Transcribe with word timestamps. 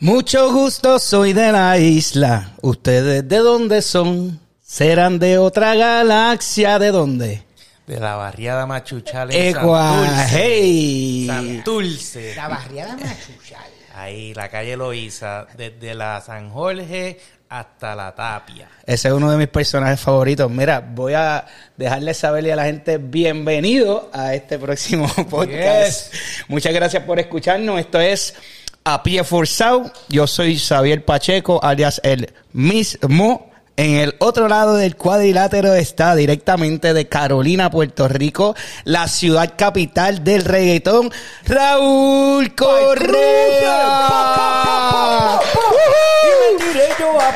Mucho 0.00 0.50
gusto, 0.52 0.98
soy 0.98 1.34
de 1.34 1.52
la 1.52 1.76
isla. 1.78 2.52
¿Ustedes 2.62 3.28
de 3.28 3.38
dónde 3.38 3.82
son? 3.82 4.40
¿Serán 4.62 5.18
de 5.18 5.36
otra 5.36 5.74
galaxia? 5.74 6.78
¿De 6.78 6.90
dónde? 6.90 7.42
De 7.86 8.00
la 8.00 8.14
barriada 8.16 8.66
Machuchal 8.66 9.30
en 9.34 9.52
Santurce. 9.52 10.26
hey. 10.30 11.26
Santurce. 11.26 12.34
La 12.34 12.48
barriada 12.48 12.96
Machuchal. 12.96 13.66
Ahí, 13.94 14.32
la 14.32 14.48
calle 14.48 14.74
Loíza, 14.76 15.46
desde 15.56 15.94
la 15.94 16.20
San 16.22 16.50
Jorge 16.50 17.20
hasta 17.50 17.94
la 17.94 18.14
Tapia. 18.14 18.68
Ese 18.86 19.08
es 19.08 19.14
uno 19.14 19.30
de 19.30 19.36
mis 19.36 19.48
personajes 19.48 20.00
favoritos. 20.00 20.50
Mira, 20.50 20.80
voy 20.80 21.12
a 21.12 21.44
dejarles 21.76 22.16
saberle 22.16 22.52
a 22.52 22.56
la 22.56 22.64
gente 22.64 22.96
bienvenido 22.96 24.08
a 24.14 24.32
este 24.34 24.58
próximo 24.58 25.12
podcast. 25.28 26.14
Muchas 26.48 26.72
gracias 26.72 27.02
por 27.02 27.18
escucharnos. 27.18 27.80
Esto 27.80 28.00
es 28.00 28.34
A 28.84 29.02
Pie 29.02 29.24
Forzado. 29.24 29.92
Yo 30.08 30.26
soy 30.26 30.58
Xavier 30.58 31.04
Pacheco, 31.04 31.60
alias 31.62 32.00
el 32.04 32.32
mismo. 32.52 33.50
En 33.76 33.96
el 33.96 34.14
otro 34.18 34.48
lado 34.48 34.76
del 34.76 34.96
cuadrilátero 34.96 35.72
está 35.72 36.14
directamente 36.14 36.92
de 36.92 37.08
Carolina, 37.08 37.70
Puerto 37.70 38.08
Rico, 38.08 38.54
la 38.84 39.08
ciudad 39.08 39.54
capital 39.56 40.22
del 40.22 40.44
reggaetón, 40.44 41.10
Raúl 41.46 42.54
Correa. 42.54 43.80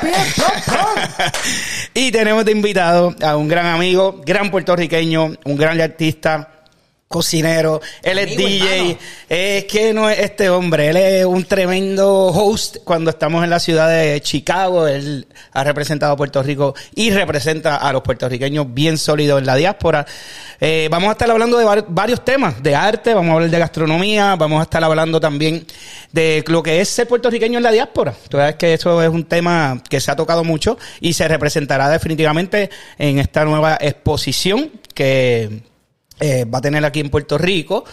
Y 1.95 2.11
tenemos 2.11 2.45
de 2.45 2.53
invitado 2.53 3.15
a 3.23 3.37
un 3.37 3.49
gran 3.49 3.67
amigo, 3.67 4.21
gran 4.27 4.51
puertorriqueño, 4.51 5.35
un 5.45 5.57
gran 5.57 5.81
artista, 5.81 6.54
cocinero, 7.15 7.81
él 8.03 8.19
es 8.19 8.37
DJ, 8.37 8.77
hermano. 8.81 8.99
es 9.29 9.65
que 9.67 9.95
no 9.95 10.11
es 10.11 10.19
este 10.19 10.51
hombre, 10.51 10.89
él 10.89 10.97
es 10.97 11.25
un 11.25 11.45
tremendo 11.45 12.27
host 12.27 12.79
cuando 12.83 13.11
estamos 13.11 13.45
en 13.45 13.51
la 13.51 13.61
ciudad 13.61 13.89
de 13.89 14.21
Chicago, 14.21 14.89
él 14.89 15.29
ha 15.53 15.63
representado 15.63 16.13
a 16.13 16.17
Puerto 16.17 16.43
Rico 16.43 16.75
y 16.97 17.11
representa 17.13 17.77
a 17.77 17.93
los 17.93 18.03
puertorriqueños 18.03 18.67
bien 18.75 18.99
sólidos 18.99 19.39
en 19.39 19.47
la 19.47 19.55
diáspora. 19.55 20.05
Eh, 20.61 20.89
vamos 20.91 21.09
a 21.11 21.13
estar 21.13 21.31
hablando 21.31 21.57
de 21.57 21.65
var- 21.65 21.85
varios 21.89 22.25
temas, 22.25 22.61
de 22.61 22.75
arte, 22.75 23.15
vamos 23.15 23.31
a 23.31 23.35
hablar 23.35 23.51
de 23.51 23.59
gastronomía, 23.61 24.35
vamos 24.35 24.59
a 24.59 24.65
estar 24.65 24.83
hablando 24.83 25.21
también 25.21 25.65
de 26.11 26.43
lo 26.49 26.65
que 26.65 26.81
es 26.81 26.89
ser 26.89 27.07
puertorriqueño 27.07 27.59
en 27.59 27.63
la 27.63 27.71
diáspora. 27.71 28.13
Tú 28.29 28.39
sabes 28.39 28.57
que 28.57 28.75
eso 28.75 29.01
es 29.01 29.09
un 29.09 29.25
tema 29.25 29.81
que 29.89 30.01
se 30.01 30.11
ha 30.11 30.17
tocado 30.17 30.43
mucho 30.43 30.77
y 31.01 31.13
se 31.13 31.29
representará 31.29 31.89
definitivamente 31.89 32.71
en 32.99 33.21
esta 33.21 33.45
nueva 33.45 33.79
exposición 33.81 34.71
que 34.95 35.63
eh, 36.25 36.45
va 36.45 36.59
a 36.59 36.63
tener 36.63 36.85
aquí 36.85 37.01
en 37.01 37.11
Puerto 37.11 37.37
Rico 37.39 37.85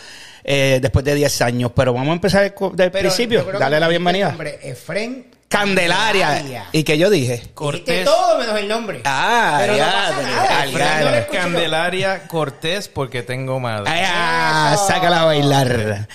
eh, 0.43 0.79
después 0.81 1.03
de 1.05 1.15
10 1.15 1.41
años. 1.41 1.71
Pero 1.75 1.93
vamos 1.93 2.09
a 2.09 2.13
empezar 2.13 2.41
del 2.43 2.73
Pero 2.75 2.91
principio, 2.91 3.43
darle 3.59 3.79
la 3.79 3.87
bienvenida. 3.87 4.27
el 4.27 4.31
nombre, 4.31 4.59
Efren 4.63 5.27
Candelaria. 5.47 6.67
¿Y 6.71 6.83
que 6.83 6.97
yo 6.97 7.09
dije? 7.09 7.33
Dijiste 7.33 7.53
Cortés. 7.53 8.05
todo 8.05 8.37
menos 8.39 8.57
el 8.59 8.67
nombre. 8.67 9.01
Ah, 9.05 9.57
Pero 9.59 9.73
no 9.73 9.77
ya, 9.79 9.85
pasa 9.85 10.21
nada. 10.21 11.01
no 11.11 11.15
escucho. 11.17 11.39
Candelaria 11.41 12.27
Cortés 12.27 12.87
porque 12.87 13.23
tengo 13.23 13.59
madre. 13.59 13.89
Ay, 13.91 14.01
ah, 14.05 14.71
Eso. 14.75 14.87
sácala 14.87 15.21
a 15.21 15.25
bailar. 15.25 16.07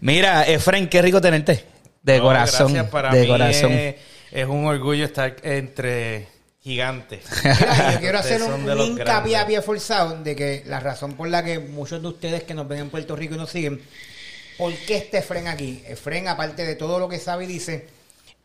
Mira, 0.00 0.44
Efren, 0.46 0.88
qué 0.88 1.02
rico 1.02 1.20
tenerte. 1.20 1.64
De 2.02 2.16
No, 2.18 2.24
corazón. 2.24 2.72
gracias, 2.72 2.90
para 2.90 3.10
de 3.12 3.20
mí 3.22 3.28
corazón. 3.28 3.72
Es, 3.72 3.94
es 4.32 4.46
un 4.46 4.66
orgullo 4.66 5.04
estar 5.04 5.36
entre 5.42 6.26
gigantes. 6.62 7.24
Mira, 7.44 7.94
yo 7.94 8.00
quiero 8.00 8.18
hacer 8.18 8.42
un, 8.42 8.68
un 8.68 8.80
hincapié 8.80 9.36
a 9.36 9.46
pie 9.46 9.62
forzado 9.62 10.22
de 10.22 10.36
que 10.36 10.62
la 10.66 10.80
razón 10.80 11.14
por 11.14 11.28
la 11.28 11.42
que 11.42 11.58
muchos 11.58 12.02
de 12.02 12.08
ustedes 12.08 12.42
que 12.44 12.54
nos 12.54 12.68
ven 12.68 12.80
en 12.80 12.90
Puerto 12.90 13.16
Rico 13.16 13.34
y 13.34 13.38
nos 13.38 13.50
siguen, 13.50 13.80
¿por 14.58 14.74
qué 14.74 14.98
este 14.98 15.18
Efren 15.18 15.48
aquí? 15.48 15.82
Efren, 15.86 16.28
aparte 16.28 16.64
de 16.64 16.76
todo 16.76 16.98
lo 16.98 17.08
que 17.08 17.18
sabe 17.18 17.44
y 17.44 17.48
dice, 17.48 17.88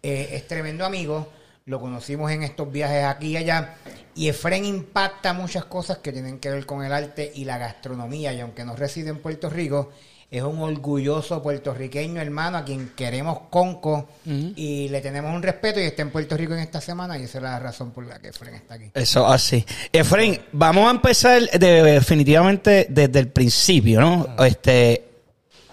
eh, 0.02 0.30
es 0.31 0.47
tremendo 0.47 0.86
amigo, 0.86 1.30
lo 1.66 1.80
conocimos 1.81 2.31
en 2.31 2.43
estos 2.43 2.71
viajes 2.71 3.03
aquí 3.03 3.31
y 3.31 3.38
allá, 3.38 3.75
y 4.16 4.30
Efren 4.30 4.63
impacta 4.63 5.33
muchas 5.33 5.66
cosas 5.66 5.97
que 5.97 6.13
tienen 6.13 6.39
que 6.39 6.49
ver 6.49 6.66
con 6.66 6.86
el 6.86 6.93
arte 6.93 7.31
y 7.36 7.43
la 7.43 7.58
gastronomía, 7.58 8.31
y 8.33 8.39
aunque 8.39 8.64
no 8.64 8.75
reside 8.75 9.09
en 9.09 9.20
Puerto 9.20 9.49
Rico, 9.49 9.92
es 10.38 10.44
un 10.44 10.60
orgulloso 10.60 11.42
puertorriqueño 11.42 12.22
hermano 12.22 12.58
a 12.58 12.66
quien 12.66 12.90
queremos 12.96 13.40
conco 13.50 14.08
y 14.26 14.90
le 14.90 15.02
tenemos 15.02 15.34
un 15.34 15.42
respeto 15.44 15.80
y 15.80 15.84
está 15.84 16.02
en 16.02 16.12
Puerto 16.12 16.36
Rico 16.38 16.54
en 16.54 16.60
esta 16.60 16.82
semana 16.82 17.18
y 17.18 17.23
esa 17.23 17.38
es 17.40 17.44
la 17.44 17.60
razón 17.60 17.92
por 17.92 18.06
la 18.06 18.20
que 18.20 18.30
Efren 18.30 18.56
está 18.56 18.76
aquí. 18.76 18.92
Eso 18.94 19.28
así. 19.28 19.66
Efren, 19.92 20.42
vamos 20.52 20.88
a 20.88 20.92
empezar 20.92 21.42
de- 21.50 21.84
definitivamente 21.84 22.88
desde 22.90 23.20
el 23.20 23.28
principio, 23.30 24.00
¿no? 24.02 24.28
Este, 24.46 25.04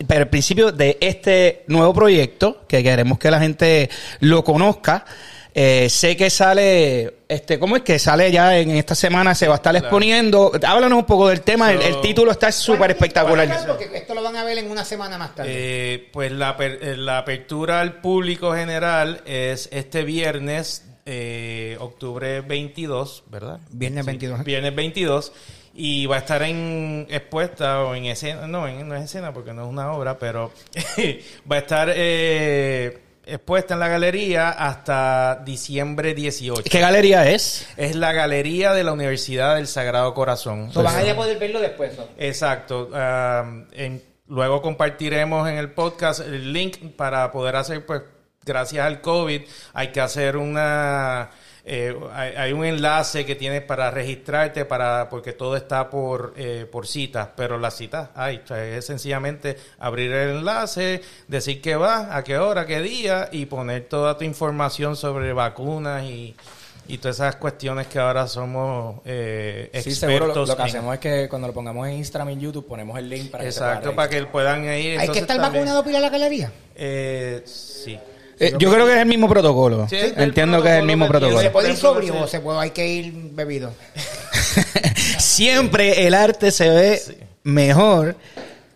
pero 0.07 0.23
el 0.23 0.29
principio 0.29 0.73
de 0.73 0.99
este 1.01 1.65
nuevo 1.69 1.95
proyecto, 1.95 2.65
que 2.67 2.83
queremos 2.83 3.19
que 3.19 3.31
la 3.31 3.39
gente 3.41 3.89
lo 4.21 4.43
conozca. 4.43 5.05
Eh, 5.55 5.89
sé 5.91 6.17
que 6.17 6.31
sale, 6.31 7.15
este, 7.29 7.59
¿cómo 7.59 7.77
es 7.77 7.83
que 7.83 7.99
sale 7.99 8.33
ya 8.33 8.57
en 8.59 8.71
esta 8.71 8.95
semana? 8.95 9.35
Se 9.35 9.47
va 9.49 9.55
a 9.55 9.57
estar 9.57 9.77
exponiendo. 9.77 10.51
Háblanos 10.67 10.99
un 11.01 11.05
poco 11.05 11.29
del 11.29 11.43
tema. 11.43 11.73
el, 11.73 12.01
título 12.01 12.33
está 12.33 12.51
súper 12.51 12.91
espectacular. 12.93 13.49
Porque 13.67 13.91
esto 13.93 14.15
lo 14.15 14.23
van 14.23 14.37
a 14.37 14.45
ver 14.45 14.59
en 14.59 14.71
una 14.71 14.85
semana 14.85 15.19
más 15.19 15.35
tarde. 15.35 15.51
Eh, 15.53 16.09
pues 16.13 16.33
la, 16.33 16.57
eh, 16.59 16.97
la 16.97 17.19
apertura 17.19 17.81
al 17.81 18.01
público 18.01 18.55
general 18.55 19.21
es 19.27 19.69
este 19.73 20.05
viernes, 20.05 20.87
eh, 21.05 21.77
octubre 21.81 22.41
22, 22.41 23.25
¿verdad? 23.31 23.61
Viernes 23.71 24.07
22. 24.07 24.45
Viernes 24.45 24.75
22. 24.75 25.33
Y 25.75 26.07
va 26.07 26.17
a 26.17 26.19
estar 26.19 26.43
en 26.43 27.07
expuesta 27.11 27.83
o 27.85 27.95
en 27.95 28.05
escena, 28.07 28.47
no, 28.47 28.69
en- 28.69 28.87
no 28.89 28.95
es 28.95 29.05
escena 29.05 29.33
porque 29.33 29.53
no 29.55 29.63
es 29.65 29.69
una 29.69 29.93
obra, 29.93 30.19
pero 30.19 30.51
va 31.51 31.57
a 31.57 31.59
estar 31.59 31.91
eh, 31.95 32.99
expuesta 33.25 33.75
en 33.75 33.81
la 33.81 33.89
galería 33.89 34.51
hasta 34.51 35.43
diciembre 35.45 36.15
18. 36.15 36.63
¿Qué 36.71 36.81
galería 36.81 37.31
es? 37.31 37.67
Es 37.77 37.95
la 37.95 38.13
galería 38.13 38.73
de 38.73 38.85
la 38.85 38.93
Universidad 38.93 39.57
del 39.57 39.67
Sagrado 39.67 40.13
Corazón. 40.15 40.73
So, 40.73 40.83
van 40.83 41.09
a 41.09 41.15
poder 41.17 41.39
verlo 41.39 41.61
después. 41.61 41.97
¿no? 41.97 42.05
Exacto. 42.19 42.89
um, 42.93 43.67
en- 43.73 44.03
luego 44.29 44.63
compartiremos 44.63 45.49
en 45.49 45.57
el 45.59 45.71
podcast 45.73 46.21
el 46.21 46.53
link 46.53 46.79
para 46.97 47.31
poder 47.31 47.57
hacer, 47.57 47.85
pues, 47.85 48.03
gracias 48.45 48.85
al 48.87 49.01
COVID, 49.01 49.43
hay 49.75 49.89
que 49.89 50.01
hacer 50.01 50.37
una... 50.37 51.31
eh, 51.65 51.97
hay, 52.13 52.33
hay 52.35 52.53
un 52.53 52.65
enlace 52.65 53.25
que 53.25 53.37
tienes 53.37 53.63
para 53.63 53.91
registrarte 53.91 54.65
para 54.65 55.09
porque 55.09 55.33
todo 55.33 55.57
está 55.57 55.89
por 55.91 56.35
eh, 56.37 56.67
por 56.71 56.89
citas 56.89 57.29
pero 57.37 57.57
las 57.57 57.77
citas 57.77 58.09
hay 58.17 58.39
o 58.45 58.47
sea, 58.49 58.65
es 58.65 58.85
sencillamente 58.85 59.57
abrir 59.79 60.11
el 60.13 60.39
enlace 60.39 61.01
decir 61.29 61.61
que 61.63 61.77
va 61.77 62.17
a 62.17 62.25
qué 62.25 62.37
hora 62.39 62.67
qué 62.67 62.81
día 62.81 63.29
y 63.31 63.47
poner 63.47 63.85
toda 63.85 64.19
tu 64.19 64.25
información 64.25 64.97
sobre 64.97 65.33
vacunas 65.33 66.03
y 66.05 66.35
y 66.89 66.99
todas 66.99 67.19
esas 67.19 67.37
cuestiones 67.37 67.87
que 67.87 68.01
ahora 68.01 68.27
somos 68.27 69.01
eh, 69.05 69.71
Sí, 69.73 69.91
expertos 69.91 69.99
seguro. 70.01 70.27
Lo, 70.35 70.47
lo 70.47 70.57
que 70.57 70.63
en- 70.63 70.69
hacemos 70.69 70.95
es 70.95 71.01
que 71.01 71.29
cuando 71.29 71.47
lo 71.47 71.55
pongamos 71.55 71.87
en 71.87 71.95
Instagram 71.95 72.31
y 72.31 72.33
en 72.33 72.41
YouTube 72.41 72.67
ponemos 72.67 72.99
el 72.99 73.09
link 73.09 73.31
para 73.31 73.45
que 73.45 73.51
Exacto, 73.51 73.95
para 73.95 74.09
que 74.11 74.21
puedan 74.27 74.65
ir. 74.65 74.99
¿Hay 74.99 75.09
que 75.11 75.21
estar 75.21 75.37
también- 75.37 75.63
vacunado 75.63 75.83
para 75.85 75.91
ir 75.93 75.97
a 75.97 76.01
la 76.01 76.09
galería? 76.11 76.51
Eh, 76.75 77.41
sí. 77.47 77.97
Eh, 78.39 78.55
yo 78.59 78.73
creo 78.73 78.87
que 78.87 78.95
es 78.95 78.99
el 78.99 79.07
mismo 79.07 79.29
protocolo. 79.29 79.87
Sí, 79.89 79.97
es 79.97 80.13
el 80.17 80.23
Entiendo 80.23 80.63
que 80.63 80.69
es 80.71 80.75
el 80.79 80.85
mismo 80.87 81.07
protocolo. 81.07 81.41
¿Se 81.41 81.51
puede 81.51 81.71
ir 81.71 81.77
sobrio 81.77 82.21
o 82.23 82.27
se 82.27 82.41
puede, 82.41 82.59
hay 82.59 82.71
que 82.71 82.87
ir 82.87 83.13
bebido? 83.33 83.73
Siempre 85.19 86.07
el 86.07 86.15
arte 86.15 86.51
se 86.51 86.69
ve 86.69 87.03
mejor 87.45 88.17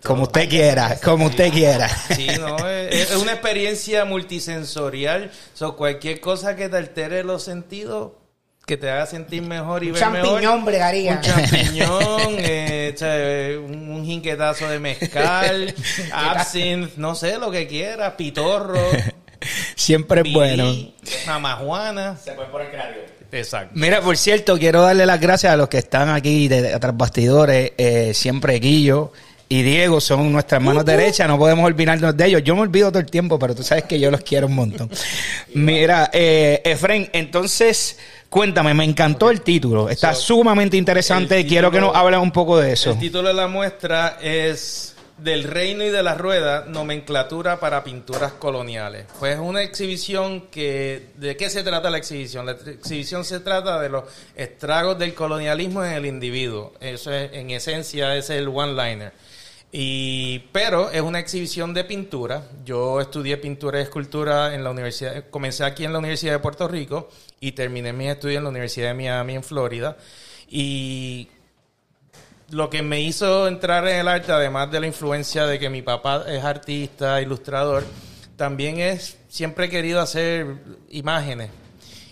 como 0.03 0.23
usted 0.25 0.49
quiera, 0.49 0.97
como 1.03 1.27
usted 1.27 1.53
quiera. 1.53 1.89
Sí, 2.15 2.29
no, 2.39 2.57
es, 2.69 3.11
es 3.11 3.17
una 3.17 3.33
experiencia 3.33 4.05
multisensorial. 4.05 5.31
So, 5.55 5.77
cualquier 5.77 6.21
cosa 6.21 6.55
que 6.55 6.69
te 6.69 6.77
altere 6.77 7.25
los 7.25 7.43
sentidos, 7.43 8.13
que 8.67 8.77
te 8.77 8.91
haga 8.91 9.07
sentir 9.07 9.43
mejor 9.43 9.83
y 9.83 9.89
Un 9.89 9.93
ver 9.95 10.03
champiñón 10.03 10.41
mejor. 10.41 10.65
bregaría. 10.65 11.13
Un 11.13 11.21
champiñón, 11.21 12.37
eh, 12.39 13.61
un, 13.65 13.91
un 13.91 14.05
jinquetazo 14.05 14.69
de 14.69 14.79
mezcal, 14.79 15.75
absinthe, 16.13 16.93
no 16.97 17.15
sé, 17.15 17.39
lo 17.39 17.51
que 17.51 17.67
quieras, 17.67 18.15
pitorro, 18.17 18.81
Siempre 19.75 20.23
es 20.25 20.33
bueno. 20.33 20.65
pirí, 20.65 20.95
mamajuana. 21.27 22.17
Se 22.17 22.33
puede 22.33 22.49
poner 22.49 22.71
creativo. 22.71 23.05
Exacto. 23.33 23.73
Mira, 23.75 24.01
por 24.01 24.17
cierto, 24.17 24.59
quiero 24.59 24.83
darle 24.83 25.05
las 25.05 25.21
gracias 25.21 25.53
a 25.53 25.57
los 25.57 25.69
que 25.69 25.79
están 25.79 26.09
aquí 26.09 26.49
de, 26.49 26.63
de 26.63 26.79
tras 26.79 26.97
bastidores. 26.97 27.73
Eh, 27.77 28.13
siempre 28.15 28.59
Guillo 28.61 29.13
y 29.49 29.63
Diego 29.63 30.01
son 30.01 30.33
nuestras 30.33 30.61
manos 30.61 30.85
derechas, 30.85 31.29
no 31.29 31.39
podemos 31.39 31.65
olvidarnos 31.67 32.17
de 32.17 32.27
ellos. 32.27 32.43
Yo 32.45 32.57
me 32.57 32.63
olvido 32.63 32.89
todo 32.91 32.99
el 33.01 33.07
tiempo, 33.07 33.39
pero 33.39 33.55
tú 33.55 33.63
sabes 33.63 33.85
que 33.85 34.01
yo 34.01 34.11
los 34.11 34.23
quiero 34.23 34.47
un 34.49 34.55
montón. 34.55 34.91
Mira, 35.55 36.11
eh, 36.13 36.61
Efren, 36.65 37.09
entonces, 37.13 37.97
cuéntame, 38.29 38.75
me 38.75 38.85
encantó 38.85 39.31
el 39.31 39.43
título. 39.43 39.89
Está 39.89 40.15
So, 40.15 40.23
sumamente 40.37 40.77
interesante. 40.77 41.47
quiero 41.47 41.71
que 41.71 41.81
nos 41.81 41.95
hables 41.95 42.19
un 42.21 42.33
poco 42.33 42.59
de 42.59 42.73
eso. 42.73 42.91
El 42.93 42.99
título 42.99 43.29
de 43.29 43.35
la 43.35 43.47
muestra 43.47 44.19
es 44.21 44.96
Del 45.19 45.45
reino 45.45 45.83
y 45.83 45.89
de 45.89 46.03
la 46.03 46.15
rueda, 46.15 46.67
nomenclatura 46.69 47.59
para 47.59 47.83
pinturas 47.83 48.33
coloniales. 48.33 49.07
Pues 49.19 49.35
es 49.35 49.41
una 49.41 49.63
exhibición 49.63 50.49
que... 50.49 51.07
¿De 51.17 51.39
qué 51.39 51.49
se 51.49 51.63
trata 51.63 51.89
la 51.89 51.97
exhibición? 51.97 52.45
La 52.45 52.53
exhibición 52.53 53.25
se 53.25 53.41
trata 53.41 53.81
de 53.81 53.89
los 53.89 54.05
estragos 54.35 54.99
del 54.99 55.15
colonialismo 55.15 55.83
en 55.83 55.93
el 55.95 56.05
individuo. 56.05 56.75
Eso 56.81 57.13
es, 57.13 57.33
en 57.33 57.51
esencia, 57.51 58.15
ese 58.15 58.35
es 58.35 58.43
el 58.43 58.49
one-liner. 58.49 59.13
Y, 59.73 60.39
pero 60.53 60.91
es 60.91 61.01
una 61.01 61.19
exhibición 61.19 61.75
de 61.75 61.85
pintura. 61.85 62.43
Yo 62.65 63.01
estudié 63.01 63.37
pintura 63.39 63.79
y 63.79 63.83
escultura 63.83 64.55
en 64.55 64.63
la 64.63 64.71
universidad, 64.71 65.25
comencé 65.31 65.65
aquí 65.65 65.85
en 65.85 65.93
la 65.93 65.99
Universidad 65.99 66.35
de 66.35 66.39
Puerto 66.39 66.69
Rico 66.69 67.09
y 67.41 67.53
terminé 67.53 67.93
mis 67.93 68.11
estudios 68.11 68.39
en 68.39 68.45
la 68.45 68.51
Universidad 68.51 68.89
de 68.89 68.95
Miami, 68.95 69.35
en 69.35 69.43
Florida. 69.43 69.97
Y 70.49 71.29
lo 72.51 72.71
que 72.71 72.83
me 72.83 73.01
hizo 73.01 73.49
entrar 73.49 73.87
en 73.89 74.01
el 74.01 74.09
arte, 74.09 74.33
además 74.33 74.71
de 74.71 74.81
la 74.81 74.87
influencia 74.87 75.47
de 75.47 75.59
que 75.59 75.69
mi 75.69 75.83
papá 75.83 76.25
es 76.29 76.45
artista, 76.45 77.21
ilustrador, 77.21 77.85
también 78.37 78.79
es, 78.79 79.19
siempre 79.29 79.67
he 79.67 79.69
querido 79.69 80.01
hacer 80.01 80.47
imágenes. 80.91 81.51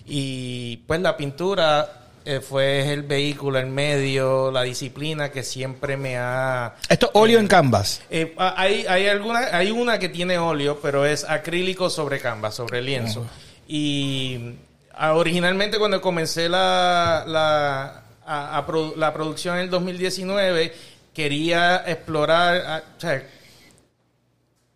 Y 0.07 0.79
pues 0.87 1.01
la 1.01 1.17
pintura 1.17 2.05
eh, 2.25 2.41
fue 2.41 2.91
el 2.93 3.03
vehículo, 3.03 3.59
el 3.59 3.67
medio, 3.67 4.51
la 4.51 4.63
disciplina 4.63 5.31
que 5.31 5.43
siempre 5.43 5.99
me 5.99 6.17
ha... 6.17 6.75
Esto 6.89 7.07
es 7.07 7.13
óleo 7.15 7.39
en 7.39 7.47
canvas. 7.47 8.01
Eh, 8.11 8.35
ah, 8.39 8.55
hay, 8.57 8.87
hay, 8.87 9.09
alguna, 9.09 9.41
hay 9.53 9.71
una 9.71 9.99
que 9.99 10.09
tiene 10.09 10.39
óleo, 10.39 10.79
pero 10.81 11.05
es 11.05 11.25
acrílico 11.25 11.91
sobre 11.91 12.21
canvas, 12.21 12.55
sobre 12.55 12.81
lienzo. 12.81 13.27
Y 13.69 14.55
ah, 14.95 15.15
originalmente 15.15 15.79
cuando 15.79 16.01
comencé 16.01 16.49
la, 16.49 17.25
la, 17.27 18.04
la 18.27 19.13
producción 19.13 19.57
en 19.57 19.63
el 19.63 19.71
2019, 19.71 20.73
quería 21.13 21.85
explorar 21.87 22.85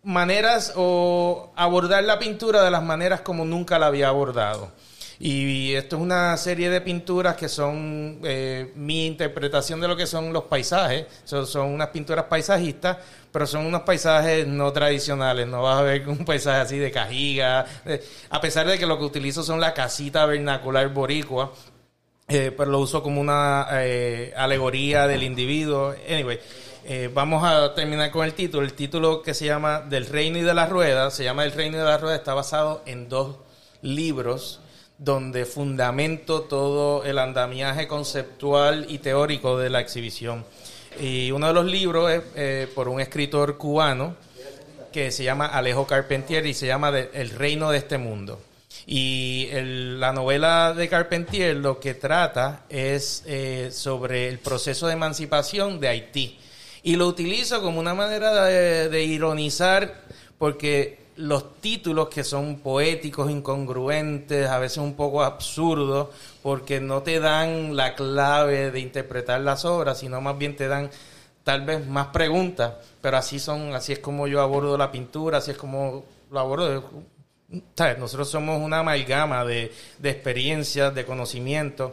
maneras 0.03 0.73
o 0.77 1.53
abordar 1.57 2.05
la 2.05 2.19
pintura 2.19 2.63
de 2.63 2.71
las 2.71 2.83
maneras 2.83 3.21
como 3.21 3.45
nunca 3.45 3.79
la 3.79 3.87
había 3.87 4.09
abordado. 4.09 4.73
Y 5.21 5.75
esto 5.75 5.97
es 5.97 6.03
una 6.03 6.37
serie 6.37 6.71
de 6.71 6.81
pinturas 6.81 7.35
que 7.35 7.49
son 7.49 8.21
eh, 8.23 8.73
mi 8.77 9.07
interpretación 9.07 9.81
de 9.81 9.89
lo 9.89 9.97
que 9.97 10.07
son 10.07 10.33
los 10.33 10.45
paisajes. 10.45 11.07
Son, 11.25 11.45
son 11.45 11.67
unas 11.67 11.89
pinturas 11.89 12.27
paisajistas, 12.27 12.99
pero 13.33 13.45
son 13.45 13.67
unos 13.67 13.83
paisajes 13.83 14.47
no 14.47 14.73
tradicionales. 14.73 15.49
No 15.49 15.63
vas 15.63 15.81
a 15.81 15.83
ver 15.83 16.09
un 16.09 16.25
paisaje 16.25 16.61
así 16.61 16.79
de 16.79 16.93
cajiga. 16.93 17.67
eh, 17.85 18.01
a 18.31 18.41
pesar 18.41 18.69
de 18.69 18.79
que 18.79 18.87
lo 18.87 18.97
que 18.97 19.05
utilizo 19.05 19.43
son 19.43 19.61
la 19.61 19.75
casita 19.75 20.25
vernacular 20.25 20.89
boricua. 20.89 21.53
Eh, 22.29 22.53
pero 22.55 22.71
lo 22.71 22.81
uso 22.81 23.03
como 23.03 23.21
una 23.21 23.67
eh, 23.73 24.35
alegoría 24.37 25.07
del 25.07 25.23
individuo. 25.23 25.95
Anyway, 26.07 26.39
eh, 26.85 27.11
vamos 27.13 27.43
a 27.45 27.75
terminar 27.75 28.11
con 28.11 28.25
el 28.25 28.35
título. 28.35 28.65
El 28.65 28.75
título 28.75 29.23
que 29.23 29.35
se 29.35 29.47
llama 29.47 29.81
Del 29.81 30.07
Reino 30.07 30.39
y 30.39 30.43
de 30.43 30.55
la 30.55 30.67
Rueda, 30.67 31.11
se 31.11 31.25
llama 31.25 31.45
El 31.45 31.53
Reino 31.53 31.77
y 31.77 31.81
de 31.81 31.85
la 31.85 31.99
Rueda, 31.99 32.17
está 32.17 32.35
basado 32.35 32.83
en 32.87 33.09
dos 33.09 33.37
libros 33.83 34.61
donde 34.99 35.45
fundamento 35.45 36.43
todo 36.43 37.05
el 37.05 37.19
andamiaje 37.19 37.87
conceptual 37.87 38.87
y 38.89 38.99
teórico 38.99 39.59
de 39.59 39.71
la 39.71 39.81
exhibición. 39.81 40.45
Y 41.01 41.31
uno 41.31 41.47
de 41.49 41.53
los 41.53 41.67
libros 41.67 42.11
es 42.11 42.23
eh, 42.35 42.69
por 42.75 42.89
un 42.89 43.01
escritor 43.01 43.57
cubano 43.57 44.17
que 44.93 45.13
se 45.13 45.25
llama 45.25 45.47
Alejo 45.47 45.87
Carpentier 45.87 46.47
y 46.47 46.55
se 46.55 46.67
llama 46.67 46.91
El 46.91 47.31
Reino 47.31 47.71
de 47.71 47.79
este 47.79 47.99
Mundo. 47.99 48.41
Y 48.87 49.49
el- 49.51 50.01
la 50.01 50.13
novela 50.13 50.73
de 50.75 50.89
Carpentier 50.89 51.57
lo 51.57 51.81
que 51.81 51.95
trata 51.95 52.65
es 52.69 53.23
eh, 53.27 53.71
sobre 53.73 54.29
el 54.29 54.39
proceso 54.39 54.87
de 54.87 54.95
emancipación 54.95 55.81
de 55.81 55.89
Haití. 55.89 56.39
Y 56.83 56.97
lo 56.97 57.07
utilizo 57.07 57.61
como 57.63 57.81
una 57.81 57.95
manera 57.95 58.45
de, 58.45 59.05
ironizar 59.05 60.03
porque 60.39 60.99
los 61.17 61.61
títulos 61.61 62.09
que 62.09 62.23
son 62.23 62.61
poéticos, 62.61 63.31
incongruentes, 63.31 64.49
a 64.49 64.59
veces 64.59 64.79
un 64.79 64.95
poco 64.95 65.25
absurdos, 65.25 66.09
porque 66.43 66.81
no 66.81 67.03
te 67.03 67.19
dan 67.19 67.77
la 67.77 67.95
clave 67.97 68.71
de 68.71 68.81
interpretar 68.81 69.41
las 69.41 69.65
obras, 69.65 69.99
sino 69.99 70.21
más 70.21 70.39
bien 70.39 70.55
te 70.57 70.69
dan 70.69 70.91
tal 71.43 71.63
vez 71.63 71.85
más 71.87 72.09
preguntas, 72.09 72.75
pero 73.01 73.17
así 73.17 73.39
son, 73.41 73.75
así 73.75 73.93
es 73.93 73.99
como 73.99 74.29
yo 74.29 74.41
abordo 74.41 74.79
la 74.79 74.93
pintura, 74.93 75.39
así 75.39 75.51
es 75.51 75.57
como 75.57 76.05
lo 76.31 76.39
abordo. 76.41 76.85
¿Sabes? 77.77 77.99
Nosotros 77.99 78.29
somos 78.31 78.61
una 78.61 78.81
amalgama 78.81 79.45
de, 79.45 79.73
de 79.99 80.11
experiencias, 80.11 80.95
de 80.95 81.07
conocimientos, 81.07 81.93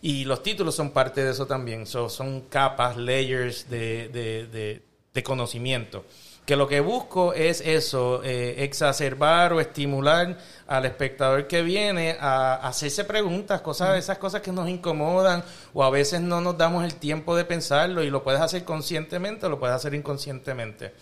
y 0.00 0.24
los 0.24 0.42
títulos 0.42 0.74
son 0.76 0.90
parte 0.90 1.24
de 1.24 1.32
eso 1.32 1.46
también. 1.46 1.86
So, 1.86 2.08
son 2.08 2.42
capas, 2.42 2.96
layers 2.96 3.68
de, 3.68 4.08
de, 4.08 4.46
de- 4.46 4.82
de 5.12 5.22
conocimiento. 5.22 6.04
Que 6.46 6.56
lo 6.56 6.66
que 6.66 6.80
busco 6.80 7.34
es 7.34 7.60
eso, 7.60 8.22
eh, 8.24 8.64
exacerbar 8.64 9.52
o 9.52 9.60
estimular 9.60 10.38
al 10.66 10.84
espectador 10.86 11.46
que 11.46 11.62
viene 11.62 12.16
a 12.18 12.54
hacerse 12.66 13.04
preguntas, 13.04 13.60
cosas, 13.60 13.96
esas 13.98 14.18
cosas 14.18 14.40
que 14.40 14.50
nos 14.50 14.68
incomodan 14.68 15.44
o 15.74 15.84
a 15.84 15.90
veces 15.90 16.20
no 16.20 16.40
nos 16.40 16.56
damos 16.58 16.82
el 16.84 16.94
tiempo 16.96 17.36
de 17.36 17.44
pensarlo 17.44 18.02
y 18.02 18.10
lo 18.10 18.24
puedes 18.24 18.40
hacer 18.40 18.64
conscientemente 18.64 19.46
o 19.46 19.50
lo 19.50 19.60
puedes 19.60 19.76
hacer 19.76 19.94
inconscientemente. 19.94 20.92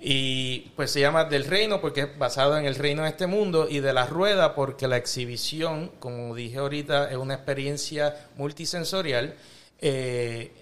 Y 0.00 0.70
pues 0.76 0.92
se 0.92 1.00
llama 1.00 1.24
Del 1.24 1.44
Reino 1.44 1.80
porque 1.80 2.02
es 2.02 2.18
basado 2.18 2.56
en 2.56 2.66
el 2.66 2.76
reino 2.76 3.02
de 3.02 3.08
este 3.08 3.26
mundo 3.26 3.66
y 3.68 3.80
de 3.80 3.92
la 3.92 4.06
rueda 4.06 4.54
porque 4.54 4.86
la 4.86 4.96
exhibición, 4.96 5.92
como 5.98 6.34
dije 6.34 6.58
ahorita, 6.58 7.10
es 7.10 7.16
una 7.16 7.34
experiencia 7.34 8.28
multisensorial. 8.36 9.34
eh, 9.80 10.52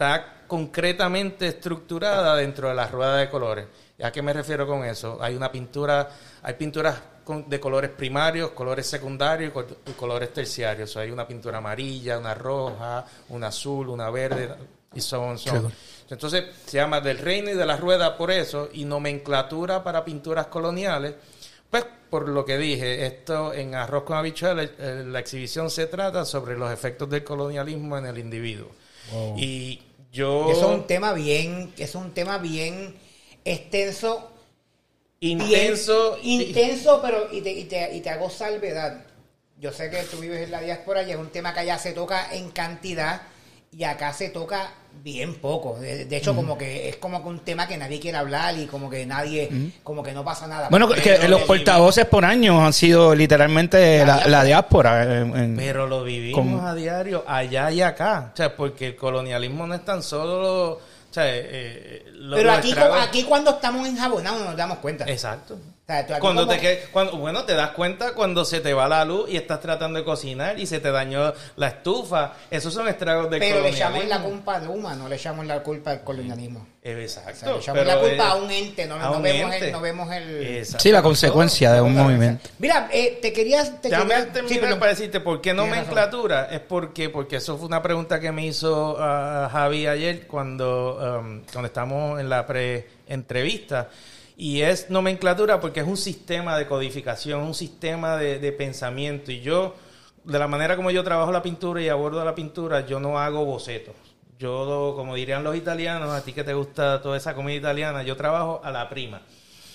está 0.00 0.44
concretamente 0.46 1.46
estructurada 1.46 2.34
dentro 2.34 2.70
de 2.70 2.74
la 2.74 2.86
rueda 2.88 3.16
de 3.18 3.28
colores. 3.28 3.66
¿Y 3.98 4.02
¿A 4.02 4.10
qué 4.10 4.22
me 4.22 4.32
refiero 4.32 4.66
con 4.66 4.82
eso? 4.82 5.18
Hay 5.20 5.34
una 5.34 5.52
pintura, 5.52 6.08
hay 6.42 6.54
pinturas 6.54 7.02
de 7.46 7.60
colores 7.60 7.90
primarios, 7.90 8.50
colores 8.52 8.86
secundarios 8.86 9.52
y 9.86 9.90
colores 9.92 10.32
terciarios. 10.32 10.96
hay 10.96 11.10
una 11.10 11.28
pintura 11.28 11.58
amarilla, 11.58 12.18
una 12.18 12.34
roja, 12.34 13.04
una 13.28 13.48
azul, 13.48 13.90
una 13.90 14.08
verde 14.08 14.48
y 14.94 15.00
so 15.00 15.22
on, 15.22 15.38
so 15.38 15.52
on. 15.52 15.72
Entonces 16.10 16.44
se 16.66 16.76
llama 16.76 17.00
del 17.00 17.18
reino 17.18 17.50
y 17.50 17.54
de 17.54 17.64
la 17.64 17.76
rueda 17.76 18.16
por 18.16 18.30
eso 18.30 18.68
y 18.72 18.84
nomenclatura 18.84 19.84
para 19.84 20.04
pinturas 20.04 20.48
coloniales. 20.48 21.14
Pues 21.70 21.84
por 22.10 22.28
lo 22.28 22.44
que 22.44 22.58
dije, 22.58 23.06
esto 23.06 23.54
en 23.54 23.76
Arroz 23.76 24.02
con 24.02 24.16
Habichuelas, 24.16 24.70
eh, 24.78 25.04
la 25.06 25.20
exhibición 25.20 25.70
se 25.70 25.86
trata 25.86 26.24
sobre 26.24 26.58
los 26.58 26.72
efectos 26.72 27.08
del 27.08 27.22
colonialismo 27.22 27.96
en 27.96 28.06
el 28.06 28.18
individuo. 28.18 28.70
Y 29.36 29.80
yo... 30.12 30.50
Eso 30.50 30.72
es 30.72 30.78
un 30.78 30.86
tema 30.88 31.12
bien, 31.12 31.72
es 31.78 31.94
un 31.94 32.12
tema 32.12 32.38
bien 32.38 32.96
extenso, 33.44 34.32
intenso. 35.20 36.18
bien 36.20 36.42
intenso, 36.42 37.00
pero 37.00 37.28
y 37.32 37.40
te, 37.40 37.52
y 37.52 37.64
te, 37.64 37.94
y 37.94 38.00
te 38.00 38.10
hago 38.10 38.28
salvedad. 38.30 39.06
Yo 39.60 39.72
sé 39.72 39.90
que 39.90 40.02
tú 40.04 40.18
vives 40.18 40.42
en 40.42 40.50
la 40.50 40.60
diáspora 40.60 41.04
y 41.04 41.12
es 41.12 41.16
un 41.16 41.30
tema 41.30 41.54
que 41.54 41.60
allá 41.60 41.78
se 41.78 41.92
toca 41.92 42.34
en 42.34 42.50
cantidad 42.50 43.22
y 43.70 43.84
acá 43.84 44.12
se 44.12 44.30
toca 44.30 44.72
bien 45.02 45.34
poco. 45.36 45.78
De, 45.78 46.04
de 46.04 46.16
hecho, 46.16 46.34
como 46.34 46.58
que 46.58 46.88
es 46.88 46.96
como 46.96 47.22
que 47.22 47.28
un 47.28 47.38
tema 47.40 47.66
que 47.66 47.76
nadie 47.76 47.98
quiere 47.98 48.18
hablar 48.18 48.58
y 48.58 48.66
como 48.66 48.90
que 48.90 49.06
nadie, 49.06 49.48
como 49.82 50.02
que 50.02 50.12
no 50.12 50.24
pasa 50.24 50.46
nada. 50.46 50.68
Bueno, 50.70 50.88
Pero 50.88 51.02
que 51.02 51.28
los 51.28 51.40
lo 51.40 51.46
portavoces 51.46 52.04
por 52.06 52.24
años 52.24 52.60
han 52.62 52.72
sido 52.72 53.14
literalmente 53.14 54.04
la, 54.04 54.26
la 54.26 54.44
diáspora. 54.44 55.02
en- 55.20 55.36
en- 55.36 55.56
Pero 55.56 55.86
lo 55.86 56.04
vivimos 56.04 56.60
Con- 56.60 56.66
a 56.66 56.74
diario, 56.74 57.24
allá 57.26 57.70
y 57.70 57.80
acá. 57.82 58.30
O 58.32 58.36
sea, 58.36 58.54
porque 58.54 58.88
el 58.88 58.96
colonialismo 58.96 59.66
no 59.66 59.74
es 59.74 59.84
tan 59.84 60.02
solo... 60.02 60.72
O 60.72 61.12
sea, 61.12 61.26
eh, 61.26 61.40
eh, 61.44 62.04
lo- 62.14 62.36
Pero 62.36 62.52
aquí, 62.52 62.72
aquí 63.00 63.24
cuando 63.24 63.50
estamos 63.50 63.88
enjabonados 63.88 64.44
nos 64.44 64.56
damos 64.56 64.78
cuenta. 64.78 65.04
Exacto. 65.08 65.58
O 65.90 65.92
sea, 65.92 66.06
tú 66.06 66.12
aquí 66.12 66.20
Cuando 66.20 66.42
como- 66.46 66.52
te 66.54 66.60
que- 66.60 66.84
cuando, 66.92 67.16
bueno, 67.16 67.44
te 67.44 67.54
das 67.54 67.70
cuenta 67.70 68.12
cuando 68.14 68.44
se 68.44 68.60
te 68.60 68.72
va 68.72 68.86
la 68.86 69.04
luz 69.04 69.28
y 69.28 69.36
estás 69.36 69.60
tratando 69.60 69.98
de 69.98 70.04
cocinar 70.04 70.56
y 70.58 70.66
se 70.66 70.78
te 70.78 70.92
dañó 70.92 71.32
la 71.56 71.66
estufa. 71.66 72.34
Esos 72.48 72.72
son 72.72 72.86
estragos 72.86 73.28
del 73.28 73.40
Pero 73.40 73.60
le 73.60 73.70
echamos 73.70 74.04
la 74.06 74.22
culpa 74.22 74.54
al 74.56 74.68
humano, 74.68 75.02
no 75.04 75.08
le 75.08 75.16
echamos 75.16 75.44
la 75.46 75.60
culpa 75.64 75.90
al 75.90 76.02
colonialismo. 76.04 76.64
Eh, 76.82 76.94
O 76.94 76.98
Exacto. 77.00 77.34
sea, 77.36 77.52
le 77.52 77.58
echamos 77.58 77.82
pero, 77.82 77.94
la 77.94 78.00
culpa 78.08 78.28
a 78.30 78.34
un 78.36 78.50
ente, 78.50 78.86
no, 78.86 78.94
a 78.94 78.98
no 79.00 79.12
un 79.16 79.22
vemos 79.22 79.52
ente. 79.52 79.66
el, 79.66 79.72
no 79.72 79.80
vemos 79.80 80.12
el... 80.12 80.46
Exacto. 80.58 80.82
sí, 80.82 80.92
la 80.92 81.02
consecuencia 81.02 81.72
de 81.72 81.80
un 81.80 81.94
movimiento. 81.94 82.48
Mira, 82.58 82.88
eh, 82.92 83.18
te 83.20 83.32
querías... 83.32 83.80
Te 83.82 83.88
Déjame 83.90 84.10
quería- 84.14 84.32
terminar 84.32 84.48
sí, 84.54 84.58
perdón. 84.60 84.78
para 84.78 84.90
decirte 84.92 85.20
por 85.20 85.40
qué 85.40 85.52
Tienes 85.52 85.66
nomenclatura. 85.68 86.44
Es 86.52 86.60
porque, 86.60 87.10
porque 87.10 87.36
eso 87.36 87.58
fue 87.58 87.66
una 87.66 87.82
pregunta 87.82 88.18
que 88.20 88.30
me 88.32 88.46
hizo 88.46 88.96
ah, 88.98 89.48
Javi 89.52 89.86
ayer 89.88 90.26
cuando, 90.28 91.20
um, 91.20 91.42
cuando 91.52 91.66
estamos 91.66 92.20
en 92.20 92.28
la 92.30 92.46
pre-entrevista. 92.46 93.88
Y 94.40 94.62
es 94.62 94.88
nomenclatura 94.88 95.60
porque 95.60 95.80
es 95.80 95.86
un 95.86 95.98
sistema 95.98 96.56
de 96.56 96.66
codificación, 96.66 97.42
un 97.42 97.52
sistema 97.52 98.16
de, 98.16 98.38
de 98.38 98.52
pensamiento. 98.52 99.30
Y 99.30 99.42
yo, 99.42 99.74
de 100.24 100.38
la 100.38 100.48
manera 100.48 100.76
como 100.76 100.90
yo 100.90 101.04
trabajo 101.04 101.30
la 101.30 101.42
pintura 101.42 101.82
y 101.82 101.90
abordo 101.90 102.24
la 102.24 102.34
pintura, 102.34 102.86
yo 102.86 103.00
no 103.00 103.18
hago 103.18 103.44
bocetos. 103.44 103.94
Yo, 104.38 104.94
como 104.96 105.14
dirían 105.14 105.44
los 105.44 105.54
italianos, 105.56 106.10
a 106.10 106.24
ti 106.24 106.32
que 106.32 106.42
te 106.42 106.54
gusta 106.54 107.02
toda 107.02 107.18
esa 107.18 107.34
comida 107.34 107.56
italiana, 107.56 108.02
yo 108.02 108.16
trabajo 108.16 108.62
a 108.64 108.70
la 108.70 108.88
prima. 108.88 109.20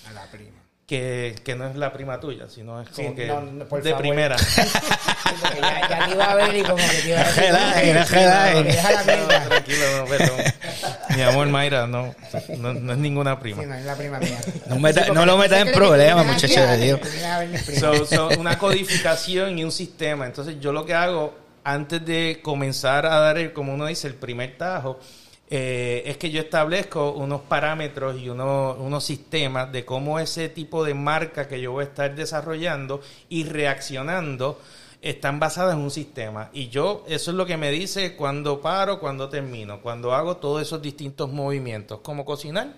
A 0.08 0.12
la 0.12 0.28
prima. 0.32 0.65
Que, 0.86 1.34
que 1.44 1.56
no 1.56 1.66
es 1.66 1.74
la 1.74 1.92
prima 1.92 2.20
tuya, 2.20 2.48
sino 2.48 2.80
es 2.80 2.88
como 2.90 3.08
Sí, 3.08 3.14
que 3.16 3.26
no, 3.26 3.40
no, 3.40 3.64
por 3.64 3.82
de 3.82 3.90
favor. 3.90 4.02
primera. 4.02 4.36
Sí, 5.26 5.40
ya, 5.60 5.88
ya 5.88 6.06
te 6.06 6.12
iba 6.12 6.24
a 6.30 6.34
ver 6.36 6.56
y 6.56 6.62
como 6.62 6.76
que 6.76 6.86
te 7.02 7.08
iba 7.08 7.20
a 7.20 7.24
decir... 7.24 8.76
Tranquilo, 9.48 9.84
no, 9.98 10.04
perdón. 10.06 10.36
Mi 11.16 11.22
amor, 11.22 11.48
Mayra, 11.48 11.86
no, 11.88 12.14
no, 12.58 12.74
no 12.74 12.92
es 12.92 12.98
ninguna 12.98 13.38
prima. 13.40 13.62
Sí, 13.62 13.68
no, 13.68 13.74
es 13.74 13.84
la 13.84 13.96
prima 13.96 14.18
mía. 14.20 14.38
No 14.68 14.76
meta- 14.78 15.06
lo 15.08 15.36
metas 15.36 15.58
en 15.58 15.62
cree 15.64 15.72
que 15.72 15.78
problemas, 15.78 16.24
tú 16.24 16.30
vienes 16.30 16.42
muchacho 16.42 16.60
aquí 16.60 16.72
a- 16.72 16.76
de 16.76 17.56
Dios. 17.72 18.08
so, 18.08 18.28
una 18.38 18.56
codificación 18.58 19.58
y 19.58 19.64
un 19.64 19.72
sistema. 19.72 20.26
Entonces, 20.26 20.56
yo 20.60 20.72
lo 20.72 20.86
que 20.86 20.94
hago 20.94 21.36
antes 21.64 22.04
de 22.06 22.40
comenzar 22.42 23.06
a 23.06 23.18
dar, 23.18 23.38
el, 23.38 23.52
como 23.52 23.74
uno 23.74 23.86
dice, 23.86 24.06
el 24.06 24.14
primer 24.14 24.56
tajo, 24.56 25.00
eh, 25.48 26.02
es 26.06 26.16
que 26.16 26.30
yo 26.30 26.40
establezco 26.40 27.12
unos 27.12 27.42
parámetros 27.42 28.20
y 28.20 28.28
unos, 28.28 28.76
unos 28.78 29.04
sistemas 29.04 29.70
de 29.70 29.84
cómo 29.84 30.18
ese 30.18 30.48
tipo 30.48 30.84
de 30.84 30.94
marca 30.94 31.46
que 31.46 31.60
yo 31.60 31.72
voy 31.72 31.84
a 31.84 31.88
estar 31.88 32.14
desarrollando 32.14 33.00
y 33.28 33.44
reaccionando 33.44 34.60
están 35.02 35.38
basadas 35.38 35.74
en 35.74 35.80
un 35.80 35.90
sistema. 35.90 36.50
Y 36.52 36.68
yo, 36.68 37.04
eso 37.08 37.30
es 37.30 37.36
lo 37.36 37.46
que 37.46 37.56
me 37.56 37.70
dice 37.70 38.16
cuando 38.16 38.60
paro, 38.60 38.98
cuando 38.98 39.28
termino, 39.28 39.80
cuando 39.80 40.14
hago 40.14 40.36
todos 40.36 40.62
esos 40.62 40.82
distintos 40.82 41.30
movimientos, 41.30 42.00
como 42.00 42.24
cocinar. 42.24 42.74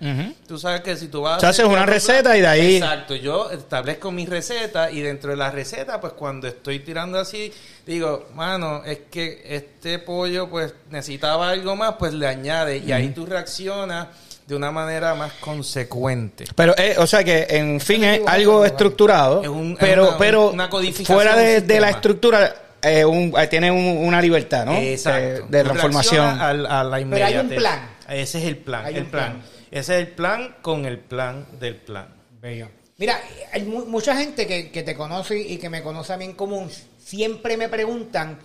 Tú 0.47 0.59
sabes 0.59 0.83
que 0.83 0.97
si 0.97 1.09
tú 1.09 1.23
vas... 1.23 1.41
Tú 1.41 1.47
haces 1.47 1.65
una 1.65 1.87
receta 1.87 2.37
y 2.37 2.41
de 2.41 2.47
ahí... 2.47 2.77
Exacto, 2.77 3.15
yo 3.15 3.51
establezco 3.51 4.11
mi 4.11 4.27
receta 4.27 4.91
y 4.91 5.01
dentro 5.01 5.31
de 5.31 5.37
la 5.37 5.51
receta, 5.51 6.01
pues 6.01 6.13
cuando 6.13 6.49
estoy 6.49 6.81
tirando 6.81 7.19
así, 7.19 7.53
digo, 7.87 8.29
mano, 8.35 8.83
es 8.85 9.01
que 9.11 9.43
este 9.45 9.99
pollo 9.99 10.49
pues 10.49 10.75
necesitaba 10.91 11.51
algo 11.51 11.77
más, 11.77 11.95
pues 11.99 12.13
le 12.13 12.27
añade 12.27 12.79
y 12.79 12.93
ahí 12.93 13.11
tú 13.11 13.27
reaccionas 13.27 14.09
de 14.49 14.57
una 14.57 14.71
manera 14.73 15.14
más 15.14 15.35
consecuente. 15.35 16.47
Pero, 16.57 16.75
eh, 16.78 16.95
o 16.99 17.07
sea 17.07 17.23
que, 17.23 17.47
en 17.50 17.78
fin, 17.81 18.02
es 18.02 18.21
algo 18.26 18.64
estructurado, 18.64 19.43
Es 19.43 19.49
un- 19.49 19.73
es 19.73 19.78
pero, 19.78 20.09
una- 20.09 20.19
pero 20.19 20.50
una 20.50 20.71
codificación 20.71 21.14
fuera 21.14 21.37
de, 21.37 21.81
la 21.81 21.90
estructura, 21.90 22.55
eh, 22.81 23.05
un- 23.05 23.35
eh, 23.38 23.47
tiene 23.49 23.71
un- 23.71 23.99
una 24.07 24.23
libertad, 24.23 24.64
¿no? 24.64 24.75
Exacto. 24.75 25.47
De, 25.49 25.59
de 25.59 25.64
transformación. 25.64 26.25
al- 26.40 26.64
a, 26.64 26.83
la 26.83 26.97
Pero 26.97 26.97
hay 26.97 27.02
un 27.02 27.09
inmediatez. 27.11 27.59
plan. 27.59 27.90
Ese 28.09 28.38
es 28.38 28.45
el 28.47 28.57
plan, 28.57 28.87
Hay 28.87 28.95
el 28.97 29.02
un 29.02 29.11
plan. 29.11 29.33
plan. 29.33 29.43
Ese 29.71 29.95
es 30.00 30.07
el 30.07 30.14
plan 30.14 30.57
con 30.62 30.87
el 30.87 30.99
plan 30.99 31.47
del 31.61 31.76
plan. 31.76 32.09
Bello. 32.40 32.71
Mira, 32.97 33.21
hay 33.52 33.62
mu- 33.64 33.85
mucha 33.85 34.17
gente 34.17 34.47
que, 34.47 34.71
que 34.71 34.83
te 34.83 34.95
conoce 34.95 35.38
y 35.38 35.59
que 35.59 35.69
me 35.69 35.83
conoce 35.83 36.14
a 36.14 36.17
mí 36.17 36.25
en 36.25 36.33
común, 36.33 36.71
siempre 37.05 37.59
me 37.59 37.69
preguntan 37.69 38.38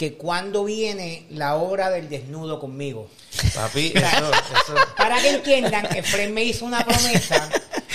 que 0.00 0.14
cuándo 0.14 0.64
viene 0.64 1.26
la 1.28 1.56
hora 1.56 1.90
del 1.90 2.08
desnudo 2.08 2.58
conmigo. 2.58 3.10
Papi, 3.54 3.92
eso, 3.94 4.30
eso. 4.32 4.74
Para 4.96 5.20
que 5.20 5.28
entiendan, 5.28 5.94
Efraín 5.94 6.32
me 6.32 6.42
hizo 6.42 6.64
una 6.64 6.82
promesa 6.86 7.50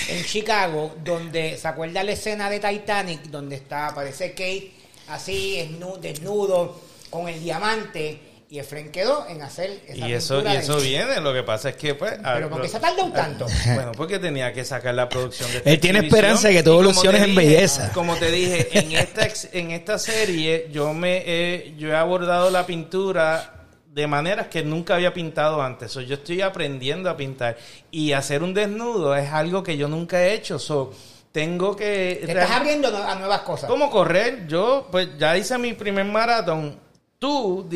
en 0.10 0.24
Chicago, 0.24 0.94
donde 1.04 1.58
se 1.58 1.68
acuerda 1.68 2.04
la 2.04 2.12
escena 2.12 2.48
de 2.48 2.60
Titanic, 2.60 3.24
donde 3.24 3.56
está, 3.56 3.88
aparece 3.88 4.34
Kate 4.34 4.72
así, 5.08 5.58
desnu- 5.58 5.98
desnudo, 5.98 6.80
con 7.10 7.28
el 7.28 7.42
diamante, 7.42 8.20
y 8.48 8.60
Efraín 8.60 8.92
quedó 8.92 9.28
en 9.28 9.42
hacer 9.42 9.82
esa 9.88 10.08
Y 10.08 10.14
eso, 10.14 10.40
y 10.42 10.44
de- 10.44 10.58
eso 10.58 10.78
viene, 10.78 11.20
lo 11.20 11.34
que 11.34 11.42
pasa 11.44 11.70
es 11.70 11.76
que 11.76 11.96
pues... 11.96 12.14
Pero 12.24 12.50
¿por 12.50 12.62
qué 12.62 12.68
se 12.70 12.78
ha 12.78 12.80
tardado 12.80 13.12
tanto? 13.12 13.46
Bueno, 13.74 13.92
porque 13.98 14.20
tenía 14.20 14.54
que 14.54 14.64
sacar 14.64 14.94
la 14.94 15.10
producción 15.10 15.52
de 15.52 15.62
Él 15.66 15.80
tiene 15.80 16.00
esperanza 16.00 16.50
de 16.50 16.56
que 16.56 16.64
tú 16.64 16.72
evoluciones 16.74 17.24
en 17.24 17.34
belleza. 17.36 17.92
Como 17.94 18.16
te 18.16 18.30
dije, 18.32 18.68
en 18.78 18.92
esta, 18.92 19.28
en 19.52 19.72
esta 19.72 19.98
serie 19.98 20.70
yo 20.72 20.94
me 20.94 21.24
he, 21.26 21.74
yo 21.78 21.90
he 21.90 21.96
abordado 21.96 22.52
la 22.52 22.66
pintura 22.66 23.52
de 23.92 24.08
maneras 24.08 24.48
que 24.48 24.62
nunca 24.62 24.96
había 24.96 25.14
pintado 25.14 25.62
antes. 25.62 25.92
So, 25.92 26.02
yo 26.02 26.16
estoy 26.16 26.42
aprendiendo 26.42 27.10
a 27.10 27.16
pintar. 27.16 27.58
Y 27.92 28.12
hacer 28.12 28.44
un 28.44 28.54
desnudo 28.54 29.16
es 29.16 29.32
algo 29.32 29.64
que 29.64 29.78
yo 29.78 29.88
nunca 29.88 30.22
he 30.22 30.34
hecho. 30.34 30.60
So, 30.60 30.94
tengo 31.32 31.76
que... 31.76 32.22
Te 32.26 32.32
estás 32.32 32.52
abriendo 32.52 32.90
a 32.96 33.16
nuevas 33.16 33.42
cosas. 33.42 33.70
¿Cómo 33.70 33.90
correr? 33.90 34.46
Yo, 34.48 34.88
pues 34.92 35.10
ya 35.18 35.36
hice 35.38 35.58
mi 35.58 35.74
primer 35.74 36.06
maratón. 36.06 36.85
Tú, 37.20 37.68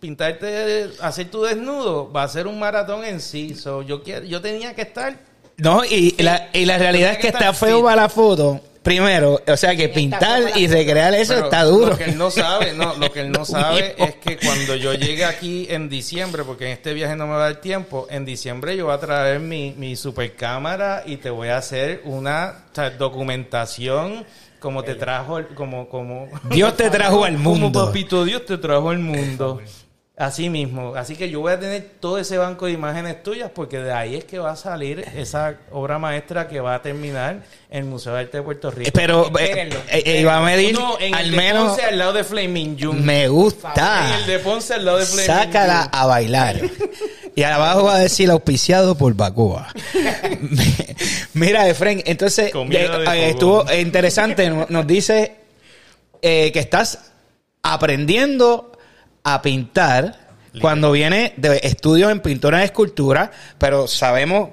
pintarte, 0.00 0.90
hacer 1.00 1.30
tu 1.30 1.42
desnudo, 1.42 2.12
va 2.12 2.24
a 2.24 2.28
ser 2.28 2.46
un 2.46 2.58
maratón 2.58 3.04
en 3.04 3.20
sí. 3.20 3.54
So, 3.54 3.82
yo, 3.82 4.02
quiero, 4.02 4.24
yo 4.26 4.40
tenía 4.40 4.74
que 4.74 4.82
estar 4.82 5.18
No, 5.56 5.84
y 5.84 6.14
la, 6.22 6.50
y 6.52 6.66
la 6.66 6.78
realidad 6.78 7.12
es 7.12 7.18
que 7.18 7.28
está 7.28 7.52
feo 7.54 7.82
para 7.82 8.02
la 8.02 8.08
foto. 8.08 8.60
Primero, 8.82 9.40
o 9.46 9.56
sea 9.56 9.76
que 9.76 9.88
pintar 9.88 10.58
y 10.58 10.66
recrear 10.66 11.14
eso 11.14 11.34
Pero 11.34 11.44
está 11.44 11.62
duro. 11.62 11.90
Lo 11.90 11.98
que 11.98 12.04
él 12.04 12.18
no 12.18 12.32
sabe, 12.32 12.72
no, 12.72 12.94
lo 12.96 13.12
que 13.12 13.20
él 13.20 13.30
no 13.30 13.44
sabe 13.46 13.94
es 13.96 14.16
que 14.16 14.38
cuando 14.38 14.74
yo 14.74 14.92
llegue 14.94 15.24
aquí 15.24 15.68
en 15.70 15.88
diciembre, 15.88 16.42
porque 16.42 16.66
en 16.66 16.72
este 16.72 16.92
viaje 16.92 17.14
no 17.14 17.26
me 17.26 17.34
va 17.34 17.44
a 17.46 17.52
dar 17.52 17.60
tiempo, 17.60 18.08
en 18.10 18.24
diciembre 18.24 18.76
yo 18.76 18.86
voy 18.86 18.94
a 18.94 18.98
traer 18.98 19.38
mi, 19.38 19.72
mi 19.76 19.94
super 19.94 20.34
cámara 20.34 21.04
y 21.06 21.18
te 21.18 21.30
voy 21.30 21.48
a 21.48 21.58
hacer 21.58 22.02
una 22.04 22.64
o 22.72 22.74
sea, 22.74 22.90
documentación 22.90 24.26
como 24.62 24.82
te 24.82 24.94
trajo, 24.94 25.36
el- 25.38 25.48
como, 25.48 25.88
como, 25.90 26.28
Dios 26.44 26.74
te 26.76 26.88
trajo 26.90 27.24
al 27.24 27.34
como 27.36 27.54
mundo. 27.58 27.84
papito 27.86 28.24
Dios 28.24 28.46
te 28.46 28.56
trajo 28.56 28.88
al 28.88 28.98
mundo. 29.00 29.60
Así 30.14 30.50
mismo. 30.50 30.94
Así 30.94 31.16
que 31.16 31.30
yo 31.30 31.40
voy 31.40 31.52
a 31.52 31.58
tener 31.58 31.92
todo 31.98 32.18
ese 32.18 32.36
banco 32.36 32.66
de 32.66 32.72
imágenes 32.72 33.22
tuyas 33.22 33.50
porque 33.52 33.78
de 33.78 33.92
ahí 33.92 34.14
es 34.16 34.24
que 34.24 34.38
va 34.38 34.52
a 34.52 34.56
salir 34.56 35.00
esa 35.16 35.56
obra 35.70 35.98
maestra 35.98 36.48
que 36.48 36.60
va 36.60 36.74
a 36.74 36.82
terminar 36.82 37.42
en 37.70 37.78
el 37.78 37.84
Museo 37.86 38.12
de 38.12 38.20
Arte 38.20 38.36
de 38.36 38.42
Puerto 38.42 38.70
Rico. 38.70 38.90
Pero 38.92 39.26
eh, 39.38 39.70
eh, 39.90 40.02
eh, 40.04 40.20
iba 40.20 40.36
a 40.36 40.42
medir 40.42 40.78
en 41.00 41.14
al 41.14 41.24
el 41.24 41.30
de 41.30 41.36
menos 41.36 41.68
Ponce 41.68 41.82
al 41.82 41.98
lado 41.98 42.12
de 42.12 42.24
Flaming 42.24 42.76
June. 42.78 43.00
me 43.00 43.24
En 43.24 43.32
gusta. 43.32 44.18
el 44.18 44.26
de 44.26 44.38
Ponce 44.38 44.74
al 44.74 44.84
lado 44.84 44.98
de 44.98 45.06
Flaming 45.06 45.26
Sácala 45.26 45.78
June. 45.84 45.90
a 45.92 46.06
bailar. 46.06 46.60
Y 47.34 47.42
abajo 47.44 47.84
va 47.84 47.94
a 47.94 47.98
decir 47.98 48.30
auspiciado 48.30 48.94
por 48.94 49.14
Bacoa. 49.14 49.72
Mira, 51.32 51.66
Efren, 51.68 52.02
entonces 52.04 52.52
eh, 52.54 52.68
de 52.68 53.04
eh, 53.06 53.30
estuvo 53.30 53.64
interesante. 53.72 54.50
Nos 54.68 54.86
dice 54.86 55.36
que 56.20 56.52
estás 56.54 57.10
aprendiendo 57.62 58.71
a 59.24 59.42
pintar 59.42 60.22
cuando 60.60 60.92
viene 60.92 61.32
de 61.36 61.60
estudios 61.62 62.12
en 62.12 62.20
pintura 62.20 62.60
y 62.60 62.64
escultura, 62.64 63.30
pero 63.58 63.86
sabemos, 63.86 64.50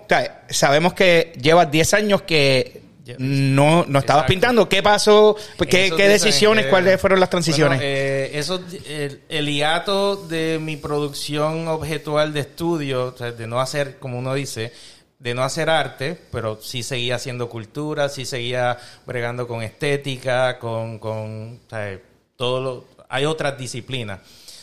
sabemos 0.50 0.94
que 0.94 1.34
llevas 1.42 1.70
10 1.70 1.94
años 1.94 2.22
que 2.22 2.84
no, 3.18 3.86
no 3.88 4.00
estabas 4.00 4.24
Exacto. 4.24 4.28
pintando. 4.28 4.70
¿Qué 4.70 4.84
pasó? 4.84 5.36
¿Qué, 5.58 5.92
qué 5.96 6.08
decisiones? 6.08 6.68
¿Cuáles 6.68 7.02
fueron 7.02 7.20
las 7.20 7.30
transiciones? 7.30 7.80
Bueno, 7.80 7.92
eh, 7.92 8.32
eso, 8.34 8.62
el, 8.88 9.22
el 9.28 9.48
hiato 9.48 10.16
de 10.16 10.60
mi 10.62 10.78
producción 10.78 11.68
objetual 11.68 12.34
de 12.34 12.42
estudio, 12.42 13.08
o 13.08 13.18
sea, 13.18 13.32
de 13.32 13.48
no 13.48 13.60
hacer, 13.60 13.98
como 14.00 14.20
uno 14.20 14.34
dice, 14.36 14.72
de 15.18 15.34
no 15.34 15.44
hacer 15.44 15.70
arte, 15.70 16.18
pero 16.32 16.60
sí 16.62 16.84
seguía 16.84 17.16
haciendo 17.16 17.50
cultura, 17.50 18.10
sí 18.10 18.26
seguía 18.26 18.78
bregando 19.06 19.48
con 19.48 19.64
estética, 19.64 20.60
con, 20.60 21.00
con 21.00 21.60
o 21.66 21.70
sea, 21.70 22.00
todo 22.36 22.62
lo, 22.62 22.86
hay 23.10 23.26
otras 23.26 23.58
disciplinas. 23.58 24.20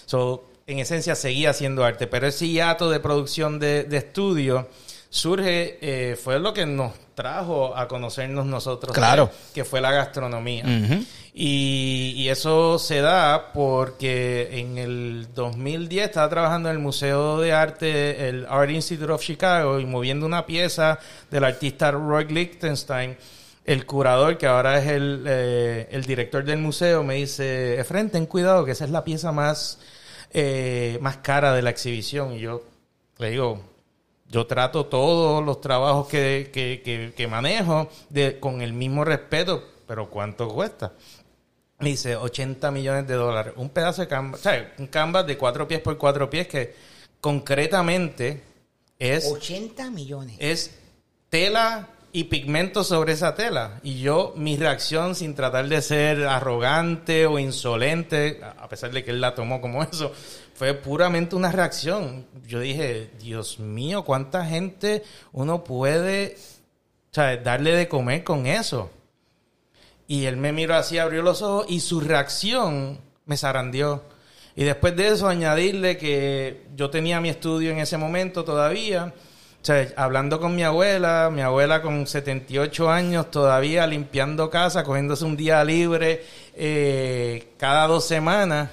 So, 0.07 0.49
en 0.67 0.79
esencia 0.79 1.15
seguía 1.15 1.51
haciendo 1.51 1.85
arte, 1.85 2.07
pero 2.07 2.27
ese 2.27 2.49
hiato 2.49 2.89
de 2.91 2.99
producción 3.01 3.59
de, 3.59 3.85
de 3.85 3.99
estudio 3.99 4.69
surge, 5.11 5.79
eh, 5.81 6.17
fue 6.17 6.41
lo 6.41 6.53
que 6.53 6.67
nos 6.67 6.93
trajo 7.15 7.77
a 7.77 7.87
conocernos 7.89 8.45
nosotros, 8.47 8.93
Claro. 8.95 9.31
que 9.55 9.65
fue 9.65 9.81
la 9.81 9.91
gastronomía. 9.93 10.65
Y, 11.33 12.13
y 12.17 12.29
eso 12.29 12.79
se 12.79 13.01
da 13.01 13.53
porque 13.53 14.59
en 14.59 14.79
el 14.79 15.29
2010 15.35 16.07
estaba 16.07 16.29
trabajando 16.29 16.69
en 16.71 16.77
el 16.77 16.83
Museo 16.83 17.41
de 17.41 17.53
Arte, 17.53 18.29
el 18.29 18.47
Art 18.49 18.71
Institute 18.71 19.13
of 19.13 19.23
Chicago, 19.23 19.79
y 19.81 19.87
moviendo 19.87 20.27
una 20.27 20.45
pieza 20.47 20.99
del 21.31 21.45
artista 21.45 21.91
Roy 21.91 22.27
Lichtenstein. 22.27 23.17
El 23.67 23.85
curador, 23.85 24.39
que 24.39 24.47
ahora 24.47 24.79
es 24.79 24.87
el, 24.87 25.25
eh, 25.27 25.89
el 25.91 26.05
director 26.05 26.45
del 26.45 26.59
museo, 26.59 27.03
me 27.03 27.17
dice, 27.17 27.79
Efren, 27.81 28.11
ten 28.11 28.27
cuidado, 28.27 28.65
que 28.65 28.71
esa 28.71 28.85
es 28.85 28.91
la 28.91 29.03
pieza 29.03 29.33
más, 29.33 29.81
eh, 30.33 30.99
más 31.01 31.17
cara 31.19 31.53
de 31.53 31.63
la 31.63 31.71
exhibición. 31.71 32.33
Y 32.35 32.39
yo 32.39 32.63
le 33.19 33.31
digo, 33.31 33.61
yo 34.29 34.47
trato 34.47 34.87
todos 34.87 35.45
los 35.45 35.61
trabajos 35.61 36.07
que, 36.09 36.51
que, 36.53 36.81
que- 36.85 37.13
que 37.17 37.27
manejo 37.27 37.89
de, 38.09 38.39
con 38.39 38.63
el 38.63 38.73
mismo 38.73 39.05
respeto, 39.05 39.63
pero 39.87 40.09
¿cuánto 40.11 40.49
cuesta? 40.49 40.93
Me 41.81 41.91
dice 41.91 42.15
80 42.17 42.71
millones 42.71 43.07
de 43.09 43.15
dólares. 43.15 43.53
Un 43.57 43.69
pedazo 43.71 44.01
de 44.03 44.09
canvas, 44.09 44.41
o 44.41 44.43
sea, 44.45 44.75
un 44.79 44.87
canvas 44.87 45.27
de 45.27 45.37
cuatro 45.37 45.67
pies 45.67 45.81
por 45.81 45.99
cuatro 45.99 46.31
pies 46.31 46.47
que 46.49 46.75
concretamente 47.21 48.43
es, 48.99 49.27
80 49.31 49.91
millones. 49.91 50.37
es 50.39 50.71
tela 51.29 51.89
y 52.17 52.25
pigmento 52.25 52.83
sobre 52.83 53.13
esa 53.13 53.35
tela. 53.35 53.79
Y 53.83 54.01
yo, 54.01 54.33
mi 54.37 54.57
reacción, 54.57 55.15
sin 55.15 55.35
tratar 55.35 55.69
de 55.69 55.83
ser 55.83 56.27
arrogante 56.27 57.27
o 57.27 57.39
insolente, 57.39 58.41
a 58.43 58.67
pesar 58.71 58.91
de 58.91 59.05
que 59.05 59.11
él 59.11 59.21
la 59.21 59.35
tomó 59.35 59.61
como 59.61 59.83
eso, 59.93 60.13
fue 60.55 60.73
puramente 60.73 61.37
una 61.37 61.53
reacción. 61.53 62.25
Yo 62.47 62.61
dije, 62.61 63.11
Dios 63.21 63.59
mío, 63.59 64.03
¿cuánta 64.03 64.47
gente 64.47 65.03
uno 65.33 65.63
puede 65.63 66.39
o 67.11 67.15
sea, 67.15 67.37
darle 67.37 67.73
de 67.73 67.87
comer 67.87 68.25
con 68.25 68.47
eso? 68.47 68.91
Y 70.09 70.25
él 70.25 70.39
me 70.39 70.53
miró 70.53 70.77
así, 70.77 70.97
abrió 70.97 71.21
los 71.21 71.43
ojos 71.43 71.67
y 71.69 71.81
su 71.81 72.01
reacción 72.01 72.99
me 73.27 73.37
zarandeó. 73.37 74.05
Y 74.55 74.65
después 74.65 74.97
de 74.97 75.09
eso 75.09 75.29
añadirle 75.29 75.99
que 75.99 76.65
yo 76.75 76.89
tenía 76.89 77.21
mi 77.21 77.29
estudio 77.29 77.73
en 77.73 77.79
ese 77.79 77.99
momento 77.99 78.43
todavía. 78.43 79.13
O 79.67 79.73
sea, 79.75 79.85
hablando 79.97 80.39
con 80.39 80.55
mi 80.55 80.63
abuela, 80.63 81.29
mi 81.33 81.41
abuela 81.43 81.83
con 81.83 82.07
78 82.07 82.89
años 82.89 83.33
todavía 83.33 83.85
limpiando 83.89 84.49
casa, 84.49 84.85
cogiéndose 84.85 85.25
un 85.25 85.37
día 85.37 85.65
libre 85.65 86.25
eh, 86.55 87.49
cada 87.59 87.89
dos 87.89 88.05
semanas. 88.07 88.71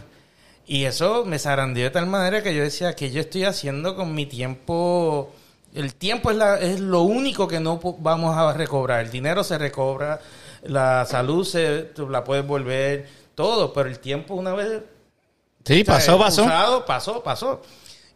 Y 0.67 0.83
eso 0.85 1.25
me 1.25 1.39
zarandeó 1.39 1.85
de 1.85 1.89
tal 1.89 2.05
manera 2.05 2.43
que 2.43 2.53
yo 2.53 2.61
decía, 2.61 2.95
que 2.95 3.09
yo 3.09 3.21
estoy 3.21 3.43
haciendo 3.45 3.95
con 3.95 4.13
mi 4.13 4.27
tiempo? 4.27 5.31
El 5.73 5.95
tiempo 5.95 6.29
es, 6.29 6.37
la- 6.37 6.59
es 6.59 6.79
lo 6.79 7.01
único 7.01 7.47
que 7.47 7.59
no 7.59 7.79
vamos 7.97 8.37
a 8.37 8.53
recobrar. 8.53 8.99
El 9.03 9.09
dinero 9.09 9.43
se 9.43 9.57
recobra, 9.57 10.19
la 10.61 11.05
salud 11.07 11.43
se 11.43 11.85
tú 11.95 12.07
la 12.07 12.23
puedes 12.23 12.45
volver, 12.45 13.09
todo, 13.33 13.73
pero 13.73 13.89
el 13.89 13.97
tiempo 13.97 14.35
una 14.35 14.53
vez 14.53 14.79
sí, 15.65 15.81
o 15.81 15.85
sea, 15.85 15.95
pasó, 15.95 16.19
pasó. 16.19 16.43
usado, 16.43 16.85
pasó, 16.85 17.23
pasó. 17.23 17.61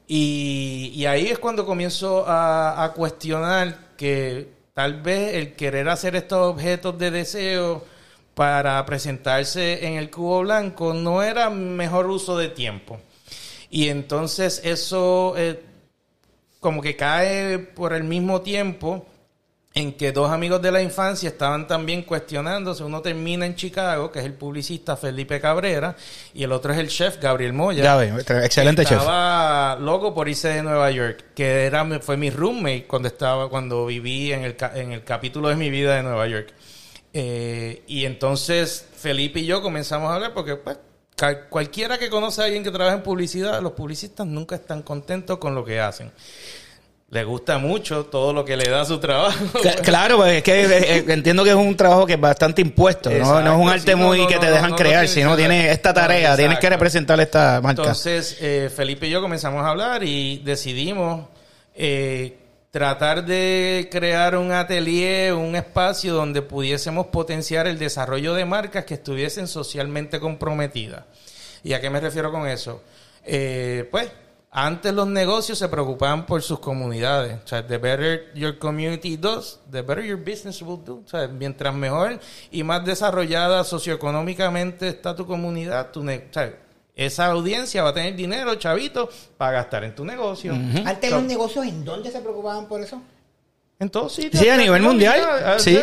Y, 0.07 1.05
ahí 1.05 1.27
es 1.27 1.39
cuando 1.39 1.65
comienzo 1.65 2.25
a, 2.27 2.83
a 2.83 2.93
cuestionar 2.93 3.95
que 3.97 4.49
tal 4.73 5.01
vez 5.01 5.35
el 5.35 5.53
querer 5.55 5.89
hacer 5.89 6.15
estos 6.15 6.39
objetos 6.39 6.97
de 6.97 7.11
deseo 7.11 7.83
para 8.37 8.85
presentarse 8.85 9.85
en 9.87 9.95
el 9.95 10.11
cubo 10.11 10.41
blanco 10.41 10.93
no 10.93 11.23
era 11.23 11.49
mejor 11.49 12.07
uso 12.07 12.37
de 12.37 12.49
tiempo. 12.49 12.99
Y 13.69 13.89
entonces 13.89 14.61
eso 14.63 15.33
eh, 15.35 15.59
como 16.59 16.81
que 16.81 16.95
cae 16.95 17.59
por 17.59 17.93
el 17.93 18.03
mismo 18.03 18.41
tiempo 18.41 19.05
en 19.77 19.93
que 19.93 20.11
dos 20.11 20.31
amigos 20.31 20.59
de 20.59 20.71
la 20.71 20.81
infancia 20.81 21.29
estaban 21.29 21.67
también 21.67 22.01
cuestionándose. 22.01 22.83
Uno 22.83 22.99
termina 22.99 23.45
en 23.45 23.55
Chicago, 23.55 24.11
que 24.11 24.17
es 24.17 24.25
el 24.25 24.33
publicista 24.33 24.97
Felipe 24.97 25.39
Cabrera, 25.39 25.95
y 26.33 26.43
el 26.43 26.51
otro 26.51 26.73
es 26.73 26.79
el 26.79 26.87
chef 26.87 27.21
Gabriel 27.21 27.53
Moya. 27.53 27.83
Gaby, 27.83 28.21
excelente 28.43 28.83
chef. 28.83 28.97
Estaba 28.97 29.75
loco 29.75 30.15
por 30.15 30.27
irse 30.27 30.47
de 30.47 30.63
Nueva 30.63 30.89
York, 30.89 31.25
que 31.35 31.65
era 31.65 31.85
fue 31.99 32.17
mi 32.17 32.31
roommate 32.31 32.85
cuando 32.87 33.07
estaba 33.07 33.49
cuando 33.49 33.85
viví 33.85 34.33
en 34.33 34.45
el, 34.45 34.55
en 34.73 34.93
el 34.93 35.03
capítulo 35.03 35.49
de 35.49 35.55
mi 35.55 35.69
vida 35.69 35.95
de 35.95 36.01
Nueva 36.01 36.27
York. 36.27 36.51
Eh, 37.13 37.83
y 37.85 38.05
entonces 38.05 38.83
Felipe 38.95 39.41
y 39.41 39.45
yo 39.45 39.61
comenzamos 39.61 40.09
a 40.09 40.15
hablar 40.15 40.33
porque 40.33 40.55
pues 40.55 40.77
cualquiera 41.49 41.99
que 41.99 42.09
conoce 42.09 42.41
a 42.41 42.45
alguien 42.45 42.63
que 42.63 42.71
trabaja 42.71 42.95
en 42.95 43.03
publicidad, 43.03 43.61
los 43.61 43.73
publicistas 43.73 44.25
nunca 44.25 44.55
están 44.55 44.81
contentos 44.81 45.37
con 45.37 45.53
lo 45.53 45.63
que 45.63 45.79
hacen. 45.79 46.11
Le 47.09 47.23
gusta 47.23 47.57
mucho 47.57 48.05
todo 48.07 48.33
lo 48.33 48.43
que 48.43 48.57
le 48.57 48.69
da 48.69 48.83
su 48.83 48.99
trabajo. 48.99 49.37
Cla- 49.61 49.81
Claro, 49.81 50.17
pues 50.17 50.33
es 50.33 50.43
que 50.43 51.05
entiendo 51.07 51.45
que 51.45 51.51
es 51.51 51.55
un 51.55 51.75
trabajo 51.77 52.05
que 52.05 52.13
es 52.13 52.19
bastante 52.19 52.61
impuesto, 52.61 53.09
¿no? 53.09 53.15
Exacto, 53.15 53.41
No 53.43 53.53
es 53.53 53.59
un 53.61 53.69
arte 53.69 53.95
muy 53.95 54.19
no, 54.19 54.27
que 54.27 54.37
te 54.37 54.51
dejan 54.51 54.71
no, 54.71 54.75
crear, 54.75 55.07
sino 55.07 55.37
tienes 55.37 55.71
esta 55.71 55.93
tarea, 55.93 56.35
tienes 56.35 56.59
que 56.59 56.69
representar 56.69 57.17
esta 57.21 57.61
marca. 57.61 57.81
Entonces, 57.81 58.37
eh, 58.41 58.69
Felipe 58.75 59.07
y 59.07 59.11
yo 59.11 59.21
comenzamos 59.21 59.63
a 59.63 59.69
hablar 59.69 60.03
y 60.03 60.39
decidimos 60.39 61.27
eh, 61.75 62.37
tratar 62.71 63.23
de 63.25 63.87
crear 63.89 64.35
un 64.35 64.51
atelier, 64.51 65.33
un 65.33 65.55
espacio 65.55 66.13
donde 66.13 66.41
pudiésemos 66.41 67.07
potenciar 67.07 67.67
el 67.67 67.79
desarrollo 67.79 68.33
de 68.33 68.43
marcas 68.43 68.83
que 68.83 68.95
estuviesen 68.95 69.47
socialmente 69.47 70.19
comprometidas. 70.19 71.03
¿Y 71.63 71.71
a 71.71 71.79
qué 71.79 71.89
me 71.89 72.01
refiero 72.01 72.33
con 72.33 72.45
eso? 72.49 72.83
Eh, 73.23 73.87
pues, 73.89 74.09
antes 74.59 74.91
los 74.91 75.07
negocios 75.07 75.59
se 75.59 75.69
preocupaban 75.69 76.25
por 76.25 76.41
sus 76.41 76.59
comunidades. 76.59 77.37
O 77.45 77.47
sea, 77.47 77.65
the 77.67 77.77
better 77.77 78.31
your 78.33 78.57
community 78.57 79.15
does, 79.15 79.59
the 79.69 79.83
better 79.83 80.03
your 80.03 80.17
business 80.17 80.63
will 80.63 80.83
do. 80.83 81.03
O 81.05 81.07
sea, 81.07 81.27
mientras 81.27 81.75
mejor 81.75 82.19
y 82.49 82.63
más 82.63 82.83
desarrollada 82.83 83.63
socioeconómicamente 83.63 84.87
está 84.87 85.15
tu 85.15 85.27
comunidad, 85.27 85.91
tu 85.91 86.01
o 86.01 86.05
sea, 86.31 86.57
esa 86.95 87.27
audiencia 87.27 87.83
va 87.83 87.89
a 87.89 87.93
tener 87.93 88.15
dinero, 88.15 88.55
chavito, 88.55 89.07
para 89.37 89.51
gastar 89.51 89.83
en 89.83 89.93
tu 89.93 90.03
negocio. 90.03 90.53
Antes 90.53 91.11
So, 91.11 91.17
los 91.17 91.25
negocios, 91.25 91.67
¿en 91.67 91.85
dónde 91.85 92.09
se 92.09 92.19
preocupaban 92.19 92.65
por 92.65 92.81
eso? 92.81 92.99
En 93.79 93.89
todos 93.91 94.13
sitios. 94.15 94.41
Sí, 94.41 94.49
a 94.49 94.57
nivel 94.57 94.81
mundial, 94.81 95.21
sí. 95.59 95.77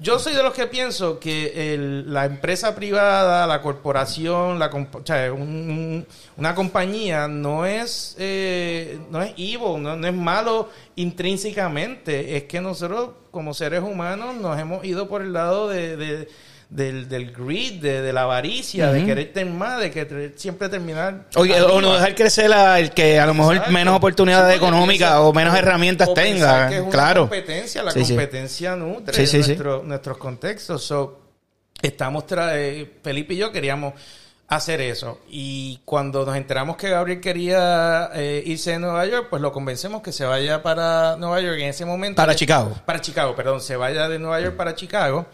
Yo 0.00 0.18
soy 0.18 0.32
de 0.34 0.42
los 0.42 0.54
que 0.54 0.66
pienso 0.66 1.20
que 1.20 1.74
el- 1.74 2.12
la 2.12 2.24
empresa 2.24 2.74
privada, 2.74 3.46
la 3.46 3.60
corporación, 3.60 4.58
la 4.58 4.66
o 4.68 5.06
sea, 5.06 5.30
un- 5.32 5.40
un- 5.42 6.06
una 6.38 6.54
compañía 6.54 7.28
no 7.28 7.66
es 7.66 8.16
eh, 8.18 8.98
no 9.10 9.20
es 9.20 9.32
evil, 9.36 9.82
no, 9.82 9.94
no 9.96 10.06
es 10.06 10.14
malo 10.14 10.70
intrínsecamente. 10.96 12.36
Es 12.36 12.44
que 12.44 12.60
nosotros 12.60 13.10
como 13.30 13.54
seres 13.54 13.82
humanos 13.82 14.34
nos 14.36 14.58
hemos 14.58 14.84
ido 14.84 15.08
por 15.08 15.22
el 15.22 15.32
lado 15.32 15.68
de, 15.68 15.96
de- 15.96 16.28
del, 16.74 17.06
del 17.08 17.32
greed, 17.32 17.82
de, 17.82 18.00
de 18.00 18.12
la 18.14 18.22
avaricia, 18.22 18.90
de 18.90 19.04
querer 19.04 19.30
tener 19.32 19.52
más, 19.52 19.78
de 19.78 19.90
que 19.90 20.32
siempre 20.36 20.70
terminar. 20.70 21.26
Oye, 21.36 21.60
o 21.60 21.80
no 21.82 21.92
dejar 21.94 22.14
crecer 22.14 22.50
el 22.78 22.90
que 22.92 23.20
a 23.20 23.26
lo 23.26 23.34
mejor 23.34 23.56
Exacto. 23.56 23.72
menos 23.74 23.94
oportunidades 23.94 24.56
económicas 24.56 25.16
o 25.18 25.32
menos 25.34 25.54
herramientas 25.54 26.08
o 26.08 26.14
tenga. 26.14 26.68
que 26.68 26.76
es 26.76 26.80
una 26.80 26.90
claro. 26.90 27.20
competencia, 27.22 27.82
la 27.82 27.90
Sí, 27.92 28.00
competencia 28.00 28.74
nutre 28.74 29.14
Sí, 29.14 29.26
sí, 29.26 29.42
sí. 29.42 29.48
nuestro- 29.50 29.82
nuestros 29.82 30.16
contextos. 30.16 30.82
So, 30.82 31.20
estamos 31.82 32.26
tra- 32.26 32.52
eh, 32.54 32.90
Felipe 33.02 33.34
y 33.34 33.36
yo 33.36 33.52
queríamos 33.52 33.92
hacer 34.48 34.80
eso. 34.80 35.20
Y 35.28 35.80
cuando 35.84 36.24
nos 36.24 36.36
enteramos 36.36 36.76
que 36.76 36.88
Gabriel 36.88 37.20
quería 37.20 38.10
eh, 38.14 38.42
irse 38.46 38.70
de 38.72 38.78
Nueva 38.78 39.04
York, 39.06 39.26
pues 39.28 39.42
lo 39.42 39.52
convencemos 39.52 40.00
que 40.00 40.12
se 40.12 40.24
vaya 40.24 40.62
para 40.62 41.16
Nueva 41.16 41.40
York 41.42 41.58
en 41.58 41.68
ese 41.68 41.84
momento. 41.84 42.16
Para 42.16 42.34
Chicago. 42.34 42.74
Para 42.86 43.00
Chicago, 43.00 43.34
perdón, 43.36 43.60
se 43.60 43.76
vaya 43.76 44.08
de 44.08 44.18
Nueva 44.18 44.40
York 44.40 44.56
para 44.56 44.74
Chicago. 44.74 45.26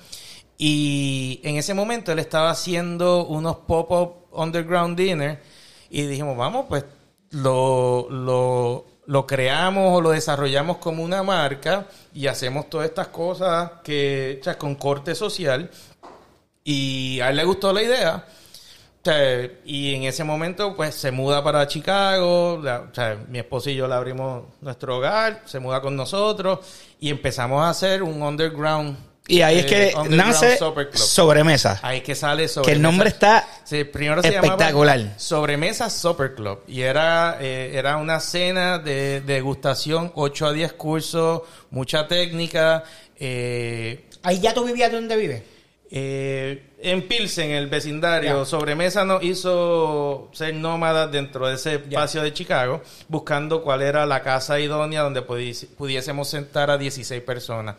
Y 0.58 1.40
en 1.44 1.56
ese 1.56 1.72
momento 1.72 2.12
él 2.12 2.18
estaba 2.18 2.50
haciendo 2.50 3.24
unos 3.26 3.58
pop-up 3.58 4.26
underground 4.32 4.98
dinner 4.98 5.40
y 5.88 6.02
dijimos, 6.02 6.36
vamos, 6.36 6.66
pues 6.68 6.84
lo, 7.30 8.08
lo, 8.10 8.84
lo 9.08 9.26
creamos 9.26 9.96
o 9.96 10.00
lo 10.02 10.10
desarrollamos 10.10 10.76
como 10.76 11.02
una 11.02 11.22
marca 11.22 11.86
y 12.12 12.26
hacemos 12.26 12.68
todas 12.68 12.88
estas 12.88 13.08
cosas 13.08 13.70
que, 13.82 14.40
con 14.58 14.74
corte 14.74 15.14
social. 15.14 15.70
Y 16.62 17.18
a 17.20 17.30
él 17.30 17.36
le 17.36 17.44
gustó 17.44 17.72
la 17.72 17.82
idea. 17.82 18.26
Y 19.64 19.94
en 19.94 20.02
ese 20.02 20.24
momento, 20.24 20.76
pues 20.76 20.94
se 20.94 21.10
muda 21.10 21.42
para 21.42 21.66
Chicago. 21.66 22.60
mi 23.28 23.38
esposo 23.38 23.70
y 23.70 23.76
yo 23.76 23.88
le 23.88 23.94
abrimos 23.94 24.44
nuestro 24.60 24.98
hogar, 24.98 25.40
se 25.46 25.58
muda 25.58 25.80
con 25.80 25.96
nosotros 25.96 26.58
y 27.00 27.08
empezamos 27.08 27.62
a 27.62 27.70
hacer 27.70 28.02
un 28.02 28.20
underground. 28.20 29.07
Y 29.30 29.42
ahí 29.42 29.58
es 29.58 29.66
eh, 29.70 29.92
que 29.94 30.08
nace 30.08 30.58
sobremesa. 30.94 31.78
Ahí 31.82 31.98
es 31.98 32.02
que 32.02 32.14
sale 32.14 32.48
sobre 32.48 32.66
Que 32.66 32.72
el 32.72 32.82
nombre 32.82 33.10
está 33.10 33.46
Sí, 33.64 33.84
primero 33.84 34.22
se 34.22 34.28
espectacular. 34.28 34.98
llamaba 34.98 35.18
Sobremesa 35.18 35.90
Supper 35.90 36.34
Club. 36.34 36.60
Y 36.66 36.80
era, 36.80 37.36
eh, 37.40 37.72
era 37.74 37.98
una 37.98 38.20
cena 38.20 38.78
de 38.78 39.20
degustación, 39.20 40.12
8 40.14 40.46
a 40.46 40.52
10 40.52 40.72
cursos, 40.72 41.42
mucha 41.70 42.08
técnica. 42.08 42.84
Eh, 43.18 44.06
Ahí 44.22 44.40
ya 44.40 44.54
tú 44.54 44.64
vivías 44.64 44.90
donde 44.90 45.16
vives. 45.16 45.42
eh, 45.90 46.64
en 46.80 47.08
Pilsen, 47.08 47.50
el 47.50 47.66
vecindario, 47.66 48.38
Ya. 48.40 48.44
Sobremesa 48.44 49.04
nos 49.04 49.22
hizo 49.22 50.28
ser 50.32 50.54
nómadas 50.54 51.10
dentro 51.10 51.48
de 51.48 51.54
ese 51.56 51.74
espacio 51.76 52.22
de 52.22 52.32
Chicago, 52.32 52.82
buscando 53.08 53.62
cuál 53.62 53.82
era 53.82 54.06
la 54.06 54.22
casa 54.22 54.60
idónea 54.60 55.00
donde 55.02 55.26
pudi- 55.26 55.66
pudiésemos 55.76 56.28
sentar 56.28 56.70
a 56.70 56.78
16 56.78 57.20
personas. 57.22 57.76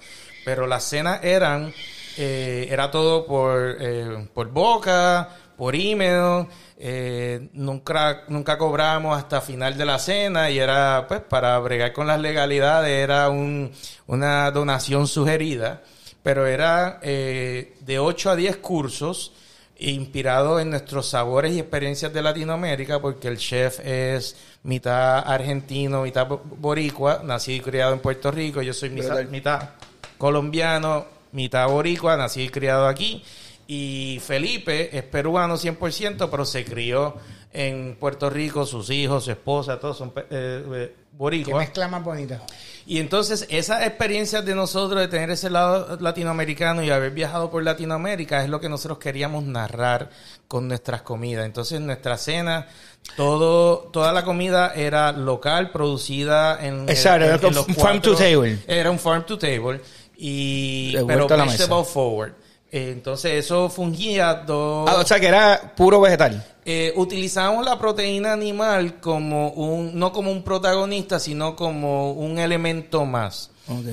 Pero 0.49 0.65
las 0.65 0.83
cenas 0.83 1.19
eran, 1.23 1.71
eh, 2.17 2.67
era 2.71 2.89
todo 2.89 3.25
por, 3.27 3.77
eh, 3.79 4.27
por 4.33 4.49
boca, 4.49 5.29
por 5.55 5.75
email, 5.75 6.47
eh, 6.79 7.49
nunca, 7.53 8.23
nunca 8.29 8.57
cobramos 8.57 9.15
hasta 9.15 9.41
final 9.41 9.77
de 9.77 9.85
la 9.85 9.99
cena 9.99 10.49
y 10.49 10.57
era, 10.57 11.05
pues, 11.07 11.21
para 11.21 11.59
bregar 11.59 11.93
con 11.93 12.07
las 12.07 12.19
legalidades, 12.19 12.89
era 12.89 13.29
un, 13.29 13.71
una 14.07 14.49
donación 14.51 15.05
sugerida 15.07 15.81
pero 16.23 16.45
era 16.45 16.99
eh, 17.01 17.75
de 17.79 17.97
8 17.99 18.31
a 18.31 18.35
10 18.35 18.57
cursos 18.57 19.31
inspirados 19.77 20.61
en 20.61 20.69
nuestros 20.71 21.07
sabores 21.07 21.53
y 21.53 21.59
experiencias 21.59 22.11
de 22.11 22.21
Latinoamérica, 22.21 22.99
porque 22.99 23.29
el 23.29 23.37
chef 23.37 23.79
es 23.85 24.35
mitad 24.63 25.19
argentino, 25.19 26.01
mitad 26.01 26.27
bo- 26.27 26.41
boricua, 26.43 27.21
nacido 27.23 27.57
y 27.57 27.61
criado 27.61 27.93
en 27.93 27.99
Puerto 27.99 28.31
Rico, 28.31 28.61
yo 28.61 28.73
soy 28.73 28.89
mitad, 28.89 29.15
mitad 29.29 29.69
colombiano, 30.19 31.05
mitad 31.31 31.67
boricua, 31.67 32.15
nacido 32.15 32.45
y 32.45 32.49
criado 32.49 32.87
aquí, 32.87 33.23
y 33.67 34.21
Felipe 34.23 34.95
es 34.95 35.03
peruano 35.03 35.55
100%, 35.57 36.29
pero 36.29 36.45
se 36.45 36.63
crió 36.65 37.15
en 37.51 37.95
Puerto 37.99 38.29
Rico, 38.29 38.65
sus 38.67 38.91
hijos, 38.91 39.23
su 39.25 39.31
esposa, 39.31 39.79
todos 39.79 39.97
son 39.97 40.11
pe- 40.11 40.21
eh, 40.29 40.63
eh, 40.73 40.93
Qué 40.95 41.17
boricuas. 41.17 41.57
mezcla 41.65 41.87
más 41.87 42.03
bonita. 42.03 42.41
Y 42.85 42.99
entonces 42.99 43.45
esas 43.49 43.85
experiencias 43.85 44.43
de 44.45 44.55
nosotros 44.55 44.99
de 45.01 45.07
tener 45.07 45.29
ese 45.31 45.49
lado 45.49 45.97
latinoamericano 45.99 46.81
y 46.83 46.89
haber 46.89 47.11
viajado 47.11 47.51
por 47.51 47.61
Latinoamérica 47.63 48.43
es 48.43 48.49
lo 48.49 48.59
que 48.59 48.69
nosotros 48.69 48.97
queríamos 48.99 49.43
narrar 49.43 50.09
con 50.47 50.67
nuestras 50.67 51.01
comidas. 51.03 51.45
Entonces 51.45 51.81
nuestra 51.81 52.17
cena, 52.17 52.67
todo, 53.15 53.89
toda 53.91 54.13
la 54.13 54.23
comida 54.23 54.73
era 54.75 55.11
local, 55.11 55.71
producida 55.71 56.65
en, 56.65 56.87
Exacto, 56.89 57.25
en- 57.25 57.31
era 57.55 57.63
farm 57.75 58.01
to 58.01 58.15
table. 58.15 58.59
Era 58.67 58.89
un 58.91 58.97
farm 58.99 59.25
to 59.25 59.37
table 59.37 59.81
y 60.21 60.91
De 60.93 61.05
pero 61.05 61.27
la 61.29 61.45
mesa. 61.45 61.83
forward. 61.85 62.33
Eh, 62.71 62.91
Entonces 62.91 63.31
eso 63.45 63.67
fungía 63.69 64.33
dos 64.35 64.87
Ah, 64.87 64.97
o 64.99 65.05
sea 65.05 65.19
que 65.19 65.27
era 65.27 65.73
puro 65.75 65.99
vegetal. 66.01 66.45
eh, 66.65 66.93
utilizamos 66.97 67.65
la 67.65 67.79
proteína 67.79 68.33
animal 68.33 68.99
como 68.99 69.49
un, 69.51 69.97
no 69.97 70.11
como 70.11 70.31
un 70.31 70.43
protagonista, 70.43 71.19
sino 71.19 71.55
como 71.55 72.11
un 72.11 72.37
elemento 72.37 73.05
más. 73.05 73.49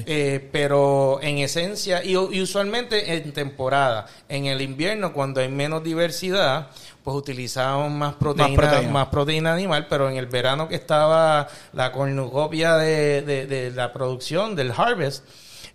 Eh, 0.06 0.48
pero 0.52 1.18
en 1.22 1.36
esencia, 1.38 2.02
y, 2.02 2.12
y 2.12 2.40
usualmente 2.40 3.14
en 3.14 3.32
temporada, 3.34 4.06
en 4.26 4.46
el 4.46 4.62
invierno, 4.62 5.12
cuando 5.12 5.40
hay 5.42 5.48
menos 5.50 5.82
diversidad, 5.84 6.68
pues 7.04 7.14
utilizamos 7.14 7.90
más 7.92 8.14
proteína, 8.14 8.48
más 8.48 8.56
proteína. 8.70 9.10
proteína, 9.10 9.52
animal, 9.52 9.86
pero 9.88 10.08
en 10.10 10.16
el 10.16 10.26
verano 10.26 10.66
que 10.66 10.76
estaba 10.76 11.46
la 11.74 11.92
cornucopia 11.92 12.76
de, 12.76 13.20
de- 13.22 13.46
de 13.46 13.70
la 13.70 13.92
producción, 13.92 14.56
del 14.56 14.72
harvest, 14.74 15.24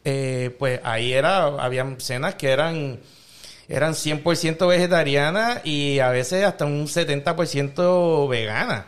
eh, 0.05 0.55
pues 0.57 0.79
ahí 0.83 1.13
era, 1.13 1.45
habían 1.45 1.99
cenas 1.99 2.35
que 2.35 2.49
eran 2.51 2.99
eran 3.67 3.93
100% 3.93 4.67
vegetarianas 4.67 5.61
y 5.63 5.99
a 5.99 6.09
veces 6.09 6.43
hasta 6.43 6.65
un 6.65 6.87
70% 6.87 8.27
veganas. 8.27 8.83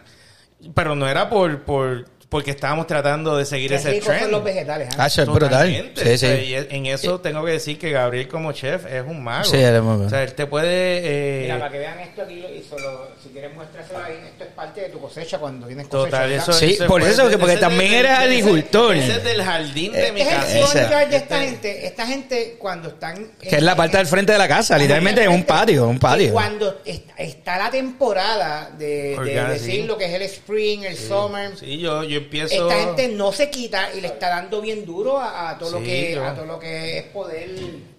Pero 0.74 0.96
no 0.96 1.08
era 1.08 1.30
por, 1.30 1.62
por 1.64 2.06
porque 2.30 2.50
estábamos 2.52 2.88
tratando 2.88 3.38
de 3.38 3.46
seguir 3.46 3.70
Qué 3.70 3.76
ese 3.76 3.92
ricos 3.92 4.08
trend. 4.08 4.24
son 4.24 4.32
los 4.32 4.44
vegetales. 4.44 4.90
¿ah? 4.98 5.04
Ah, 5.04 5.08
es 5.08 5.26
brutal. 5.28 5.68
Sí, 5.70 5.92
O 6.14 6.18
sea, 6.18 6.18
sí. 6.18 6.44
y 6.48 6.56
en 6.76 6.86
eso 6.88 7.22
tengo 7.22 7.46
que 7.46 7.52
decir 7.52 7.78
que 7.78 7.92
Gabriel 7.92 8.28
como 8.28 8.52
chef 8.54 8.86
es 8.92 9.04
un 9.06 9.24
mago. 9.24 9.44
Sí. 9.46 9.58
O 9.64 10.10
sea, 10.10 10.24
él 10.24 10.34
te 10.34 10.48
puede... 10.48 10.98
eh, 11.04 11.42
Mira, 11.44 11.60
para 11.60 11.72
que 11.72 11.78
vean 11.78 12.00
esto 12.00 12.24
aquí, 12.24 12.44
solo, 12.68 13.08
si 13.22 13.23
quieres 13.34 13.54
muéstraselo 13.54 14.00
ahí, 14.04 14.14
esto 14.26 14.44
es 14.46 14.50
parte 14.52 14.82
de 14.82 14.90
tu 14.90 15.00
cosecha 15.02 15.38
cuando 15.40 15.68
tienes 15.68 15.88
cosecha. 15.88 16.06
Total, 16.12 16.30
¿verdad? 16.30 16.44
eso, 16.50 16.54
Sí, 16.54 16.74
eso 16.74 16.88
por 16.88 17.02
eso, 17.02 17.30
que- 17.30 17.38
porque 17.38 17.58
también 17.58 17.92
del- 17.92 18.06
eres 18.06 18.12
agricultor. 18.20 18.96
Ese 18.96 19.12
es 19.18 19.24
del 19.26 19.44
jardín 19.44 19.92
de 19.92 20.12
mi 20.14 20.22
Este 20.22 20.34
es 20.34 20.40
casa. 20.66 21.04
el 21.04 21.10
de 21.10 21.16
esta 21.18 21.44
Este- 21.44 21.50
gente. 21.52 21.88
Esta 21.88 22.08
gente 22.08 22.56
cuando 22.60 22.90
están... 22.90 23.32
Que 23.42 23.56
es 23.58 23.62
la 23.62 23.76
parte 23.76 23.98
del 23.98 24.08
frente 24.08 24.32
de 24.32 24.38
la 24.38 24.48
casa, 24.48 24.78
literalmente 24.78 25.22
es 25.24 25.28
un 25.28 25.44
patio, 25.44 25.88
un 25.88 25.96
Y 25.98 26.00
patio. 26.00 26.32
cuando 26.32 26.80
est- 26.86 27.10
está 27.18 27.58
la 27.58 27.70
temporada 27.70 28.70
de, 28.78 29.18
decir 29.50 29.82
sí. 29.82 29.84
lo 29.84 29.98
que 29.98 30.06
es 30.06 30.14
el 30.14 30.22
spring, 30.24 30.84
el 30.86 30.98
summer, 30.98 31.58
Sí, 31.58 31.80
yo, 31.80 32.04
yo 32.04 32.18
empiezo... 32.20 32.70
esta 32.70 32.80
gente 32.86 33.08
no 33.10 33.32
se 33.34 33.50
quita 33.50 33.90
y 33.96 34.02
le 34.02 34.08
está 34.08 34.30
dando 34.30 34.62
bien 34.62 34.86
duro 34.86 35.18
a, 35.20 35.50
a 35.50 35.58
todo 35.58 35.80
lo 35.80 35.84
que 35.84 36.18
a 36.18 36.34
todo 36.36 36.46
lo 36.46 36.60
que 36.60 37.00
es 37.00 37.04
poder 37.06 37.50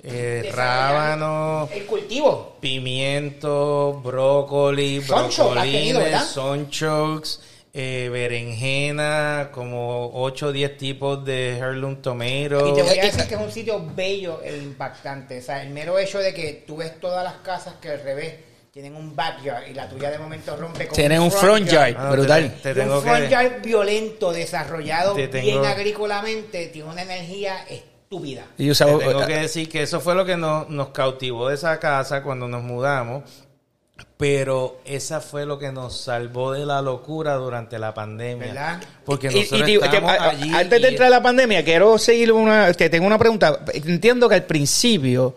Eh, 0.06 0.50
rábano, 0.54 1.68
el 1.72 1.86
cultivo. 1.86 2.56
pimiento, 2.60 4.00
brócoli, 4.04 4.98
brocolines, 5.00 6.24
sonchos, 6.26 7.40
eh, 7.72 8.08
berenjena, 8.12 9.48
como 9.52 10.10
8 10.14 10.48
o 10.48 10.52
10 10.52 10.76
tipos 10.76 11.24
de 11.24 11.56
heirloom 11.58 12.02
tomato. 12.02 12.68
Y 12.68 12.74
te 12.74 12.82
voy 12.82 12.98
a 12.98 13.04
decir 13.04 13.26
que 13.26 13.34
es 13.34 13.40
un 13.40 13.50
sitio 13.50 13.82
bello 13.94 14.40
e 14.44 14.56
impactante. 14.58 15.38
O 15.38 15.42
sea, 15.42 15.62
el 15.62 15.70
mero 15.70 15.98
hecho 15.98 16.18
de 16.18 16.32
que 16.34 16.64
tú 16.66 16.76
ves 16.76 17.00
todas 17.00 17.24
las 17.24 17.34
casas 17.36 17.74
que 17.80 17.88
al 17.90 18.00
revés 18.02 18.34
tienen 18.72 18.96
un 18.96 19.14
backyard 19.16 19.68
y 19.68 19.74
la 19.74 19.88
tuya 19.88 20.10
de 20.10 20.18
momento 20.18 20.56
rompe 20.56 20.86
con 20.86 20.96
Tienen 20.96 21.20
un 21.20 21.30
front 21.30 21.68
yard, 21.68 21.94
Ah, 21.96 22.10
brutal. 22.10 22.58
te 22.62 22.72
Y 22.72 22.74
tengo 22.74 22.96
un 22.98 23.02
front 23.02 23.24
que- 23.24 23.30
yard 23.30 23.62
violento, 23.62 24.32
desarrollado 24.32 25.14
Te 25.14 25.28
tengo- 25.28 25.46
bien 25.46 25.64
agrícolamente, 25.64 26.66
tiene 26.66 26.88
una 26.90 27.02
energía 27.02 27.64
estúpida. 28.16 28.44
Y 28.58 28.68
Te 28.70 28.84
tengo 28.84 29.26
que 29.26 29.36
decir 29.36 29.68
que 29.68 29.82
eso 29.82 30.00
fue 30.00 30.14
lo 30.14 30.24
que 30.24 30.36
nos, 30.36 30.68
nos 30.68 30.88
cautivó 30.88 31.48
de 31.48 31.54
esa 31.54 31.78
casa 31.78 32.22
cuando 32.22 32.48
nos 32.48 32.62
mudamos. 32.62 33.22
Pero 34.16 34.80
esa 34.84 35.20
fue 35.20 35.44
lo 35.46 35.58
que 35.58 35.70
nos 35.70 35.96
salvó 36.00 36.52
de 36.52 36.64
la 36.66 36.80
locura 36.82 37.34
durante 37.34 37.78
la 37.78 37.94
pandemia. 37.94 38.46
¿Verdad? 38.48 38.80
Porque 39.04 39.28
Y- 39.28 39.30
y 39.36 39.40
nosotros 39.40 39.66
digo, 39.66 39.84
estábamos 39.84 40.10
a- 40.18 40.30
allí 40.30 40.52
antes 40.54 40.82
de 40.82 40.88
y- 40.88 40.90
entrar 40.90 41.06
a 41.08 41.10
la 41.10 41.22
pandemia, 41.22 41.64
quiero 41.64 41.98
seguir 41.98 42.32
una. 42.32 42.72
Te 42.72 42.88
tengo 42.90 43.06
una 43.06 43.18
pregunta. 43.18 43.60
Entiendo 43.72 44.28
que 44.28 44.36
al 44.36 44.44
principio. 44.44 45.34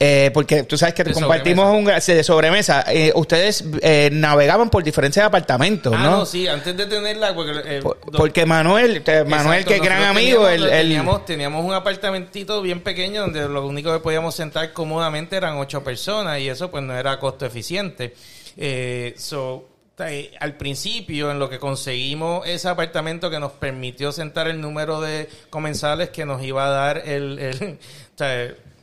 Eh, 0.00 0.30
porque 0.32 0.62
tú 0.62 0.78
sabes 0.78 0.94
que 0.94 1.02
De 1.02 1.12
compartimos 1.12 1.74
un 1.74 1.90
sí, 2.00 2.12
de 2.14 2.22
sobremesa. 2.22 2.84
eh, 2.88 3.10
ustedes 3.16 3.64
eh, 3.82 4.10
navegaban 4.12 4.70
por 4.70 4.84
diferentes 4.84 5.20
apartamentos, 5.22 5.92
Ah, 5.96 6.02
¿no? 6.04 6.10
no, 6.18 6.26
sí, 6.26 6.46
antes 6.46 6.76
de 6.76 6.86
tenerla, 6.86 7.34
porque, 7.34 7.52
eh, 7.64 7.80
Por- 7.82 7.98
porque 7.98 8.46
Manuel, 8.46 9.02
Manuel, 9.26 9.64
que 9.64 9.78
gran 9.80 10.04
amigo, 10.04 10.46
teníamos- 10.46 10.50
el, 10.70 10.72
el- 10.72 10.86
teníamos, 10.88 11.24
teníamos 11.24 11.64
un 11.64 11.74
apartamentito 11.74 12.62
bien 12.62 12.80
pequeño 12.82 13.22
donde 13.22 13.48
lo 13.48 13.66
único 13.66 13.92
que 13.92 13.98
podíamos 13.98 14.34
sentar 14.36 14.72
cómodamente 14.72 15.36
eran 15.36 15.56
ocho 15.56 15.82
personas 15.82 16.38
y 16.38 16.48
eso 16.48 16.70
pues 16.70 16.84
no 16.84 16.96
era 16.96 17.18
costo 17.18 17.44
eficiente. 17.46 18.14
Eh, 18.56 19.14
so, 19.16 19.68
eh, 19.98 20.30
al 20.38 20.56
principio, 20.56 21.32
en 21.32 21.40
lo 21.40 21.50
que 21.50 21.58
conseguimos 21.58 22.46
ese 22.46 22.68
apartamento 22.68 23.30
que 23.30 23.40
nos 23.40 23.50
permitió 23.50 24.12
sentar 24.12 24.46
el 24.46 24.60
número 24.60 25.00
de 25.00 25.28
comensales 25.50 26.10
que 26.10 26.24
nos 26.24 26.40
iba 26.44 26.66
a 26.66 26.70
dar 26.70 27.02
el, 27.04 27.78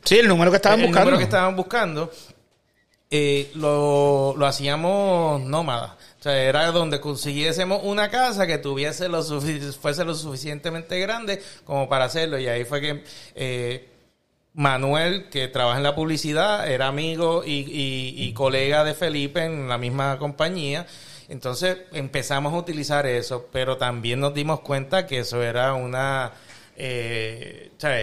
sí, 0.06 0.18
el 0.18 0.28
número 0.28 0.50
que 0.50 0.56
estaban 0.56 0.80
el 0.80 0.86
buscando. 0.86 1.04
número 1.10 1.18
que 1.18 1.24
estaban 1.24 1.54
buscando, 1.56 2.10
eh, 3.10 3.50
lo, 3.54 4.34
lo 4.36 4.46
hacíamos 4.46 5.40
nómada. 5.42 5.96
O 6.18 6.22
sea, 6.22 6.42
era 6.42 6.72
donde 6.72 7.00
consiguiésemos 7.00 7.80
una 7.84 8.10
casa 8.10 8.46
que 8.46 8.58
tuviese 8.58 9.08
lo 9.08 9.22
fuese 9.22 10.04
lo 10.04 10.14
suficientemente 10.14 10.98
grande 10.98 11.40
como 11.64 11.88
para 11.88 12.06
hacerlo. 12.06 12.38
Y 12.38 12.48
ahí 12.48 12.64
fue 12.64 12.80
que 12.80 13.04
eh, 13.36 13.88
Manuel, 14.54 15.28
que 15.28 15.48
trabaja 15.48 15.76
en 15.76 15.82
la 15.84 15.94
publicidad, 15.94 16.68
era 16.70 16.86
amigo 16.88 17.42
y, 17.44 17.60
y- 17.60 18.14
y 18.24 18.32
colega 18.32 18.82
de 18.84 18.94
Felipe 18.94 19.44
en 19.44 19.68
la 19.68 19.76
misma 19.78 20.18
compañía. 20.18 20.86
Entonces 21.28 21.78
empezamos 21.92 22.54
a 22.54 22.56
utilizar 22.56 23.06
eso, 23.06 23.48
pero 23.52 23.76
también 23.76 24.18
nos 24.20 24.32
dimos 24.34 24.60
cuenta 24.60 25.06
que 25.06 25.18
eso 25.20 25.42
era 25.42 25.74
una... 25.74 26.32
eh, 26.76 27.70
o 27.76 27.80
sea, 27.80 27.98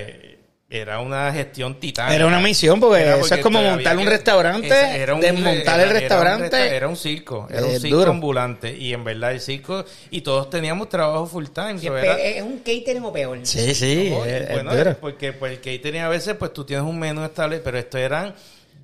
era 0.81 0.99
una 0.99 1.31
gestión 1.31 1.79
titánica. 1.79 2.15
Era 2.15 2.25
una 2.25 2.39
misión, 2.39 2.79
porque 2.79 3.01
Era 3.03 3.17
eso 3.17 3.35
es 3.35 3.41
como 3.41 3.61
montar 3.61 3.97
un 3.97 4.05
restaurante, 4.07 4.67
era 4.69 5.13
un- 5.13 5.21
desmontar 5.21 5.55
era- 5.55 5.73
el 5.75 5.79
era 5.81 5.87
un 5.89 5.99
restaurante. 5.99 6.43
resta- 6.49 6.75
Era 6.75 6.87
un 6.87 6.95
circo, 6.97 7.47
era 7.51 7.65
un 7.65 7.79
circo 7.79 7.97
duro. 7.97 8.11
ambulante. 8.11 8.75
Y 8.75 8.93
en 8.93 9.03
verdad 9.03 9.31
el 9.33 9.39
circo, 9.41 9.85
y 10.09 10.21
todos 10.21 10.49
teníamos 10.49 10.89
trabajo 10.89 11.27
full 11.27 11.45
time. 11.53 11.79
So 11.79 11.95
es, 11.97 12.03
era- 12.03 12.19
es 12.19 12.41
un 12.41 12.57
catering 12.59 13.03
o 13.05 13.13
peor. 13.13 13.39
Sí, 13.43 13.75
sí, 13.75 14.09
bueno, 14.51 14.75
duro. 14.75 14.97
porque 14.99 15.33
pues, 15.33 15.51
el 15.53 15.57
catering 15.59 16.01
a 16.01 16.09
veces 16.09 16.35
pues 16.37 16.51
tú 16.53 16.63
tienes 16.65 16.85
un 16.85 16.97
menú 16.97 17.23
estable, 17.23 17.59
pero 17.59 17.77
esto 17.77 17.97
eran 17.97 18.33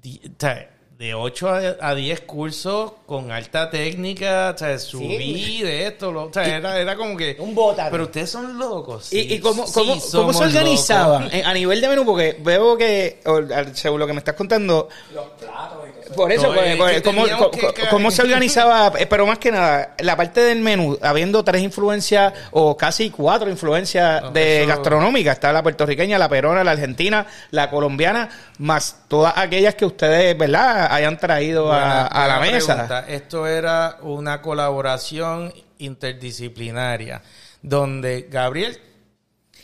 di- 0.02 0.22
o 0.26 0.30
sea, 0.40 0.70
de 1.00 1.14
8 1.16 1.48
a, 1.50 1.60
a 1.80 1.96
10 1.96 2.20
cursos 2.22 2.92
con 3.06 3.32
alta 3.32 3.70
técnica, 3.70 4.52
o 4.54 4.58
sea, 4.58 4.78
subí 4.78 5.62
de 5.62 5.88
esto, 5.88 6.12
lo- 6.12 6.26
o 6.26 6.34
sea, 6.34 6.58
era, 6.58 6.78
era 6.78 6.98
como 6.98 7.16
que... 7.16 7.38
Un 7.40 7.56
bótalo. 7.56 7.90
Pero 7.90 8.04
ustedes 8.04 8.30
son 8.30 8.60
locos. 8.60 9.14
¿Y, 9.14 9.22
sí, 9.22 9.34
y 9.36 9.40
cómo, 9.40 9.66
sí 9.66 9.72
cómo, 9.74 9.96
cómo 10.12 10.34
se 10.34 10.44
organizaban 10.44 11.24
locos. 11.24 11.40
A 11.46 11.54
nivel 11.54 11.80
de 11.80 11.88
menú? 11.88 12.06
Porque 12.06 12.38
veo 12.42 12.76
que, 12.76 13.22
según 13.76 14.00
lo 14.02 14.08
que 14.08 14.12
me 14.14 14.20
estás 14.20 14.36
contando, 14.36 14.90
Los 15.16 15.26
platos 15.40 15.79
y. 15.79 15.79
por 16.20 16.32
eso, 16.32 16.54
No, 16.54 16.62
es 16.62 16.96
que 16.98 17.02
¿cómo, 17.02 17.24
que 17.26 17.88
cómo 17.90 18.12
se 18.12 18.22
organizaba? 18.24 18.92
Eh, 18.98 19.06
Pero 19.06 19.26
más 19.26 19.38
que 19.38 19.52
nada, 19.52 19.96
la 20.00 20.18
parte 20.18 20.42
del 20.42 20.60
menú, 20.60 20.98
habiendo 21.02 21.44
tres 21.44 21.62
influencias 21.62 22.34
o 22.52 22.76
casi 22.76 23.10
cuatro 23.10 23.50
influencias 23.50 24.22
No, 24.24 24.32
de 24.32 24.60
eso- 24.62 24.68
gastronómicas, 24.68 25.34
está 25.36 25.54
la 25.54 25.64
puertorriqueña, 25.64 26.18
la 26.18 26.28
perona, 26.28 26.64
la 26.64 26.72
argentina, 26.72 27.26
la 27.52 27.70
colombiana, 27.70 28.30
más 28.58 29.04
todas 29.08 29.34
aquellas 29.38 29.76
que 29.76 29.86
ustedes, 29.86 30.38
¿verdad?, 30.38 30.88
hayan 30.92 31.18
traído 31.18 31.72
a, 31.72 32.10
la 32.28 32.40
mesa. 32.42 32.74
pregunta. 32.74 33.06
Esto 33.08 33.48
era 33.48 33.98
una 34.02 34.42
colaboración 34.42 35.54
interdisciplinaria 35.78 37.22
donde 37.62 38.28
Gabriel 38.30 38.78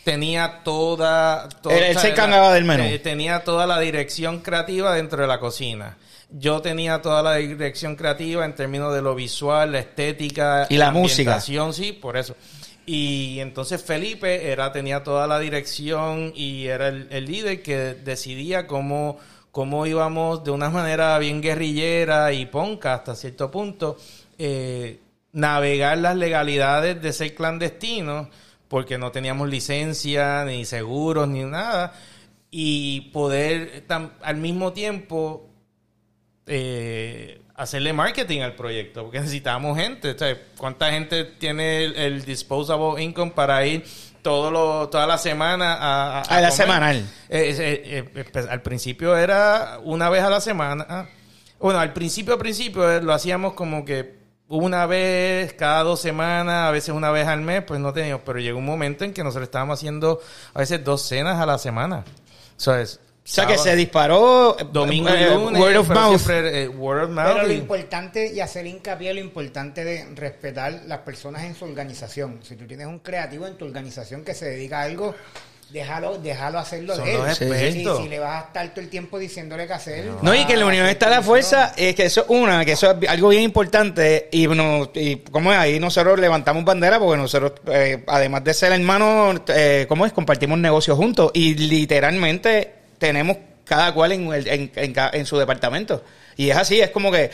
tenía 0.04 0.62
toda, 0.63 1.50
toda 1.62 1.76
Él- 1.76 1.84
él 1.86 1.98
se 1.98 2.10
encargaba 2.10 2.54
del 2.54 2.63
menú. 2.63 2.84
eh, 2.84 3.00
tenía 3.00 3.44
toda 3.44 3.65
la 3.65 3.80
dirección 3.80 4.39
creativa 4.41 4.94
dentro 4.94 5.22
de 5.22 5.28
la 5.28 5.39
cocina. 5.39 5.98
Yo 6.32 6.62
tenía 6.62 7.02
toda 7.02 7.22
la 7.24 7.36
dirección 7.36 7.96
creativa 7.96 8.44
en 8.46 8.56
términos 8.56 8.94
de 8.94 9.02
lo 9.02 9.16
visual, 9.16 9.72
la 9.72 9.80
estética 9.80 10.68
Y 10.70 10.78
la 10.78 10.92
música. 10.92 11.32
ambientación, 11.32 11.74
sí, 11.74 11.94
por 11.94 12.18
eso. 12.18 12.36
Y 12.86 13.40
entonces 13.40 13.82
Felipe 13.82 14.52
era, 14.52 14.72
tenía 14.72 15.04
toda 15.04 15.28
la 15.28 15.40
dirección 15.40 16.34
y 16.36 16.66
era 16.68 16.90
el, 16.90 17.08
el 17.12 17.26
líder 17.26 17.62
que 17.64 17.76
decidía 17.96 18.68
cómo, 18.68 19.18
cómo 19.52 19.86
íbamos 19.86 20.44
de 20.44 20.52
una 20.52 20.70
manera 20.70 21.18
bien 21.20 21.42
guerrillera 21.42 22.32
y 22.34 22.46
ponca 22.48 22.94
hasta 22.96 23.16
cierto 23.16 23.50
punto, 23.50 23.98
eh, 24.38 25.00
navegar 25.32 25.98
las 25.98 26.16
legalidades 26.16 27.02
de 27.02 27.14
ser 27.14 27.34
clandestinos, 27.34 28.28
porque 28.68 28.98
no 28.98 29.12
teníamos 29.12 29.50
licencia, 29.50 30.44
ni 30.46 30.66
seguros, 30.66 31.28
ni 31.28 31.44
nada, 31.44 31.94
y 32.52 33.02
poder 33.12 33.86
tam- 33.88 34.12
al 34.22 34.38
mismo 34.38 34.74
tiempo 34.74 35.50
eh, 36.47 37.41
hacerle 37.55 37.93
marketing 37.93 38.41
al 38.41 38.55
proyecto, 38.55 39.03
porque 39.03 39.19
necesitamos 39.19 39.77
gente. 39.77 40.12
O 40.12 40.17
sea, 40.17 40.38
¿Cuánta 40.58 40.91
gente 40.91 41.23
tiene 41.25 41.86
el, 41.86 41.95
el 41.95 42.25
disposable 42.25 43.01
income 43.03 43.31
para 43.31 43.65
ir 43.65 43.86
todo 44.21 44.49
lo, 44.51 44.89
toda 44.89 45.05
la 45.08 45.17
semana 45.17 45.73
a, 45.75 46.21
A 46.21 46.41
la 46.41 46.49
comer? 46.49 46.51
semanal. 46.51 46.97
Eh, 47.29 47.55
eh, 47.58 48.10
eh, 48.15 48.25
pues, 48.31 48.47
al 48.47 48.62
principio 48.62 49.15
era 49.15 49.79
una 49.84 50.10
vez 50.10 50.23
a 50.23 50.29
la 50.29 50.41
semana. 50.41 50.86
Ah, 50.89 51.05
Bueno, 51.60 51.79
al 51.79 51.93
principio, 51.93 52.34
al 52.34 52.39
principio 52.39 53.01
lo 53.01 53.13
hacíamos 53.13 53.53
como 53.53 53.86
que 53.86 54.15
una 54.47 54.86
vez 54.86 55.53
cada 55.53 55.84
dos 55.84 55.99
semanas, 56.01 56.67
a 56.67 56.71
veces 56.71 56.89
una 56.93 57.10
vez 57.12 57.27
al 57.27 57.41
mes, 57.41 57.63
pues 57.65 57.79
no 57.79 57.93
teníamos. 57.93 58.23
Pero 58.25 58.39
llegó 58.39 58.58
un 58.60 58.65
momento 58.65 59.03
en 59.03 59.13
que 59.13 59.23
nosotros 59.23 59.47
estábamos 59.47 59.79
haciendo 59.79 60.19
a 60.53 60.60
veces 60.60 60.84
dos 60.84 61.01
cenas 61.03 61.39
a 61.39 61.45
la 61.45 61.58
semana. 61.58 62.03
So, 62.58 62.75
es 62.75 62.99
O 63.26 63.28
sea, 63.28 63.48
que 63.48 63.58
se 63.58 63.76
disparó 63.76 64.56
eh, 64.60 64.66
Domingo 64.72 65.10
eh, 65.10 65.28
y 65.28 65.34
lunes. 65.34 65.60
word 65.60 65.78
of 65.78 65.88
pero 65.88 66.00
mouth. 66.00 66.20
siempre, 66.20 66.64
eh, 66.64 66.68
word 66.68 67.04
of 67.06 67.10
mouth. 67.10 67.34
Pero 67.34 67.48
lo 67.48 67.54
importante 67.54 68.32
y 68.32 68.40
hacer 68.40 68.68
hincapié 68.68 69.16
lo 69.16 69.20
importante 69.20 69.84
de 69.84 70.06
respetar 70.14 70.84
las 70.86 71.00
personas 71.00 71.44
en 71.44 71.56
su 71.56 71.66
organización. 71.66 72.40
Si 72.44 72.56
tú 72.56 72.68
tienes 72.68 72.86
un 72.86 73.00
creativo 73.00 73.48
en 73.48 73.58
tu 73.58 73.66
organización 73.66 74.24
que 74.24 74.36
se 74.36 74.46
dedica 74.46 74.82
a 74.82 74.84
algo, 74.84 75.16
déjalo, 75.72 76.20
déjalo 76.20 76.60
hacerlo 76.60 76.96
Son 76.96 77.04
de 77.04 77.14
él. 77.16 77.20
los 77.84 77.98
Si, 77.98 78.04
si 78.04 78.10
le 78.10 78.20
vas 78.20 78.44
a 78.44 78.48
estar 78.48 78.70
todo 78.70 78.82
el 78.82 78.90
tiempo 78.90 79.18
diciéndole 79.18 79.66
qué 79.66 79.74
hacer. 79.74 80.06
No, 80.22 80.36
y 80.36 80.46
que 80.46 80.54
en 80.54 80.60
la 80.60 80.68
unión 80.68 80.86
está 80.86 81.10
la 81.10 81.24
fuerza, 81.24 81.74
es 81.76 81.96
que 81.96 82.06
eso 82.06 82.22
es 82.22 82.28
una, 82.30 82.64
que 82.64 82.74
eso 82.74 82.92
es 82.92 83.10
algo 83.10 83.30
bien 83.30 83.42
importante, 83.42 84.30
y, 84.32 84.46
no, 84.46 84.92
y 84.94 85.16
como 85.32 85.52
es 85.52 85.58
ahí 85.58 85.80
nosotros 85.80 86.20
levantamos 86.20 86.64
bandera, 86.64 87.00
porque 87.00 87.18
nosotros, 87.18 87.54
eh, 87.72 88.04
además 88.06 88.44
de 88.44 88.54
ser 88.54 88.72
hermanos, 88.72 89.42
eh, 89.48 89.88
¿cómo 89.90 90.06
es? 90.06 90.14
Compartimos 90.14 90.60
negocios 90.60 90.96
juntos, 90.96 91.32
y 91.34 91.56
literalmente 91.56 92.85
tenemos 92.97 93.38
cada 93.63 93.93
cual 93.93 94.12
en, 94.12 94.31
el- 94.34 94.47
en, 94.47 94.71
en 95.13 95.25
su 95.25 95.38
departamento. 95.38 96.03
Y 96.38 96.49
es 96.49 96.58
así, 96.58 96.79
es 96.81 96.89
como 96.91 97.12
que 97.12 97.31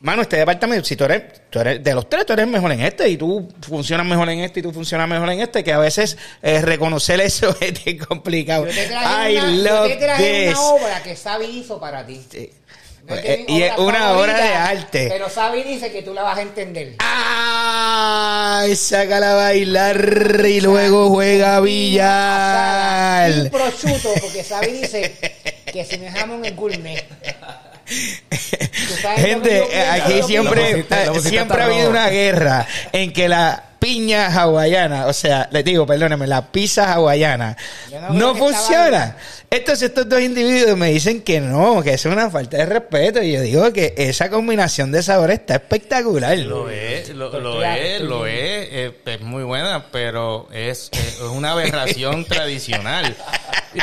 mano, 0.00 0.22
este 0.22 0.36
departamento, 0.36 0.84
si 0.84 0.96
tú 0.96 1.04
eres, 1.04 1.48
tú 1.48 1.60
eres, 1.60 1.82
de 1.82 1.94
los 1.94 2.08
tres, 2.08 2.26
tú 2.26 2.32
eres 2.32 2.48
mejor 2.48 2.72
en 2.72 2.80
este 2.80 3.08
y 3.08 3.16
tú 3.16 3.48
funcionas 3.60 4.04
mejor 4.04 4.28
en 4.30 4.40
este 4.40 4.58
y 4.58 4.62
tú 4.64 4.72
funcionas 4.72 5.08
mejor 5.08 5.30
en 5.30 5.40
este, 5.40 5.62
que 5.62 5.72
a 5.72 5.78
veces 5.78 6.18
eh, 6.42 6.60
reconocer 6.60 7.20
eso 7.22 7.56
es 7.60 8.06
complicado. 8.06 8.66
Yo 8.66 8.72
te 8.74 8.84
I 8.84 8.88
traje, 8.88 9.36
una, 9.38 9.50
yo 9.56 9.62
love 9.62 9.88
te 9.92 9.96
traje 9.96 10.46
this. 10.48 10.58
una 10.58 10.60
obra 10.70 11.02
que 11.04 11.14
Sabi 11.14 11.46
hizo 11.46 11.78
para 11.78 12.04
ti. 12.04 12.20
Sí. 12.30 12.50
Eh, 13.16 13.44
y 13.48 13.62
es 13.62 13.76
una 13.78 14.12
obra 14.12 14.36
de 14.36 14.54
arte. 14.54 15.06
Pero 15.08 15.28
Sabi 15.28 15.62
dice 15.62 15.90
que 15.90 16.02
tú 16.02 16.14
la 16.14 16.22
vas 16.22 16.38
a 16.38 16.42
entender. 16.42 16.94
¡Ay! 16.98 18.74
Sácala 18.76 19.32
a 19.32 19.34
bailar 19.34 20.44
y 20.46 20.60
luego 20.60 21.08
juega 21.10 21.60
billar. 21.60 23.30
Un 23.32 23.50
prosciutto, 23.50 24.10
porque 24.20 24.44
Sabi 24.44 24.72
dice 24.72 25.14
que 25.72 25.84
si 25.84 25.96
es 25.96 26.12
jamón 26.14 26.44
es 26.44 26.54
gourmet. 26.56 27.04
Gente, 29.16 29.64
aquí 29.90 30.22
siempre, 30.22 30.86
siempre 31.20 31.62
ha 31.62 31.66
habido 31.66 31.90
una 31.90 32.08
guerra 32.08 32.66
en 32.92 33.12
que 33.12 33.28
la 33.28 33.71
piña 33.82 34.28
hawaiana, 34.28 35.06
o 35.06 35.12
sea, 35.12 35.48
les 35.50 35.64
digo, 35.64 35.84
perdónenme, 35.84 36.28
la 36.28 36.52
pizza 36.52 36.92
hawaiana 36.92 37.56
no 38.12 38.32
funciona. 38.36 39.16
Entonces 39.50 39.88
estos 39.88 40.08
dos 40.08 40.20
individuos 40.20 40.78
me 40.78 40.92
dicen 40.92 41.20
que 41.20 41.40
no, 41.40 41.82
que 41.82 41.94
es 41.94 42.04
una 42.04 42.30
falta 42.30 42.58
de 42.58 42.66
respeto. 42.66 43.20
Y 43.20 43.32
yo 43.32 43.40
digo 43.40 43.72
que 43.72 43.92
esa 43.96 44.30
combinación 44.30 44.92
de 44.92 45.02
sabores 45.02 45.40
está 45.40 45.56
espectacular. 45.56 46.38
Lo 46.38 46.70
es, 46.70 47.08
lo, 47.08 47.28
lo 47.40 47.60
es, 47.60 48.00
lo 48.00 48.24
es, 48.24 48.34
eh, 48.36 48.94
es 49.04 49.20
muy 49.20 49.42
buena, 49.42 49.86
pero 49.90 50.48
es, 50.52 50.88
es 50.92 51.20
una 51.20 51.50
aberración 51.50 52.24
tradicional. 52.28 53.16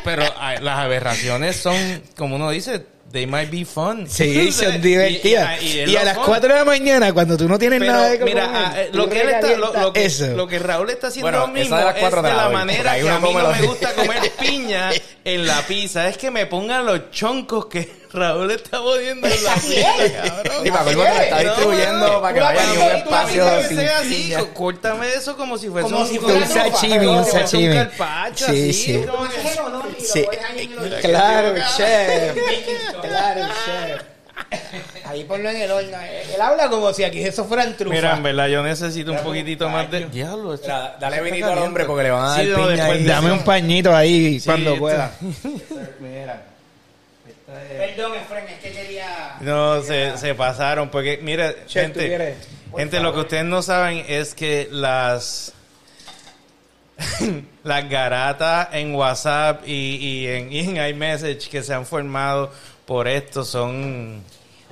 Pero 0.06 0.24
ah, 0.38 0.56
las 0.62 0.80
aberraciones 0.80 1.58
son, 1.58 1.76
como 2.16 2.38
uno 2.38 2.50
dice, 2.52 2.86
they 3.12 3.26
might 3.26 3.50
be 3.52 3.66
fun. 3.66 4.08
Sí, 4.10 4.52
son 4.52 4.82
divertidas. 4.82 5.62
y- 5.62 5.66
Y, 5.66 5.80
y 5.92 5.96
es 5.96 6.02
a 6.02 6.06
las 6.06 6.16
fun. 6.16 6.26
4 6.28 6.50
de 6.50 6.56
la 6.56 6.66
mañana, 6.66 7.14
cuando 7.14 7.38
tú 7.38 7.48
no 7.48 7.58
tienes 7.58 7.80
Pero, 7.80 7.92
nada 7.94 8.10
de 8.10 8.20
comer, 8.20 8.36
mira, 8.36 8.50
ah, 8.54 8.74
eh, 8.82 8.90
lo 8.94 9.10
que 9.10 9.22
él 9.22 9.30
está, 9.30 9.56
lo, 9.58 9.94
que, 9.94 10.06
eso. 10.06 10.28
lo 10.28 10.48
que 10.48 10.60
Raúl 10.60 10.90
está 10.90 11.08
haciendo 11.08 11.32
Bueno, 11.32 11.48
mismo 11.48 11.76
de 11.78 11.84
las 11.86 11.98
es 11.98 12.12
de 12.12 12.22
la 12.22 12.50
manera 12.50 12.96
que 13.00 13.10
a 13.10 13.20
mí 13.20 13.34
no 13.34 13.52
me 13.52 13.62
gusta 13.64 13.94
comer 13.94 14.32
piña 14.40 14.92
en 15.24 15.48
la 15.48 15.62
pizza. 15.64 16.08
Es 16.08 16.18
que 16.18 16.32
me 16.32 16.46
pongan 16.46 16.86
los 16.86 17.12
choncos 17.12 17.66
que 17.68 17.99
Raúl 18.12 18.50
está 18.52 18.82
poniendo 18.82 19.28
en 19.28 19.44
la 19.44 19.54
es. 19.54 20.12
cabrón. 20.12 20.68
Y 20.68 20.72
para 20.72 20.84
colmo 20.84 21.04
te 21.04 21.10
la 21.10 21.24
está 21.24 21.36
No, 21.36 21.42
distribuyendo 21.50 22.08
no, 22.08 22.22
para 22.22 22.34
que 22.34 22.40
un 22.42 22.48
pones- 22.48 22.74
tú 22.74 22.80
la 22.80 22.98
espacio 22.98 23.46
así, 23.48 24.34
córtame 24.54 25.14
eso 25.14 25.38
como 25.38 25.58
si 25.58 25.70
fuese 25.70 25.90
Como 25.90 26.02
un, 26.02 26.08
si 26.08 26.18
un 26.18 26.24
fuera 26.24 26.48
sashimi, 26.48 27.06
un 27.06 27.24
si 27.26 27.32
fuese 27.32 27.42
sashimi. 27.48 27.68
un 27.68 27.74
carpaccio, 27.76 28.48
Sí, 28.48 28.54
así, 28.70 28.74
sí. 28.74 28.94
Sí. 28.94 30.26
pones 30.26 30.44
ahí 30.44 30.64
en 30.66 30.72
el 30.72 30.80
horno. 30.80 30.98
Claro, 31.02 31.54
chef. 31.78 32.38
Claro, 33.02 33.42
chef. 33.66 34.02
Ahí 35.06 35.24
ponlo 35.26 35.50
en 35.50 35.58
el 35.58 35.72
horno. 35.72 35.98
Él 36.34 36.42
habla 36.42 36.70
como 36.70 36.94
si 36.94 37.04
aquí 37.04 37.22
eso 37.24 37.46
fueran 37.46 37.76
trufas. 37.78 37.96
Mira, 37.96 38.16
en 38.16 38.24
verdad, 38.24 38.48
yo 38.48 38.64
necesito 38.64 39.12
un 39.12 39.20
poquito 39.20 39.70
más 39.70 39.90
de... 39.92 40.06
Diablo, 40.06 40.54
esto 40.54 40.68
Mira, 40.68 40.98
dale 41.00 41.22
vinito 41.22 41.48
al 41.52 41.58
hombre 41.60 41.86
porque 41.86 42.04
le 42.04 42.12
van 42.12 42.24
a 42.26 42.30
dar 42.30 42.42
Sí, 42.44 42.48
no, 42.50 42.56
piña 42.58 42.68
después 42.70 42.92
ahí. 43.00 43.04
Dame 43.06 43.32
un 43.32 43.40
pañito 43.44 43.96
ahí 43.96 44.40
Sí, 44.40 44.46
cuando 44.46 44.78
pueda. 44.78 45.12
Perdón, 47.78 48.14
Efren, 48.16 48.48
es 48.48 48.60
que 48.62 48.72
quería... 48.72 49.38
No, 49.42 49.82
se, 49.82 50.18
se 50.18 50.36
pasaron 50.36 50.90
porque, 50.90 51.20
mira, 51.22 51.52
Chef, 51.66 51.94
¿tú 51.94 52.00
gente, 52.00 52.08
quieres? 52.08 52.38
gente 52.76 53.00
lo 53.00 53.14
que 53.14 53.20
ustedes 53.22 53.46
no 53.46 53.62
saben 53.62 54.06
es 54.08 54.36
que 54.36 54.68
las 54.72 55.54
las 57.64 57.90
garatas 57.90 58.70
en 58.74 58.94
WhatsApp 58.94 59.64
y, 59.66 59.96
y 59.96 60.28
en, 60.28 60.52
y 60.52 60.60
en 60.60 60.78
iMessage 60.78 61.48
que 61.50 61.64
se 61.64 61.74
han 61.74 61.86
formado 61.86 62.52
por 62.86 63.08
esto 63.08 63.44
son 63.46 64.22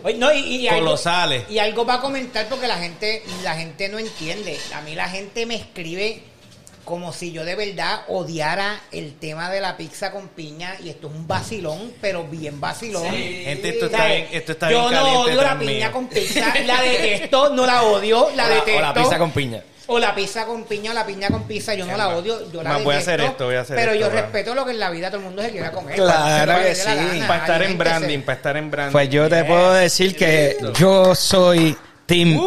Oye, 0.03 0.17
no, 0.17 0.31
y, 0.33 0.39
y 0.39 0.67
algo- 0.67 0.91
y 1.49 1.57
algo 1.59 1.85
para 1.85 2.01
comentar 2.01 2.47
porque 2.49 2.67
la 2.67 2.77
gente, 2.77 3.23
la 3.43 3.55
gente 3.55 3.89
no 3.89 3.97
entiende. 3.97 4.59
A 4.75 4.81
mí 4.81 4.93
la 4.93 5.09
gente 5.09 5.45
me 5.47 5.55
escribe 5.55 6.21
como 6.87 7.11
si 7.11 7.33
yo 7.33 7.43
de 7.43 7.55
verdad 7.55 8.03
odiara 8.07 8.79
el 8.93 9.15
tema 9.19 9.49
de 9.51 9.59
la 9.59 9.75
pizza 9.75 10.09
con 10.11 10.29
piña 10.29 10.75
y 10.81 10.87
esto 10.89 11.07
es 11.09 11.13
un 11.13 11.27
vacilón, 11.27 11.91
pero 11.99 12.23
bien 12.23 12.61
vacilón. 12.61 13.03
Gente, 13.11 13.69
esto 13.69 13.87
está 13.87 14.05
bien- 14.05 14.27
esto 14.31 14.53
está 14.53 14.71
yo 14.71 14.79
bien 14.87 14.91
no 14.93 14.97
caliente 15.03 15.31
odio 15.31 15.41
la 15.43 15.59
piña 15.59 15.71
mío. 15.73 15.91
con 15.91 16.07
pizza, 16.07 16.53
la 16.65 16.81
detesto, 16.81 17.49
no 17.49 17.65
la 17.65 17.83
odio, 17.83 18.29
la 18.35 18.45
O 18.45 18.47
la- 18.47 18.55
detesto. 18.55 18.77
O 18.79 18.81
la 18.81 18.93
pizza 18.93 19.17
con 19.17 19.31
piña. 19.31 19.61
O 19.89 19.99
la 19.99 20.15
pizza 20.15 20.45
con 20.45 20.63
piña 20.63 20.91
o 20.91 20.93
la 20.93 21.05
piña 21.05 21.27
con 21.29 21.43
pizza, 21.43 21.73
yo 21.73 21.85
no 21.85 21.95
la 21.97 22.09
odio, 22.09 22.51
yo 22.51 22.63
la 22.63 22.71
Más, 22.73 22.83
voy 22.83 22.95
a 22.95 22.97
hacer 22.99 23.21
esto, 23.21 23.45
voy 23.45 23.55
a 23.55 23.61
hacer 23.61 23.75
Pero 23.77 23.91
esto, 23.93 24.05
yo 24.05 24.09
respeto 24.11 24.55
lo 24.55 24.65
que 24.65 24.71
en 24.71 24.79
la 24.79 24.89
vida 24.89 25.07
todo 25.09 25.19
el 25.19 25.25
mundo 25.25 25.41
se 25.41 25.51
quiera 25.51 25.71
comer. 25.71 25.95
Claro 25.95 26.55
que 26.61 26.69
la 26.69 26.75
sí. 27.13 27.21
para 27.27 27.39
estar 27.41 27.63
en 27.63 27.77
branding, 27.77 28.19
para 28.21 28.35
estar 28.35 28.57
en 28.57 28.71
branding. 28.71 28.91
Pues 28.93 29.09
yo 29.09 29.29
te 29.29 29.43
puedo 29.45 29.73
decir 29.73 30.15
que 30.15 30.57
yo 30.77 31.15
soy 31.15 31.77
Team 32.07 32.39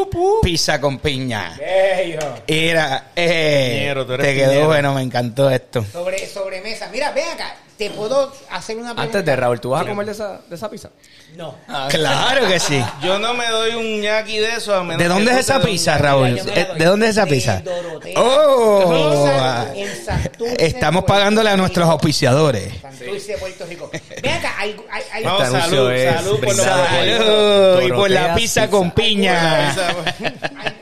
Pizza 0.42 0.80
con 0.80 0.98
piña. 1.00 1.54
Bello. 1.58 2.18
Era, 2.46 3.12
eh, 3.14 3.76
Piñero, 3.78 4.06
te 4.06 4.34
quedó 4.34 4.48
piñero. 4.50 4.66
bueno, 4.68 4.94
me 4.94 5.02
encantó 5.02 5.50
esto. 5.50 5.84
Sobre, 5.84 6.26
sobremesa. 6.26 6.88
Mira, 6.90 7.12
ven 7.12 7.28
acá. 7.28 7.54
¿Te 7.80 7.88
puedo 7.88 8.30
hacer 8.50 8.76
una 8.76 8.94
pregunta? 8.94 9.02
Antes 9.04 9.24
de 9.24 9.36
Raúl, 9.36 9.58
¿tú 9.58 9.70
vas 9.70 9.86
a 9.86 9.88
comer 9.88 10.04
de 10.04 10.12
esa, 10.12 10.42
de 10.46 10.54
esa 10.54 10.68
pizza? 10.68 10.90
No. 11.34 11.54
Claro 11.88 12.46
que 12.46 12.60
sí. 12.60 12.84
Yo 13.02 13.18
no 13.18 13.32
me 13.32 13.48
doy 13.48 13.74
un 13.74 14.02
ñaki 14.02 14.36
de 14.36 14.50
eso 14.56 14.74
a 14.74 14.82
menos 14.84 14.98
¿De 14.98 15.08
dónde 15.08 15.32
es 15.32 15.38
esa 15.38 15.62
pizza. 15.62 15.96
Raúl? 15.96 16.34
¿De 16.34 16.84
dónde 16.84 17.06
es 17.06 17.12
esa 17.12 17.24
pizza? 17.24 17.60
Dorotea. 17.60 18.20
Oh, 18.20 18.92
Pizza 18.92 19.74
en 19.74 20.04
Santurce, 20.04 20.56
estamos 20.58 21.04
Puerto 21.04 21.14
pagándole 21.14 21.48
a 21.48 21.52
Rico. 21.52 21.62
nuestros 21.62 21.88
auspiciadores. 21.88 22.70
Santurce, 22.82 23.38
Puerto 23.38 23.64
Rico. 23.64 23.90
Ven 24.22 24.34
acá, 24.34 24.54
hay, 24.58 24.76
hay, 25.12 25.24
salud, 25.24 25.90
salud 26.12 26.40
por 26.40 26.54
Salud, 26.54 27.82
y 27.82 27.92
por 27.92 28.10
la 28.10 28.34
pizza 28.34 28.60
Pizza. 28.64 28.70
con 28.70 28.90
piña. 28.90 29.70
¿Alguna 29.70 30.10
experiencia 30.10 30.76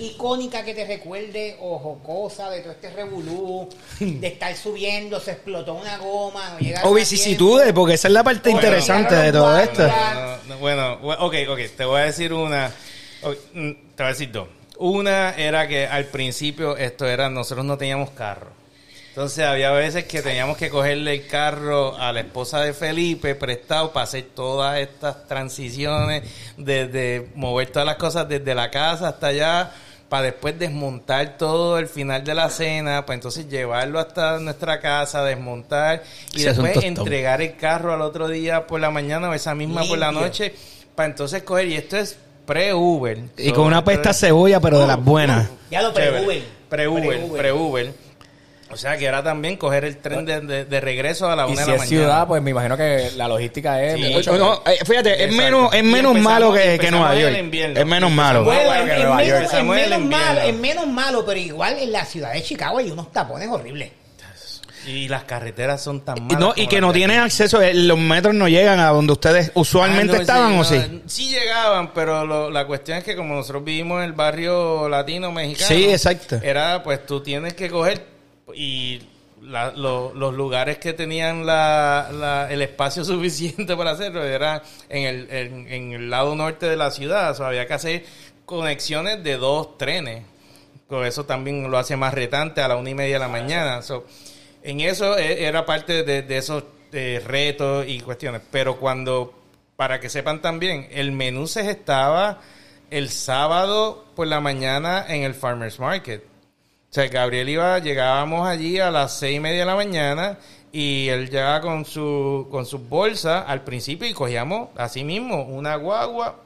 icónica 0.00 0.64
que 0.64 0.74
te 0.74 0.84
recuerde 0.84 1.56
o 1.60 1.78
jocosa 1.78 2.50
de 2.50 2.60
todo 2.60 2.72
este 2.72 2.90
revolú, 2.90 3.68
de 4.00 4.26
estar 4.26 4.56
subiendo, 4.56 5.20
se 5.20 5.32
explotó 5.32 5.74
una 5.74 5.98
goma, 5.98 6.56
o 6.56 6.58
llegar 6.58 6.86
O 6.86 6.94
vicisitudes, 6.94 7.72
porque 7.72 7.94
esa 7.94 8.08
es 8.08 8.14
la 8.14 8.24
parte 8.24 8.50
Bueno, 8.50 8.58
interesante 8.58 9.14
de 9.14 9.32
todo 9.32 9.42
guardias. 9.42 9.70
esto. 9.70 9.86
No, 9.86 10.54
no, 10.54 10.58
bueno, 10.58 10.98
ok, 11.02 11.34
ok, 11.48 11.58
te 11.76 11.84
voy 11.84 12.00
a 12.00 12.04
decir 12.04 12.32
una. 12.32 12.72
ok, 13.22 13.36
mm, 13.54 13.70
te 13.94 14.02
voy 14.02 14.06
a 14.06 14.08
decir 14.08 14.32
dos. 14.32 14.48
Una 14.78 15.34
era 15.36 15.68
que 15.68 15.86
al 15.86 16.06
principio 16.06 16.76
esto 16.76 17.06
era, 17.06 17.28
nosotros 17.28 17.66
no 17.66 17.76
teníamos 17.76 18.10
carro. 18.10 18.60
Entonces 19.10 19.44
había 19.44 19.72
veces 19.72 20.04
que 20.04 20.22
teníamos 20.22 20.56
que 20.56 20.70
cogerle 20.70 21.12
el 21.12 21.26
carro 21.26 21.96
a 21.98 22.12
la 22.12 22.20
esposa 22.20 22.60
de 22.62 22.72
Felipe 22.72 23.34
prestado 23.34 23.92
para 23.92 24.04
hacer 24.04 24.26
todas 24.34 24.78
estas 24.78 25.26
transiciones, 25.26 26.22
desde 26.56 27.28
mover 27.34 27.70
todas 27.70 27.86
las 27.86 27.96
cosas 27.96 28.28
desde 28.28 28.54
la 28.54 28.70
casa 28.70 29.08
hasta 29.08 29.26
allá, 29.26 29.72
para 30.10 30.24
después 30.24 30.58
desmontar 30.58 31.38
todo 31.38 31.78
el 31.78 31.86
final 31.86 32.24
de 32.24 32.34
la 32.34 32.50
cena, 32.50 33.06
para 33.06 33.14
entonces 33.14 33.48
llevarlo 33.48 34.00
hasta 34.00 34.40
nuestra 34.40 34.80
casa, 34.80 35.22
desmontar 35.24 36.02
y 36.32 36.40
Ese 36.40 36.48
después 36.48 36.84
entregar 36.84 37.40
el 37.40 37.56
carro 37.56 37.94
al 37.94 38.02
otro 38.02 38.26
día 38.26 38.66
por 38.66 38.80
la 38.80 38.90
mañana 38.90 39.30
o 39.30 39.34
esa 39.34 39.54
misma 39.54 39.84
por 39.84 39.98
la 39.98 40.10
noche, 40.10 40.52
para 40.96 41.08
entonces 41.10 41.44
coger, 41.44 41.68
y 41.68 41.76
esto 41.76 41.96
es 41.96 42.18
pre-Uber. 42.44 43.18
Y 43.38 43.52
con 43.52 43.66
una 43.66 43.84
pesta 43.84 44.12
cebolla, 44.12 44.58
pero 44.58 44.80
de 44.80 44.88
las 44.88 45.02
buenas. 45.02 45.48
Ya 45.70 45.80
lo 45.80 45.92
Chévere. 45.92 46.10
pre-Uber. 46.10 46.42
Pre-Uber, 46.68 47.02
Pre-Uber. 47.02 47.40
pre-Uber. 47.40 47.94
O 48.72 48.76
sea 48.76 48.96
que 48.96 49.04
era 49.06 49.22
también 49.22 49.56
coger 49.56 49.84
el 49.84 49.96
tren 49.98 50.24
de, 50.24 50.40
de- 50.40 50.64
de 50.64 50.80
regreso 50.80 51.28
a 51.28 51.34
la 51.34 51.48
Y 51.48 51.52
una 51.52 51.56
si 51.56 51.60
de 51.62 51.66
la 51.66 51.74
es 51.74 51.78
mañana. 51.80 51.86
ciudad, 51.86 52.26
pues 52.28 52.40
me 52.42 52.50
imagino 52.50 52.76
que 52.76 53.10
la 53.16 53.26
logística 53.28 53.82
es... 53.82 53.94
Sí. 54.00 54.12
mucho 54.14 54.38
No, 54.38 54.62
eh, 54.66 54.78
fíjate, 54.84 55.24
es 55.24 55.32
menos, 55.34 55.74
es 55.74 55.82
menos 55.84 56.16
malo 56.18 56.52
que, 56.52 56.78
que 56.78 56.90
Nueva 56.90 57.14
York. 57.16 57.34
Es 57.52 57.86
menos 57.86 58.10
malo. 58.12 58.44
Nueva 58.44 58.84
menos, 60.52 60.86
malo, 60.86 61.24
pero 61.26 61.38
igual 61.40 61.78
en 61.78 61.92
la 61.92 62.04
ciudad 62.04 62.32
de 62.32 62.42
Chicago 62.42 62.78
hay 62.78 62.90
unos 62.90 63.10
tapones 63.12 63.48
horribles. 63.48 63.90
Y 64.86 65.08
las 65.08 65.24
carreteras 65.24 65.82
son 65.82 66.00
tan 66.06 66.22
malas. 66.24 66.40
no, 66.40 66.52
y 66.56 66.66
que 66.66 66.80
no 66.80 66.90
tienen 66.90 67.20
acceso, 67.20 67.60
eh, 67.60 67.74
los 67.74 67.98
metros 67.98 68.34
no 68.34 68.48
llegan 68.48 68.80
a 68.80 68.88
donde 68.88 69.12
ustedes 69.12 69.52
usualmente 69.54 70.14
Ah, 70.14 70.16
no, 70.16 70.20
estaban, 70.22 70.52
¿o 70.54 70.56
no, 70.56 70.64
sí? 70.64 71.02
Sí 71.06 71.28
llegaban, 71.28 71.92
pero 71.92 72.24
lo- 72.24 72.50
la 72.50 72.66
cuestión 72.66 72.96
es 72.96 73.04
que 73.04 73.14
como 73.14 73.34
nosotros 73.34 73.62
vivimos 73.62 73.98
en 73.98 74.04
el 74.06 74.12
barrio 74.14 74.88
latino 74.88 75.30
mexicano. 75.32 75.68
Sí, 75.68 75.84
exacto. 75.90 76.40
Era, 76.42 76.82
pues 76.82 77.04
tú 77.04 77.20
tienes 77.22 77.52
que 77.52 77.68
coger 77.68 78.06
y 78.54 79.02
la- 79.42 79.72
lo- 79.72 80.12
los 80.14 80.34
lugares 80.34 80.78
que 80.78 80.92
tenían 80.92 81.46
la, 81.46 82.10
la- 82.12 82.52
el 82.52 82.62
espacio 82.62 83.04
suficiente 83.06 83.76
para 83.76 83.92
hacerlo 83.92 84.24
era 84.24 84.62
en 84.88 85.04
el, 85.06 85.30
en, 85.30 85.68
en 85.72 85.92
el 85.92 86.10
lado 86.10 86.34
norte 86.34 86.66
de 86.66 86.76
la 86.76 86.90
ciudad. 86.90 87.30
O 87.30 87.34
sea, 87.34 87.46
había 87.48 87.66
que 87.66 87.74
hacer 87.74 88.04
conexiones 88.44 89.22
de 89.22 89.36
dos 89.36 89.78
trenes. 89.78 90.24
Por 90.88 91.06
eso 91.06 91.24
también 91.24 91.70
lo 91.70 91.78
hace 91.78 91.96
más 91.96 92.12
retante 92.12 92.60
a 92.62 92.68
la 92.68 92.76
una 92.76 92.90
y 92.90 92.94
media 92.94 93.14
de 93.14 93.20
la 93.20 93.28
mañana. 93.28 93.80
So, 93.82 94.04
en 94.62 94.80
eso 94.80 95.16
e- 95.16 95.44
era 95.44 95.64
parte 95.64 96.02
de, 96.02 96.22
de 96.22 96.36
esos 96.36 96.64
eh, 96.92 97.22
retos 97.24 97.84
y 97.86 98.00
cuestiones. 98.00 98.42
Pero 98.50 98.76
cuando, 98.78 99.32
para 99.76 100.00
que 100.00 100.08
sepan 100.08 100.42
también, 100.42 100.88
el 100.90 101.12
menú 101.12 101.46
se 101.46 101.62
gestaba 101.64 102.40
el 102.90 103.08
sábado 103.08 104.04
por 104.16 104.26
la 104.26 104.40
mañana 104.40 105.06
en 105.08 105.22
el 105.22 105.34
Farmers 105.34 105.78
Market. 105.78 106.24
O 106.90 106.92
sea, 106.92 107.06
Gabriel 107.08 107.48
iba, 107.48 107.78
llegábamos 107.78 108.48
allí 108.48 108.80
a 108.80 108.90
las 108.90 109.18
seis 109.18 109.36
y 109.36 109.40
media 109.40 109.60
de 109.60 109.66
la 109.66 109.76
mañana 109.76 110.38
y 110.72 111.08
él 111.08 111.30
llegaba 111.30 111.60
con 111.60 111.84
su 111.84 112.48
con 112.50 112.66
sus 112.66 112.88
bolsas 112.88 113.44
al 113.46 113.62
principio 113.62 114.08
y 114.08 114.12
cogíamos 114.12 114.70
así 114.76 115.04
mismo 115.04 115.42
una 115.44 115.76
guagua 115.76 116.36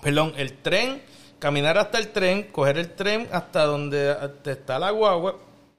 perdón, 0.00 0.32
el 0.36 0.52
tren, 0.58 1.02
caminar 1.38 1.78
hasta 1.78 1.98
el 1.98 2.08
tren, 2.08 2.44
coger 2.44 2.78
el 2.78 2.94
tren 2.94 3.28
hasta 3.32 3.64
donde 3.64 4.16
está 4.44 4.78
la 4.78 4.90
guagua 4.90 5.36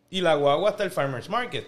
y 0.09 0.21
la 0.21 0.35
guagua 0.35 0.71
hasta 0.71 0.83
el 0.83 0.91
farmer's 0.91 1.29
market. 1.29 1.67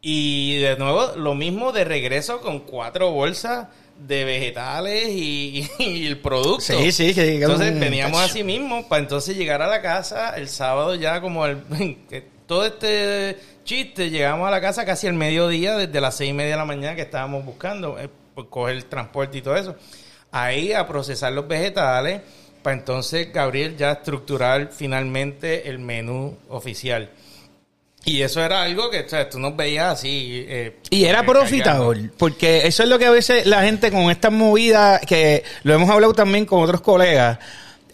Y 0.00 0.58
de 0.58 0.76
nuevo, 0.76 1.16
lo 1.16 1.34
mismo 1.34 1.72
de 1.72 1.84
regreso 1.84 2.40
con 2.40 2.60
cuatro 2.60 3.10
bolsas 3.10 3.68
de 3.98 4.24
vegetales 4.24 5.08
y, 5.10 5.68
el 5.78 6.18
producto. 6.18 6.60
Sí, 6.60 6.92
sí, 6.92 7.14
que 7.14 7.36
Entonces 7.36 7.78
veníamos 7.78 8.20
así 8.20 8.42
mismo 8.42 8.88
para 8.88 9.02
entonces 9.02 9.36
llegar 9.36 9.62
a 9.62 9.66
la 9.66 9.80
casa 9.82 10.30
el 10.36 10.48
sábado 10.48 10.94
ya 10.94 11.20
como 11.20 11.46
el, 11.46 11.62
todo 12.46 12.66
este 12.66 13.38
chiste, 13.64 14.10
llegamos 14.10 14.46
a 14.46 14.50
la 14.50 14.60
casa 14.60 14.84
casi 14.84 15.06
al 15.06 15.14
mediodía, 15.14 15.76
desde 15.76 16.00
las 16.00 16.16
seis 16.16 16.30
y 16.30 16.34
media 16.34 16.52
de 16.52 16.58
la 16.58 16.64
mañana 16.64 16.94
que 16.94 17.02
estábamos 17.02 17.44
buscando, 17.44 17.98
eh, 17.98 18.08
pues, 18.34 18.46
coger 18.48 18.76
el 18.76 18.84
transporte 18.86 19.38
y 19.38 19.42
todo 19.42 19.56
eso. 19.56 19.76
Ahí 20.30 20.72
a 20.72 20.86
procesar 20.86 21.32
los 21.32 21.46
vegetales 21.46 22.20
para 22.62 22.76
entonces 22.76 23.32
Gabriel 23.32 23.76
ya 23.76 23.92
estructurar 23.92 24.70
finalmente 24.72 25.68
el 25.68 25.78
menú 25.78 26.36
oficial. 26.48 27.10
Y 28.04 28.22
eso 28.22 28.44
era 28.44 28.62
algo 28.62 28.90
que 28.90 29.00
o 29.00 29.08
sea, 29.08 29.28
tú 29.28 29.38
nos 29.38 29.56
veías 29.56 29.94
así. 29.94 30.44
Eh, 30.48 30.76
y 30.90 31.04
era 31.04 31.24
profitador, 31.24 31.98
porque 32.18 32.66
eso 32.66 32.82
es 32.82 32.88
lo 32.88 32.98
que 32.98 33.06
a 33.06 33.10
veces 33.10 33.46
la 33.46 33.62
gente 33.62 33.90
con 33.90 34.10
estas 34.10 34.32
movidas, 34.32 35.00
que 35.06 35.42
lo 35.62 35.74
hemos 35.74 35.88
hablado 35.88 36.12
también 36.12 36.44
con 36.44 36.62
otros 36.62 36.80
colegas, 36.80 37.38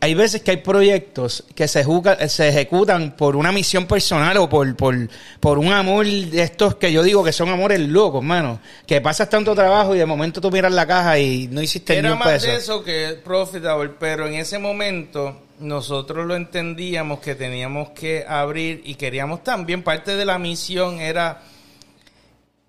hay 0.02 0.14
veces 0.14 0.40
que 0.40 0.52
hay 0.52 0.56
proyectos 0.56 1.44
que 1.54 1.68
se, 1.68 1.84
se 2.28 2.48
ejecutan 2.48 3.14
por 3.16 3.36
una 3.36 3.52
misión 3.52 3.86
personal 3.86 4.36
o 4.38 4.48
por, 4.48 4.74
por, 4.74 4.96
por 5.40 5.58
un 5.58 5.72
amor 5.72 6.06
de 6.06 6.42
estos 6.42 6.76
que 6.76 6.90
yo 6.90 7.02
digo 7.02 7.22
que 7.22 7.32
son 7.32 7.50
amores 7.50 7.80
locos, 7.80 8.24
mano. 8.24 8.60
Que 8.86 9.02
pasas 9.02 9.28
tanto 9.28 9.54
trabajo 9.54 9.94
y 9.94 9.98
de 9.98 10.06
momento 10.06 10.40
tú 10.40 10.50
miras 10.50 10.72
la 10.72 10.86
caja 10.86 11.18
y 11.18 11.48
no 11.48 11.60
hiciste 11.60 11.98
Era 11.98 12.08
ni 12.08 12.12
un 12.14 12.18
más 12.18 12.42
de 12.42 12.56
eso 12.56 12.82
que 12.82 13.20
profitable, 13.22 13.90
pero 14.00 14.26
en 14.26 14.34
ese 14.34 14.58
momento 14.58 15.36
nosotros 15.60 16.26
lo 16.26 16.34
entendíamos 16.34 17.20
que 17.20 17.34
teníamos 17.34 17.90
que 17.90 18.24
abrir 18.26 18.82
y 18.84 18.94
queríamos 18.94 19.44
también, 19.44 19.82
parte 19.82 20.16
de 20.16 20.24
la 20.24 20.38
misión 20.38 21.00
era 21.00 21.42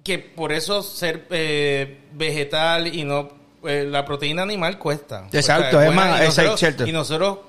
que 0.04 0.19
por 0.19 0.51
eso 0.51 0.84
ser 0.84 1.27
eh, 1.30 2.01
vegetal 2.13 2.88
y 2.88 3.04
no 3.04 3.30
eh, 3.63 3.86
la 3.88 4.06
proteína 4.06 4.41
animal 4.41 4.77
cuesta. 4.77 5.27
Exacto, 5.32 5.82
es, 5.82 5.93
más, 5.93 6.38
es 6.38 6.60
cierto. 6.60 6.86
Y 6.88 6.91
nosotros 6.91 7.39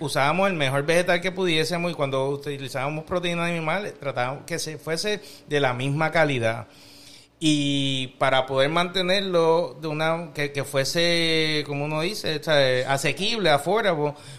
usábamos 0.00 0.48
el 0.48 0.54
mejor 0.54 0.84
vegetal 0.84 1.20
que 1.20 1.30
pudiésemos 1.30 1.92
y 1.92 1.94
cuando 1.94 2.28
utilizábamos 2.28 3.04
proteína 3.04 3.46
animal 3.46 3.92
tratábamos 4.00 4.44
que 4.44 4.58
se 4.58 4.78
fuese 4.78 5.20
de 5.46 5.60
la 5.60 5.74
misma 5.74 6.10
calidad. 6.10 6.66
Y 7.40 8.08
para 8.18 8.46
poder 8.46 8.68
mantenerlo 8.68 9.76
de 9.80 9.86
una 9.86 10.32
que, 10.34 10.50
que 10.50 10.64
fuese, 10.64 11.62
como 11.66 11.84
uno 11.84 12.00
dice, 12.00 12.40
asequible, 12.88 13.50
afuera, 13.50 13.96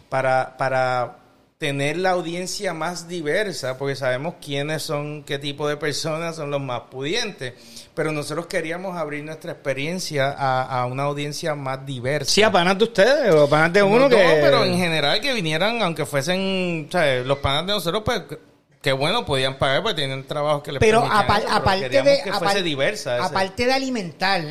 para, 0.09 0.57
para 0.57 1.19
tener 1.59 1.97
la 1.97 2.11
audiencia 2.11 2.73
más 2.73 3.09
diversa, 3.09 3.77
porque 3.77 3.93
sabemos 3.93 4.35
quiénes 4.41 4.81
son, 4.81 5.23
qué 5.23 5.37
tipo 5.37 5.67
de 5.67 5.75
personas 5.75 6.37
son 6.37 6.51
los 6.51 6.61
más 6.61 6.83
pudientes. 6.89 7.53
Pero 7.93 8.13
nosotros 8.13 8.47
queríamos 8.47 8.97
abrir 8.97 9.25
nuestra 9.25 9.51
experiencia 9.51 10.31
a, 10.31 10.85
una 10.85 11.03
audiencia 11.03 11.55
más 11.55 11.85
diversa. 11.85 12.31
Sí, 12.31 12.43
a 12.43 12.51
panas 12.51 12.77
de 12.77 12.85
ustedes 12.85 13.33
o 13.33 13.49
panas 13.49 13.73
de 13.73 13.83
uno 13.83 14.07
no, 14.07 14.09
que... 14.09 14.39
pero 14.41 14.63
en 14.63 14.77
general 14.77 15.19
que 15.19 15.33
vinieran, 15.33 15.81
aunque 15.81 16.05
fuesen, 16.05 16.89
o 16.93 17.23
los 17.25 17.37
panas 17.39 17.65
de 17.67 17.73
nosotros, 17.73 18.03
pues 18.05 18.23
qué 18.81 18.91
bueno, 18.91 19.25
podían 19.25 19.57
pagar 19.57 19.83
porque 19.83 19.95
tienen 19.95 20.25
trabajo 20.25 20.63
que 20.63 20.71
les 20.73 20.79
pero, 20.79 21.03
aparte 21.03 21.89
de 21.89 22.21
que 22.23 22.33
fuese 22.33 22.63
diversa. 22.63 23.23
Aparte 23.23 23.65
de 23.65 23.73
alimentar, 23.73 24.43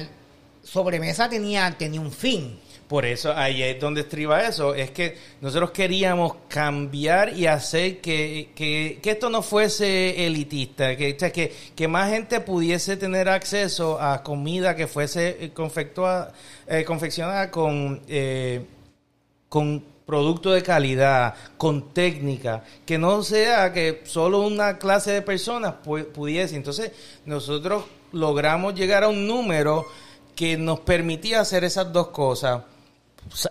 sobremesa 0.62 1.28
tenía, 1.28 1.74
tenía 1.76 2.00
un 2.00 2.12
fin. 2.12 2.60
Por 2.88 3.04
eso 3.04 3.34
ahí 3.36 3.62
es 3.62 3.78
donde 3.78 4.00
estriba 4.00 4.44
eso, 4.44 4.74
es 4.74 4.90
que 4.92 5.14
nosotros 5.42 5.72
queríamos 5.72 6.36
cambiar 6.48 7.36
y 7.36 7.46
hacer 7.46 8.00
que, 8.00 8.50
que, 8.54 8.98
esto 9.04 9.28
no 9.28 9.42
fuese 9.42 10.26
elitista, 10.26 10.96
que, 10.96 11.14
que, 11.14 11.52
que, 11.76 11.88
más 11.88 12.10
gente 12.10 12.40
pudiese 12.40 12.96
tener 12.96 13.28
acceso 13.28 14.00
a 14.00 14.22
comida 14.22 14.74
que 14.74 14.86
fuese 14.86 15.36
eh, 15.38 15.52
eh, 16.66 16.84
confeccionada 16.84 17.50
con, 17.50 18.00
eh, 18.08 18.64
con 19.50 19.84
producto 20.08 20.52
de 20.52 20.62
calidad, 20.62 21.34
con 21.58 21.92
técnica, 21.92 22.64
que 22.86 22.96
no 22.96 23.22
sea 23.22 23.74
que 23.74 24.00
solo 24.06 24.40
una 24.40 24.78
clase 24.78 25.12
de 25.12 25.20
personas 25.20 25.74
pudiese. 25.84 26.56
Entonces 26.56 26.92
nosotros 27.26 27.84
logramos 28.12 28.74
llegar 28.74 29.04
a 29.04 29.08
un 29.08 29.26
número 29.26 29.86
que 30.34 30.56
nos 30.56 30.80
permitía 30.80 31.40
hacer 31.40 31.62
esas 31.62 31.92
dos 31.92 32.08
cosas 32.08 32.62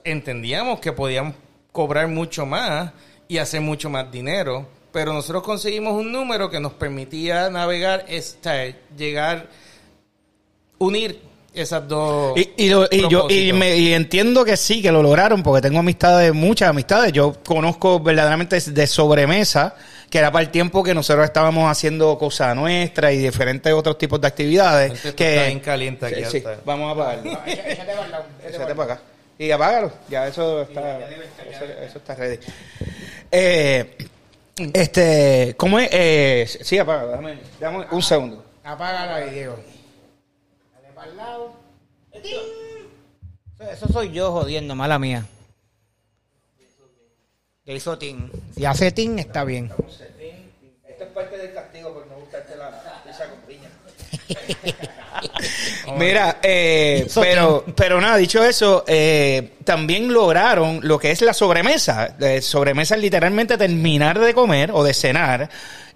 entendíamos 0.03 0.79
que 0.79 0.91
podíamos 0.91 1.35
cobrar 1.71 2.07
mucho 2.07 2.45
más 2.45 2.91
y 3.27 3.37
hacer 3.37 3.61
mucho 3.61 3.89
más 3.89 4.11
dinero, 4.11 4.67
pero 4.91 5.13
nosotros 5.13 5.43
conseguimos 5.43 5.93
un 5.93 6.11
número 6.11 6.49
que 6.49 6.59
nos 6.59 6.73
permitía 6.73 7.49
navegar, 7.49 8.05
esta, 8.07 8.55
llegar, 8.97 9.47
unir 10.79 11.21
esas 11.61 11.87
dos. 11.87 12.37
Y, 12.37 12.51
y, 12.57 12.69
yo 12.69 13.29
y, 13.29 13.53
me, 13.53 13.93
entiendo 13.95 14.45
que 14.45 14.57
sí, 14.57 14.81
que 14.81 14.91
lo 14.91 15.01
lograron, 15.01 15.43
porque 15.43 15.61
tengo 15.61 15.79
amistades, 15.79 16.33
muchas 16.33 16.69
amistades. 16.69 17.11
Yo 17.11 17.35
conozco 17.45 17.99
verdaderamente 17.99 18.59
de 18.59 18.87
sobremesa, 18.87 19.75
que 20.09 20.19
era 20.19 20.31
para 20.31 20.43
el 20.43 20.51
tiempo 20.51 20.83
que 20.83 20.93
nosotros 20.93 21.25
estábamos 21.25 21.69
haciendo 21.69 22.17
cosas 22.17 22.55
nuestras 22.55 23.13
y 23.13 23.17
diferentes 23.17 23.73
otros 23.73 23.97
tipos 23.97 24.21
de 24.21 24.27
actividades. 24.27 25.01
que 25.13 25.35
está 25.35 25.47
bien 25.47 25.59
caliente 25.59 26.05
aquí. 26.05 26.43
Vamos 26.65 26.89
a 26.89 26.91
apagarlo. 26.91 27.39
Échate 27.45 28.75
para 28.75 28.93
acá. 28.93 29.01
Y 29.39 29.51
apágalo, 29.51 29.91
ya 30.09 30.27
eso 30.27 30.63
está, 30.63 30.99
eso, 31.85 31.97
está 31.99 32.15
ready. 32.15 32.39
Eh, 33.31 33.95
este, 34.73 35.53
¿cómo 35.55 35.77
es? 35.77 35.89
Eh, 35.91 36.49
sí, 36.61 36.79
apágalo, 36.79 37.11
dame, 37.11 37.37
dame 37.59 37.85
un 37.91 38.01
segundo. 38.01 38.43
Apágalo 38.63 39.13
ahí, 39.13 39.29
Diego. 39.29 39.59
Lado. 41.17 41.51
Eso 43.59 43.87
soy 43.91 44.11
yo 44.11 44.31
jodiendo, 44.31 44.75
mala 44.75 44.99
mía. 44.99 45.25
¿Qué 47.65 47.75
hizo 47.75 47.97
Tim? 47.97 48.29
Si 48.55 48.63
hace 48.65 48.91
Tim, 48.91 49.17
está 49.17 49.43
bien. 49.43 49.71
Esto 50.87 51.03
es 51.03 51.09
parte 51.09 51.37
del 51.37 51.53
castigo 51.53 51.93
por 51.93 52.07
no 52.07 52.15
gustarte 52.19 52.55
la 52.55 53.03
pizza 53.03 53.29
con 53.29 53.39
piña. 53.41 53.69
Mira, 55.97 56.37
eh, 56.43 57.07
pero, 57.15 57.65
pero 57.75 57.99
nada, 57.99 58.17
dicho 58.17 58.43
eso, 58.43 58.83
eh, 58.87 59.53
también 59.63 60.13
lograron 60.13 60.79
lo 60.83 60.99
que 60.99 61.11
es 61.11 61.21
la 61.21 61.33
sobremesa. 61.33 62.15
sobremesa 62.41 62.95
es 62.95 63.01
literalmente 63.01 63.57
terminar 63.57 64.19
de 64.19 64.33
comer 64.33 64.71
o 64.71 64.83
de 64.83 64.93
cenar 64.93 65.49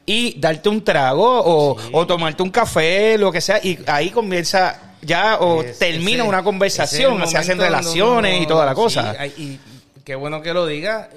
y 0.06 0.40
darte 0.40 0.68
un 0.68 0.84
trago 0.84 1.76
o, 1.94 2.08
tomarte 2.08 2.42
un 2.42 2.50
café, 2.50 3.18
lo 3.18 3.32
que 3.32 3.40
sea, 3.40 3.60
y 3.64 3.80
ahí 3.86 4.10
comienza 4.10 4.91
ya 5.02 5.38
o 5.40 5.64
termina 5.64 6.24
una 6.24 6.44
conversación, 6.44 7.28
se 7.28 7.38
hacen 7.38 7.60
relaciones 7.60 8.42
y 8.42 8.48
toda 8.48 8.66
la 8.66 8.76
cosa. 8.76 9.16
y 9.26 9.60
qué 10.04 10.16
bueno 10.16 10.42
que 10.42 10.54
lo 10.54 10.66
diga. 10.66 11.10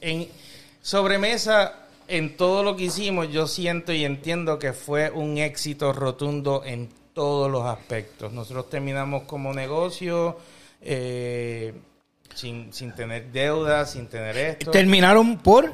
En 0.00 0.28
sobremesa 0.80 1.74
en 2.08 2.36
todo 2.36 2.62
lo 2.62 2.76
que 2.76 2.84
hicimos, 2.84 3.30
yo 3.30 3.46
siento 3.46 3.92
y 3.92 4.04
entiendo 4.04 4.58
que 4.58 4.72
fue 4.72 5.10
un 5.10 5.38
éxito 5.38 5.92
rotundo 5.92 6.62
en 6.64 6.90
todos 7.14 7.50
los 7.50 7.64
aspectos. 7.64 8.32
Nosotros 8.32 8.68
terminamos 8.68 9.22
como 9.22 9.52
negocio 9.54 10.36
eh, 10.82 11.72
sin, 12.34 12.72
sin 12.72 12.94
tener 12.94 13.30
deudas, 13.32 13.92
sin 13.92 14.08
tener 14.08 14.36
esto. 14.36 14.70
¿Terminaron 14.70 15.38
por? 15.38 15.72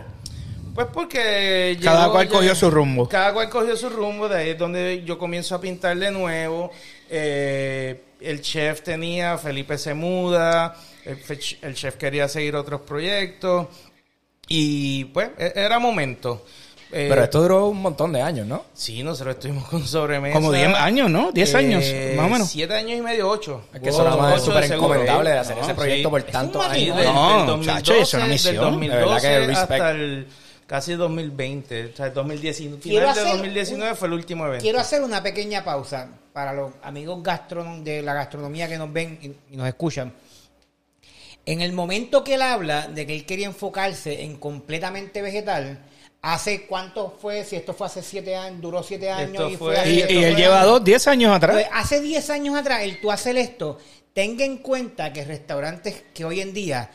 Pues 0.74 0.86
porque... 0.92 1.76
Cada 1.82 2.10
cual 2.10 2.28
cogió 2.28 2.54
su 2.54 2.70
rumbo. 2.70 3.08
Cada 3.08 3.32
cual 3.32 3.48
cogió 3.48 3.76
su 3.76 3.88
rumbo, 3.88 4.28
de 4.28 4.36
ahí 4.36 4.50
es 4.50 4.58
donde 4.58 5.02
yo 5.04 5.18
comienzo 5.18 5.54
a 5.56 5.60
pintar 5.60 5.96
de 5.98 6.12
nuevo. 6.12 6.70
Eh, 7.08 8.02
el 8.20 8.40
chef 8.40 8.82
tenía, 8.82 9.38
Felipe 9.38 9.78
se 9.78 9.94
muda, 9.94 10.76
el 11.04 11.74
chef 11.74 11.96
quería 11.96 12.28
seguir 12.28 12.56
otros 12.56 12.82
proyectos. 12.82 13.68
Y 14.48 15.04
pues 15.06 15.30
e-, 15.38 15.52
era 15.54 15.78
momento. 15.78 16.44
Eh, 16.90 17.06
Pero 17.10 17.22
esto 17.22 17.42
duró 17.42 17.66
un 17.66 17.82
montón 17.82 18.14
de 18.14 18.22
años, 18.22 18.46
¿no? 18.46 18.64
Sí, 18.72 19.02
nosotros 19.02 19.34
estuvimos 19.34 19.68
con 19.68 19.86
sobremesa. 19.86 20.34
Como 20.34 20.52
10 20.52 20.74
años, 20.74 21.10
¿no? 21.10 21.32
10 21.32 21.54
años, 21.54 21.84
eh, 21.84 22.14
más 22.16 22.26
o 22.26 22.30
menos. 22.30 22.48
7 22.48 22.74
años 22.74 22.98
y 22.98 23.02
medio, 23.02 23.28
8. 23.28 23.62
Es 23.74 23.80
que 23.80 23.88
eso 23.90 24.34
es 24.34 24.42
súper 24.42 24.72
encomendable 24.72 25.30
de 25.30 25.38
hacer 25.38 25.58
ese 25.58 25.74
proyecto 25.74 26.10
por 26.10 26.22
tantos 26.22 26.64
años. 26.64 26.96
no, 26.96 27.38
del 27.38 27.46
2012, 27.46 28.00
es 28.00 28.14
una 28.14 28.26
misión. 28.26 28.54
Del 28.54 28.90
2012 28.90 29.52
hasta 29.52 29.90
el 29.90 30.26
casi 30.68 30.92
2020. 30.92 31.86
O 31.86 31.96
sea, 31.96 32.06
el 32.06 32.14
2019, 32.14 32.82
final 32.82 33.14
de 33.14 33.24
2019 33.24 33.94
fue 33.96 34.06
el 34.06 34.14
último 34.14 34.46
evento. 34.46 34.62
Quiero 34.62 34.78
hacer 34.78 35.02
una 35.02 35.20
pequeña 35.22 35.64
pausa 35.64 36.08
para 36.32 36.52
los 36.52 36.72
amigos 36.82 37.20
de 37.82 38.02
la 38.02 38.14
gastronomía 38.14 38.68
que 38.68 38.78
nos 38.78 38.92
ven 38.92 39.36
y 39.50 39.56
nos 39.56 39.66
escuchan. 39.66 40.12
En 41.46 41.62
el 41.62 41.72
momento 41.72 42.22
que 42.22 42.34
él 42.34 42.42
habla 42.42 42.86
de 42.86 43.06
que 43.06 43.14
él 43.14 43.24
quería 43.24 43.46
enfocarse 43.46 44.22
en 44.22 44.36
completamente 44.36 45.22
vegetal, 45.22 45.78
¿hace 46.20 46.66
cuánto 46.66 47.16
fue? 47.18 47.42
Si 47.44 47.56
esto 47.56 47.72
fue 47.72 47.86
hace 47.86 48.02
siete 48.02 48.36
años, 48.36 48.60
duró 48.60 48.82
siete 48.82 49.10
años. 49.10 49.50
y, 49.50 49.56
fue, 49.56 49.88
y, 49.88 50.00
él 50.02 50.36
lleva 50.36 50.64
dos, 50.64 50.84
diez 50.84 51.08
años 51.08 51.34
atrás. 51.34 51.54
Pues, 51.54 51.66
hace 51.72 52.02
diez 52.02 52.28
años 52.28 52.54
atrás, 52.54 52.82
el 52.82 53.00
tú 53.00 53.10
hacer 53.10 53.38
esto, 53.38 53.78
tenga 54.12 54.44
en 54.44 54.58
cuenta 54.58 55.10
que 55.14 55.24
restaurantes 55.24 56.04
que 56.12 56.26
hoy 56.26 56.42
en 56.42 56.52
día 56.52 56.90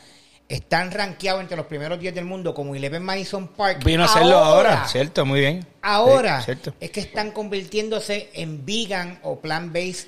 están 0.56 0.90
rankeados 0.90 1.40
entre 1.40 1.56
los 1.56 1.66
primeros 1.66 1.98
10 1.98 2.14
del 2.14 2.24
mundo 2.24 2.54
como 2.54 2.74
Eleven 2.74 3.02
Madison 3.02 3.48
Park. 3.48 3.82
Vino 3.84 4.02
a 4.02 4.06
hacerlo 4.06 4.36
ahora, 4.38 4.86
¿cierto? 4.88 5.24
Muy 5.26 5.40
bien. 5.40 5.66
Ahora 5.82 6.40
Sí, 6.40 6.46
cierto. 6.46 6.74
es 6.80 6.90
que 6.90 7.00
están 7.00 7.30
convirtiéndose 7.32 8.30
en 8.34 8.64
vegan 8.64 9.18
o 9.22 9.40
plant-based 9.40 10.06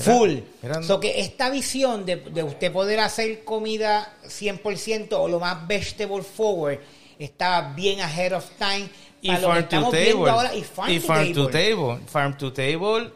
full. 0.00 0.38
mira. 0.62 0.82
So 0.82 0.98
que 1.00 1.20
esta 1.20 1.50
visión 1.50 2.06
de, 2.06 2.16
de 2.16 2.42
usted 2.42 2.72
poder 2.72 3.00
hacer 3.00 3.44
comida 3.44 4.14
100% 4.26 5.08
o 5.12 5.28
lo 5.28 5.38
más 5.40 5.66
vegetable 5.66 6.22
forward 6.22 6.78
está 7.18 7.72
bien 7.74 8.00
ahead 8.00 8.32
of 8.34 8.44
time. 8.58 8.88
Y 9.24 9.28
para 9.28 9.40
farm 9.40 9.68
to 9.68 9.90
table. 9.92 10.30
ahora, 10.30 10.52
y 10.54 10.62
farm, 10.64 11.32
to, 11.32 11.46
table. 11.46 11.52
table. 11.52 12.00
Farm 12.08 12.36
to 12.36 12.52
table. 12.52 13.10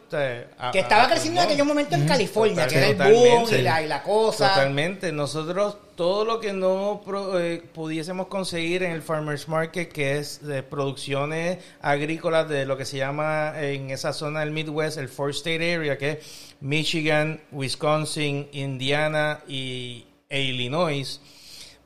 a- 0.57 0.71
Que 0.71 0.79
estaba 0.79 1.03
a- 1.03 1.09
creciendo 1.09 1.41
en 1.41 1.49
aquel 1.51 1.65
momento 1.65 1.95
en 1.95 2.07
California, 2.07 2.65
que 2.65 2.77
era 2.77 2.87
el 2.87 2.95
boom 2.95 3.45
y 3.53 3.61
la, 3.61 3.81
y 3.83 3.87
la 3.89 4.01
cosa. 4.03 4.47
Totalmente. 4.49 5.11
Nosotros, 5.11 5.75
todo 5.97 6.23
lo 6.23 6.39
que 6.39 6.53
no 6.53 7.01
pro- 7.05 7.37
eh, 7.41 7.61
pudiésemos 7.73 8.27
conseguir 8.27 8.83
en 8.83 8.91
el 8.93 9.01
Farmers 9.01 9.49
Market, 9.49 9.91
que 9.91 10.17
es 10.17 10.41
de 10.47 10.63
producciones 10.63 11.57
agrícolas 11.81 12.47
de 12.47 12.65
lo 12.65 12.77
que 12.77 12.85
se 12.85 12.95
llama 12.97 13.53
en 13.61 13.89
esa 13.89 14.13
zona 14.13 14.39
del 14.39 14.51
Midwest, 14.51 14.97
el 14.99 15.09
Four 15.09 15.31
State 15.31 15.75
Area, 15.75 15.97
que 15.97 16.11
es 16.11 16.17
Michigan, 16.61 17.41
Wisconsin, 17.51 18.47
Indiana 18.53 19.41
y, 19.45 20.05
e 20.29 20.41
Illinois. 20.41 21.19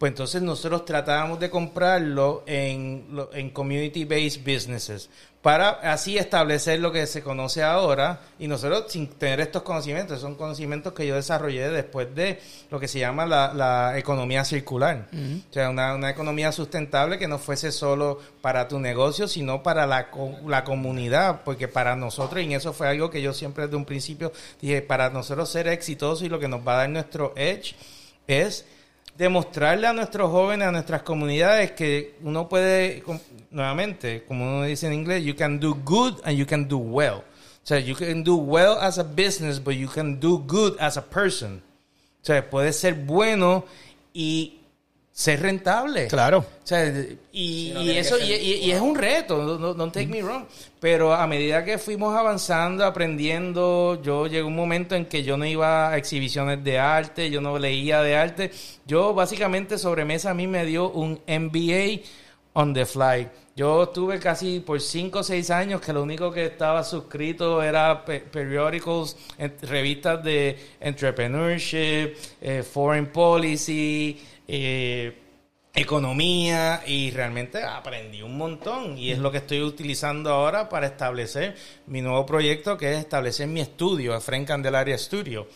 Pues 0.01 0.13
entonces 0.13 0.41
nosotros 0.41 0.83
tratábamos 0.83 1.39
de 1.39 1.51
comprarlo 1.51 2.41
en, 2.47 3.05
en 3.33 3.51
community-based 3.51 4.41
businesses 4.43 5.11
para 5.43 5.69
así 5.93 6.17
establecer 6.17 6.79
lo 6.79 6.91
que 6.91 7.05
se 7.05 7.21
conoce 7.21 7.61
ahora 7.61 8.19
y 8.39 8.47
nosotros 8.47 8.85
sin 8.87 9.05
tener 9.09 9.41
estos 9.41 9.61
conocimientos, 9.61 10.19
son 10.19 10.33
conocimientos 10.33 10.93
que 10.93 11.05
yo 11.05 11.13
desarrollé 11.13 11.69
después 11.69 12.15
de 12.15 12.39
lo 12.71 12.79
que 12.79 12.87
se 12.87 12.97
llama 12.97 13.27
la, 13.27 13.53
la 13.53 13.95
economía 13.95 14.43
circular. 14.43 15.07
O 15.13 15.53
sea, 15.53 15.69
una, 15.69 15.93
una 15.93 16.09
economía 16.09 16.51
sustentable 16.51 17.19
que 17.19 17.27
no 17.27 17.37
fuese 17.37 17.71
solo 17.71 18.19
para 18.41 18.67
tu 18.67 18.79
negocio, 18.79 19.27
sino 19.27 19.61
para 19.61 19.85
la, 19.85 20.07
la 20.47 20.63
comunidad, 20.63 21.41
porque 21.45 21.67
para 21.67 21.95
nosotros, 21.95 22.43
y 22.43 22.51
eso 22.55 22.73
fue 22.73 22.87
algo 22.87 23.11
que 23.11 23.21
yo 23.21 23.35
siempre 23.35 23.65
desde 23.65 23.77
un 23.77 23.85
principio 23.85 24.31
dije, 24.59 24.81
para 24.81 25.11
nosotros 25.11 25.47
ser 25.47 25.67
exitosos 25.67 26.23
y 26.23 26.29
lo 26.29 26.39
que 26.39 26.47
nos 26.47 26.67
va 26.67 26.73
a 26.73 26.77
dar 26.77 26.89
nuestro 26.89 27.33
edge 27.35 27.75
es 28.25 28.65
demostrarle 29.17 29.87
a 29.87 29.93
nuestros 29.93 30.29
jóvenes, 30.31 30.67
a 30.67 30.71
nuestras 30.71 31.03
comunidades 31.03 31.71
que 31.71 32.15
uno 32.23 32.47
puede, 32.47 33.03
nuevamente, 33.51 34.23
como 34.23 34.45
uno 34.45 34.63
dice 34.63 34.87
en 34.87 34.93
inglés, 34.93 35.23
you 35.23 35.35
can 35.35 35.59
do 35.59 35.75
good 35.85 36.15
and 36.23 36.37
you 36.37 36.45
can 36.45 36.67
do 36.67 36.77
well. 36.77 37.23
O 37.63 37.67
sea, 37.67 37.79
you 37.79 37.95
can 37.95 38.23
do 38.23 38.35
well 38.35 38.77
as 38.81 38.97
a 38.97 39.03
business, 39.03 39.59
but 39.63 39.75
you 39.75 39.87
can 39.87 40.19
do 40.19 40.39
good 40.39 40.75
as 40.79 40.97
a 40.97 41.01
person. 41.01 41.61
O 42.21 42.25
sea, 42.25 42.49
puedes 42.49 42.79
ser 42.79 42.95
bueno 42.95 43.65
y 44.13 44.60
ser 45.13 45.41
rentable. 45.41 46.07
Claro. 46.07 46.39
O 46.39 46.45
sea, 46.67 46.85
y, 47.33 47.73
y 47.77 47.89
eso 47.97 48.17
y, 48.17 48.31
y- 48.31 48.53
y 48.65 48.71
es 48.71 48.79
un 48.79 48.95
reto, 48.95 49.37
no, 49.59 49.73
don't 49.73 49.93
take 49.93 50.07
me 50.07 50.21
wrong. 50.21 50.45
Pero 50.79 51.13
a 51.13 51.27
medida 51.27 51.63
que 51.65 51.77
fuimos 51.77 52.15
avanzando, 52.15 52.85
aprendiendo, 52.85 54.01
yo 54.01 54.27
llegó 54.27 54.47
un 54.47 54.55
momento 54.55 54.95
en 54.95 55.05
que 55.05 55.21
yo 55.23 55.37
no 55.37 55.45
iba 55.45 55.89
a 55.89 55.97
exhibiciones 55.97 56.63
de 56.63 56.79
arte, 56.79 57.29
yo 57.29 57.41
no 57.41 57.59
leía 57.59 58.01
de 58.01 58.15
arte. 58.15 58.51
Yo 58.85 59.13
básicamente 59.13 59.77
sobremesa 59.77 60.31
a 60.31 60.33
mí 60.33 60.47
me 60.47 60.65
dio 60.65 60.89
un 60.89 61.19
MBA 61.27 62.01
on 62.53 62.73
the 62.73 62.85
fly. 62.85 63.27
Yo 63.55 63.89
tuve 63.89 64.17
casi 64.17 64.61
por 64.61 64.79
5 64.81 65.19
o 65.19 65.23
6 65.23 65.49
años 65.51 65.81
que 65.81 65.91
lo 65.93 66.01
único 66.03 66.31
que 66.31 66.45
estaba 66.45 66.83
suscrito 66.85 67.61
era 67.61 68.03
pe- 68.05 68.21
periódicos, 68.21 69.17
revistas 69.63 70.23
de 70.23 70.57
entrepreneurship, 70.79 72.15
eh, 72.41 72.63
foreign 72.63 73.07
policy, 73.07 74.19
eh, 74.53 75.17
economía 75.73 76.83
y 76.85 77.11
realmente 77.11 77.63
aprendí 77.63 78.21
un 78.21 78.37
montón 78.37 78.97
y 78.97 79.11
es 79.11 79.17
lo 79.19 79.31
que 79.31 79.37
estoy 79.37 79.61
utilizando 79.61 80.29
ahora 80.31 80.67
para 80.67 80.87
establecer 80.87 81.55
mi 81.87 82.01
nuevo 82.01 82.25
proyecto 82.25 82.77
que 82.77 82.91
es 82.91 82.97
establecer 82.99 83.47
mi 83.47 83.61
estudio, 83.61 84.19
Frank 84.19 84.47
Candelaria 84.47 84.97
Studio. 84.97 85.47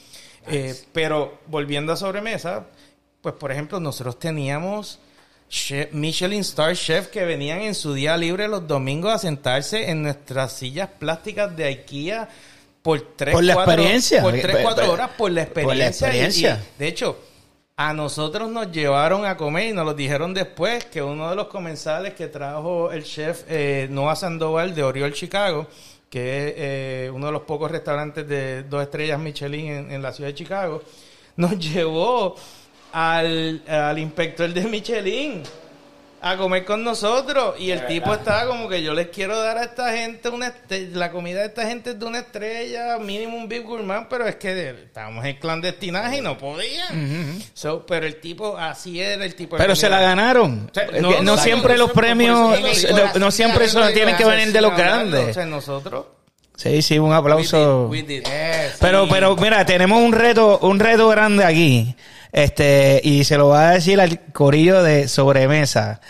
Eh, 0.47 0.73
pero 0.93 1.39
volviendo 1.47 1.91
a 1.91 1.97
sobremesa, 1.97 2.67
pues 3.21 3.35
por 3.35 3.51
ejemplo 3.51 3.79
nosotros 3.81 4.17
teníamos 4.17 4.99
chef- 5.49 5.91
Michelin 5.91 6.41
Star 6.41 6.75
Chef 6.75 7.07
que 7.07 7.25
venían 7.25 7.59
en 7.61 7.75
su 7.75 7.93
día 7.93 8.15
libre 8.15 8.47
los 8.47 8.65
domingos 8.67 9.11
a 9.13 9.17
sentarse 9.17 9.89
en 9.89 10.03
nuestras 10.03 10.53
sillas 10.53 10.89
plásticas 10.97 11.55
de 11.57 11.65
IKEA 11.65 12.29
por 12.81 13.01
tres, 13.17 13.33
Por 13.33 13.43
la 13.43 13.55
cuatro- 13.55 13.73
experiencia. 13.73 14.21
por 14.21 14.31
tres, 14.39 14.57
cuatro 14.61 14.91
horas 14.93 15.09
por 15.17 15.31
la 15.31 15.45
por 15.47 15.75
la 15.75 15.87
experiencia. 15.87 16.07
y- 16.07 16.15
experiencia. 16.53 16.63
y, 16.75 16.79
de 16.79 16.87
hecho, 16.87 17.19
a 17.77 17.93
nosotros 17.93 18.49
nos 18.49 18.71
llevaron 18.71 19.25
a 19.25 19.35
comer 19.35 19.69
y 19.69 19.73
nos 19.73 19.85
lo 19.85 19.93
dijeron 19.93 20.33
después 20.33 20.85
que 20.85 21.01
uno 21.01 21.29
de 21.29 21.35
los 21.35 21.47
comensales 21.47 22.13
que 22.13 22.27
trajo 22.27 22.89
el 22.91 23.03
chef 23.03 23.43
eh, 23.49 23.87
Noah 23.89 24.15
Sandoval 24.15 24.73
de 24.73 24.81
Oriol 24.81 25.11
Chicago, 25.11 25.67
que 26.09 26.47
es 26.47 26.53
eh, 26.55 27.11
uno 27.13 27.25
de 27.25 27.31
los 27.33 27.41
pocos 27.41 27.69
restaurantes 27.69 28.25
de 28.27 28.63
dos 28.63 28.81
estrellas 28.81 29.19
Michelin 29.19 29.67
en, 29.67 29.91
en 29.91 30.01
la 30.01 30.13
ciudad 30.13 30.29
de 30.29 30.35
Chicago, 30.35 30.81
nos 31.35 31.59
llevó 31.59 32.35
al, 32.93 33.61
al 33.67 33.99
inspector 33.99 34.53
de 34.53 34.61
Michelin 34.67 35.43
a 36.27 36.37
comer 36.37 36.65
con 36.65 36.83
nosotros 36.83 37.53
y 37.59 37.69
el 37.69 37.85
tipo 37.85 38.11
estaba 38.11 38.47
como 38.47 38.67
que 38.67 38.81
yo 38.81 38.95
les 38.95 39.09
quiero 39.09 39.39
dar 39.39 39.59
a 39.59 39.63
esta 39.65 39.91
gente 39.95 40.29
una 40.29 40.47
este- 40.47 40.89
la 40.93 41.11
comida 41.11 41.41
de 41.41 41.45
esta 41.47 41.67
gente 41.67 41.91
es 41.91 41.99
de 41.99 42.05
una 42.05 42.17
estrella 42.17 42.97
mínimo 42.97 43.37
un 43.37 43.47
Big 43.47 43.61
Gourmand 43.63 44.07
pero 44.09 44.25
es 44.27 44.35
que 44.37 44.69
estábamos 44.71 45.23
en 45.23 45.35
clandestinaje 45.37 46.17
y 46.17 46.21
no 46.21 46.35
podían 46.35 47.39
So, 47.53 47.85
pero 47.85 48.07
el 48.07 48.19
tipo 48.19 48.57
así 48.57 48.99
era 48.99 49.23
el 49.23 49.35
tipo 49.35 49.55
Pero 49.57 49.75
se 49.75 49.87
la 49.87 49.99
ganaron. 50.01 50.67
O 50.71 50.73
sea, 50.73 50.83
Es 50.85 50.99
no, 50.99 51.09
que 51.09 51.15
no 51.17 51.21
no, 51.21 51.37
siempre 51.37 51.77
los 51.77 51.91
premios, 51.91 52.59
no, 52.59 53.19
no 53.19 53.31
siempre 53.31 53.65
eso 53.65 53.87
tienen 53.89 54.15
que 54.17 54.25
venir 54.25 54.51
de 54.51 54.61
los 54.61 54.75
grandes. 54.75 55.35
sea 55.35 55.45
nosotros 55.45 56.05
Sí, 56.57 56.81
sí, 56.81 56.97
un 56.97 57.11
aplauso. 57.13 57.87
we 57.89 58.01
did, 58.01 58.07
we 58.07 58.15
did. 58.15 58.23
Yes. 58.23 58.77
Pero, 58.79 59.07
pero 59.09 59.35
mira, 59.35 59.65
tenemos 59.65 60.01
un 60.01 60.13
reto, 60.13 60.57
un 60.59 60.79
reto 60.79 61.09
grande 61.09 61.43
aquí. 61.43 61.93
Este, 62.35 62.99
y 63.01 63.23
se 63.23 63.37
lo 63.37 63.47
va 63.47 63.69
a 63.69 63.71
decir 63.75 64.01
al 64.01 64.19
corillo 64.33 64.83
de 64.83 65.07
sobremesa. 65.07 66.01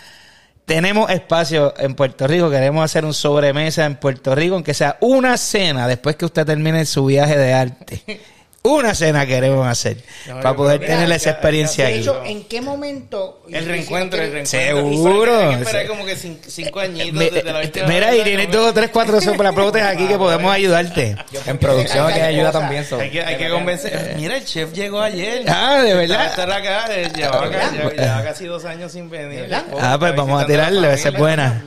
Tenemos 0.64 1.08
espacio 1.08 1.72
en 1.78 1.94
Puerto 1.94 2.26
Rico, 2.26 2.50
queremos 2.50 2.84
hacer 2.84 3.04
un 3.04 3.14
sobremesa 3.14 3.86
en 3.86 3.94
Puerto 3.94 4.34
Rico, 4.34 4.56
aunque 4.56 4.74
sea 4.74 4.96
una 5.00 5.36
cena 5.36 5.86
después 5.86 6.16
que 6.16 6.24
usted 6.24 6.44
termine 6.44 6.84
su 6.84 7.04
viaje 7.06 7.38
de 7.38 7.54
arte. 7.54 8.02
Una 8.66 8.94
cena 8.94 9.24
queremos 9.26 9.66
hacer 9.66 9.98
No, 10.26 10.36
para 10.40 10.54
poder 10.56 10.80
que 10.80 10.86
tener 10.86 11.08
ya- 11.08 11.14
esa 11.14 11.24
ya- 11.26 11.30
experiencia 11.32 11.84
De 11.86 11.90
aquí. 11.92 12.00
hecho, 12.00 12.22
¿en 12.24 12.44
qué 12.44 12.60
momento? 12.60 13.42
el 13.50 13.64
reencuentro, 13.64 14.20
el 14.22 14.32
reencuentro. 14.32 14.60
Seguro. 14.84 15.38
Hay 15.50 15.56
que 15.56 15.62
esperar 15.62 15.86
como 15.86 16.04
que 16.04 16.16
cinco, 16.16 16.40
cinco 16.48 16.80
añitos 16.80 17.18
desde 17.18 17.52
la 17.52 17.60
última 17.60 17.86
Mira, 17.86 18.14
y 18.16 18.22
tienes 18.24 18.50
dos, 18.50 18.74
tres, 18.74 18.90
cuatro 18.92 19.20
soplaprotes 19.20 19.82
aquí 19.82 20.06
que 20.06 20.18
podemos 20.18 20.52
ayudarte. 20.52 21.16
En 21.46 21.58
producción 21.58 22.12
que 22.12 22.22
ayuda 22.22 22.52
también. 22.52 22.84
Hay 23.00 23.10
que, 23.10 23.22
hay 23.22 23.36
que 23.36 23.48
convencer. 23.50 24.14
Mira, 24.16 24.36
el 24.36 24.44
chef 24.44 24.72
llegó 24.72 25.00
ayer. 25.00 25.44
Ah, 25.48 25.80
de 25.82 25.94
verdad. 25.94 26.26
estar 26.26 26.50
acá. 26.50 26.86
eh, 26.90 27.08
Llevaba, 27.14 27.46
lleva- 27.48 27.90
llevaba 27.92 28.22
casi 28.24 28.46
dos 28.46 28.64
años 28.64 28.92
sin 28.92 29.08
venir. 29.08 29.48
Oh, 29.72 29.78
Ah, 29.80 29.96
pues 29.98 30.14
vamos 30.16 30.42
a 30.42 30.46
tirarle, 30.46 30.92
esa 30.92 31.08
es 31.10 31.18
buena. 31.18 31.62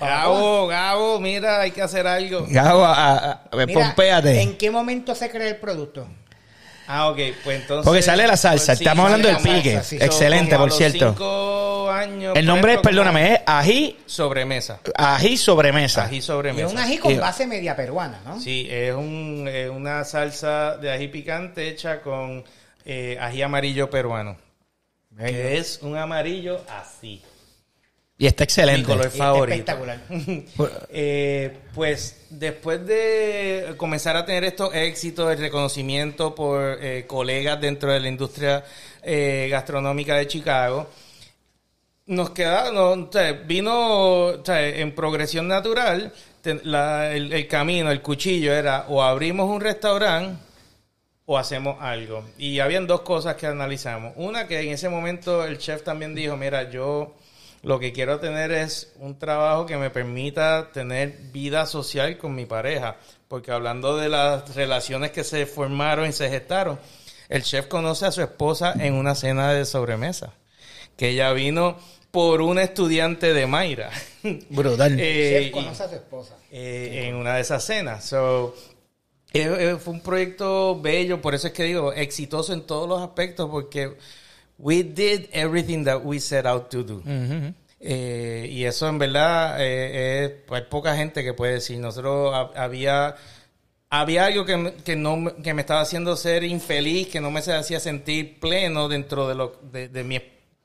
Gabo, 0.00 0.66
Gabo, 0.66 1.20
mira, 1.20 1.60
hay 1.60 1.70
que 1.70 1.82
hacer 1.82 2.06
algo. 2.06 2.46
Gabo, 2.48 2.84
a- 2.84 2.94
a- 2.94 3.30
a- 3.52 3.66
Mira, 3.66 3.72
pompéate. 3.80 4.40
¿En 4.40 4.56
qué 4.56 4.70
momento 4.70 5.14
se 5.14 5.30
crea 5.30 5.48
el 5.48 5.56
producto? 5.56 6.06
Ah, 6.92 7.08
ok, 7.10 7.18
pues 7.44 7.60
entonces. 7.60 7.84
Porque 7.84 8.02
sale 8.02 8.26
la 8.26 8.36
salsa, 8.36 8.66
pues 8.72 8.78
sí, 8.78 8.84
estamos 8.84 9.04
hablando 9.04 9.28
del 9.28 9.36
pique. 9.36 9.74
salsa, 9.74 9.88
sí. 9.88 9.96
Excelente, 10.00 10.56
por 10.56 10.72
cierto. 10.72 11.10
cinco 11.10 11.90
años. 11.90 12.36
El 12.36 12.46
nombre 12.46 12.74
es, 12.74 12.80
perdóname, 12.80 13.34
es 13.34 13.40
ají, 13.46 13.96
Sobremesa. 14.06 14.80
ají 14.96 15.36
sobremesa. 15.36 16.04
Ají 16.04 16.16
Y 16.16 16.18
es 16.18 16.24
sobremesa. 16.24 16.68
un 16.68 16.78
ají 16.78 16.98
con 16.98 17.12
Y- 17.12 17.16
base 17.18 17.46
media 17.46 17.76
peruana, 17.76 18.20
¿no? 18.24 18.40
Sí, 18.40 18.66
es 18.70 18.92
un, 18.94 19.48
una 19.72 20.04
salsa 20.04 20.76
de 20.78 20.90
ají 20.90 21.06
picante 21.08 21.68
hecha 21.68 22.00
con 22.00 22.42
eh, 22.84 23.16
ají 23.20 23.42
amarillo 23.42 23.88
peruano. 23.88 24.36
Que 25.16 25.58
es 25.58 25.80
un 25.82 25.96
amarillo 25.96 26.60
así. 26.68 27.22
Y 28.20 28.26
está 28.26 28.42
Mi 28.42 28.44
excelente. 28.44 28.84
color 28.86 29.04
Y 29.06 29.08
está 29.08 29.18
favorito. 29.24 29.72
espectacular. 29.72 30.00
Eh, 30.92 31.56
pues 31.74 32.26
después 32.30 32.86
de 32.86 33.74
comenzar 33.78 34.16
a 34.16 34.24
tener 34.26 34.44
estos 34.44 34.74
éxitos, 34.74 35.32
el 35.32 35.38
reconocimiento 35.38 36.34
por 36.34 36.78
eh, 36.82 37.04
colegas 37.06 37.58
dentro 37.60 37.90
de 37.92 37.98
la 38.00 38.08
industria 38.08 38.62
eh, 39.02 39.48
gastronómica 39.50 40.16
de 40.16 40.26
Chicago, 40.26 40.88
nos 42.06 42.30
queda, 42.30 42.70
no, 42.72 42.90
o 42.90 43.08
sea, 43.10 43.32
vino 43.32 43.72
o 44.26 44.44
sea, 44.44 44.66
en 44.68 44.94
progresión 44.94 45.48
natural, 45.48 46.12
la- 46.64 47.12
el, 47.14 47.32
el 47.32 47.48
camino, 47.48 47.90
el 47.90 48.02
cuchillo 48.02 48.52
era 48.52 48.84
o 48.88 49.02
abrimos 49.02 49.48
un 49.48 49.60
restaurante 49.62 50.38
o 51.24 51.38
hacemos 51.38 51.76
algo. 51.80 52.24
Y 52.36 52.58
habían 52.58 52.86
dos 52.86 53.00
cosas 53.02 53.36
que 53.36 53.46
analizamos. 53.46 54.12
Una 54.16 54.46
que 54.46 54.60
en 54.60 54.70
ese 54.70 54.88
momento 54.90 55.44
el 55.46 55.56
chef 55.58 55.82
también 55.84 56.14
dijo, 56.14 56.36
mira, 56.36 56.68
yo 56.70 57.14
lo 57.62 57.78
que 57.78 57.92
quiero 57.92 58.18
tener 58.20 58.50
es 58.52 58.92
un 58.98 59.18
trabajo 59.18 59.66
que 59.66 59.76
me 59.76 59.90
permita 59.90 60.70
tener 60.72 61.16
vida 61.32 61.66
social 61.66 62.16
con 62.18 62.34
mi 62.34 62.46
pareja. 62.46 62.96
Porque 63.28 63.52
hablando 63.52 63.96
de 63.96 64.08
las 64.08 64.54
relaciones 64.54 65.10
que 65.12 65.24
se 65.24 65.46
formaron 65.46 66.08
y 66.08 66.12
se 66.12 66.28
gestaron, 66.30 66.78
el 67.28 67.42
chef 67.44 67.66
conoce 67.66 68.06
a 68.06 68.12
su 68.12 68.22
esposa 68.22 68.74
en 68.78 68.94
una 68.94 69.14
cena 69.14 69.52
de 69.52 69.64
sobremesa. 69.64 70.32
que 70.96 71.10
ella 71.10 71.32
vino 71.32 71.78
por 72.10 72.42
una 72.42 72.62
estudiante 72.62 73.32
de 73.32 73.46
Mayra. 73.46 73.90
Brutal. 74.50 74.98
Eh, 74.98 75.38
Chef 75.38 75.46
y- 75.46 75.50
conoce 75.52 75.82
a 75.84 75.88
su 75.88 75.94
esposa. 75.94 76.34
eh, 76.50 77.04
en 77.08 77.14
una 77.14 77.36
de 77.36 77.40
esas 77.42 77.62
cenas. 77.64 78.04
So, 78.04 78.54
eh, 79.32 79.56
eh, 79.60 79.76
fue 79.78 79.94
un 79.94 80.00
proyecto 80.00 80.80
bello, 80.80 81.20
por 81.22 81.34
eso 81.36 81.46
es 81.46 81.52
que 81.52 81.62
digo, 81.64 81.92
exitoso 81.92 82.52
en 82.52 82.66
todos 82.66 82.88
los 82.88 83.00
aspectos, 83.00 83.48
porque 83.48 83.96
we 84.62 84.82
did 84.82 85.28
everything 85.32 85.84
that 85.84 86.00
we 86.04 86.20
set 86.20 86.46
out 86.46 86.68
to 86.70 86.82
do. 86.82 87.02
Eh, 87.82 88.46
y 88.50 88.64
eso 88.64 88.88
en 88.88 88.98
verdad 88.98 89.56
eh, 89.60 90.24
es- 90.26 90.32
hay 90.52 90.62
poca 90.68 90.94
gente 90.96 91.24
que 91.24 91.32
puede 91.32 91.54
decir. 91.54 91.78
Nosotros 91.78 92.34
ha- 92.34 92.62
había 92.62 93.16
había 93.88 94.26
algo 94.26 94.44
que, 94.44 94.56
me- 94.56 94.74
que 94.74 94.96
no 94.96 95.34
que 95.42 95.54
me 95.54 95.62
estaba 95.62 95.80
haciendo 95.80 96.14
ser 96.16 96.44
infeliz, 96.44 97.08
que 97.08 97.20
no 97.20 97.30
me 97.30 97.40
hacía 97.40 97.80
sentir 97.80 98.38
pleno 98.38 98.88
dentro 98.88 99.26
de 99.28 99.34
lo 99.34 99.58
de, 99.72 99.88
de 99.88 100.04
mi 100.04 100.20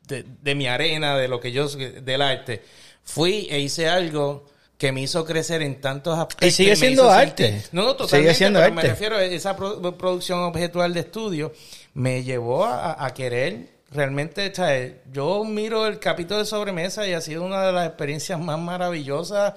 de, 0.07 0.23
de 0.41 0.55
mi 0.55 0.67
arena, 0.67 1.17
de 1.17 1.27
lo 1.27 1.39
que 1.39 1.51
yo 1.51 1.67
del 1.69 2.21
arte. 2.21 2.61
Fui 3.03 3.47
e 3.49 3.59
hice 3.59 3.87
algo 3.87 4.45
que 4.77 4.91
me 4.91 5.01
hizo 5.01 5.23
crecer 5.25 5.61
en 5.61 5.79
tantos 5.79 6.19
aspectos. 6.19 6.49
Y 6.49 6.51
sigue 6.51 6.75
siendo 6.75 7.09
arte. 7.09 7.61
sentir- 7.61 7.69
no, 7.71 7.81
no, 7.83 7.89
Sigue 7.91 7.97
totalmente. 7.97 8.33
siendo 8.35 8.59
pero 8.59 8.71
me 8.73 8.81
arte. 8.81 8.89
refiero 8.91 9.15
a 9.15 9.23
esa 9.23 9.55
pro- 9.55 9.97
producción 9.97 10.39
objetual 10.39 10.93
de 10.93 10.99
estudio 10.99 11.53
me 11.93 12.23
llevó 12.23 12.65
a, 12.65 13.03
a 13.05 13.13
querer 13.13 13.73
realmente, 13.95 14.53
¿sabes? 14.53 14.95
yo 15.11 15.43
miro 15.43 15.87
el 15.87 15.99
capítulo 15.99 16.39
de 16.39 16.45
sobremesa 16.45 17.07
y 17.07 17.13
ha 17.13 17.21
sido 17.21 17.43
una 17.43 17.65
de 17.65 17.71
las 17.71 17.87
experiencias 17.87 18.39
más 18.39 18.59
maravillosas, 18.59 19.53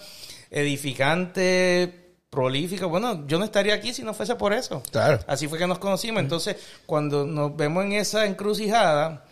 edificantes, 0.50 1.90
prolíficas. 2.30 2.88
Bueno, 2.88 3.26
yo 3.26 3.38
no 3.38 3.44
estaría 3.44 3.74
aquí 3.74 3.92
si 3.92 4.02
no 4.02 4.14
fuese 4.14 4.36
por 4.36 4.52
eso. 4.52 4.82
Claro. 4.90 5.18
Así 5.26 5.48
fue 5.48 5.58
que 5.58 5.66
nos 5.66 5.78
conocimos. 5.78 6.22
Entonces, 6.22 6.56
cuando 6.86 7.26
nos 7.26 7.56
vemos 7.56 7.84
en 7.84 7.92
esa 7.92 8.26
encrucijada, 8.26 9.24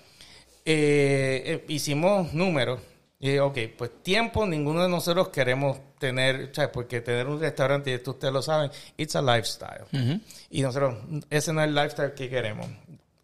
eh, 0.65 1.43
eh, 1.47 1.65
hicimos 1.69 2.33
números. 2.33 2.81
Y 3.19 3.29
dije, 3.29 3.41
ok, 3.41 3.59
pues 3.79 4.03
tiempo, 4.03 4.47
ninguno 4.47 4.83
de 4.83 4.89
nosotros 4.91 5.31
queremos 5.31 5.79
tener, 5.99 6.51
¿sabes? 6.55 6.71
porque 6.73 7.01
tener 7.01 7.27
un 7.27 7.41
restaurante, 7.41 7.91
y 7.91 7.95
esto 7.95 8.11
ustedes 8.11 8.35
lo 8.35 8.43
saben, 8.43 8.71
it's 8.99 9.17
a 9.17 9.23
lifestyle. 9.23 10.21
Y 10.51 10.61
nosotros, 10.61 10.97
ese 11.31 11.53
no 11.55 11.63
es 11.63 11.69
el 11.69 11.75
lifestyle 11.75 12.13
que 12.13 12.29
queremos. 12.29 12.67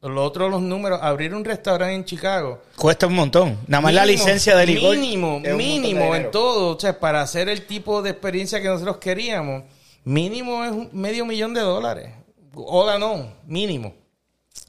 Lo 0.03 0.25
otro, 0.25 0.49
los 0.49 0.61
números, 0.61 0.99
abrir 1.01 1.33
un 1.33 1.45
restaurante 1.45 1.95
en 1.95 2.05
Chicago. 2.05 2.61
Cuesta 2.77 3.07
un 3.07 3.15
montón. 3.15 3.59
Nada 3.69 3.83
más 3.83 3.95
la 3.95 4.03
Mínimo, 4.03 4.25
licencia 4.25 4.57
de 4.57 4.67
licor. 4.67 4.97
Mínimo, 4.97 5.39
mínimo 5.39 6.17
en 6.17 6.31
todo. 6.33 6.77
O 6.77 6.81
sea, 6.81 6.99
para 6.99 7.23
hacer 7.23 7.49
el 7.49 7.67
tipo 7.67 8.03
de 8.03 8.11
experiencia 8.11 8.61
que 8.61 8.67
nosotros 8.67 8.97
queríamos, 8.97 9.63
mínimo 10.03 10.65
es 10.65 10.73
un 10.73 10.91
medio 10.93 11.25
millón 11.25 11.55
de 11.55 11.61
dólares. 11.61 12.11
Hola, 12.55 12.99
no, 12.99 13.33
mínimo. 13.47 13.95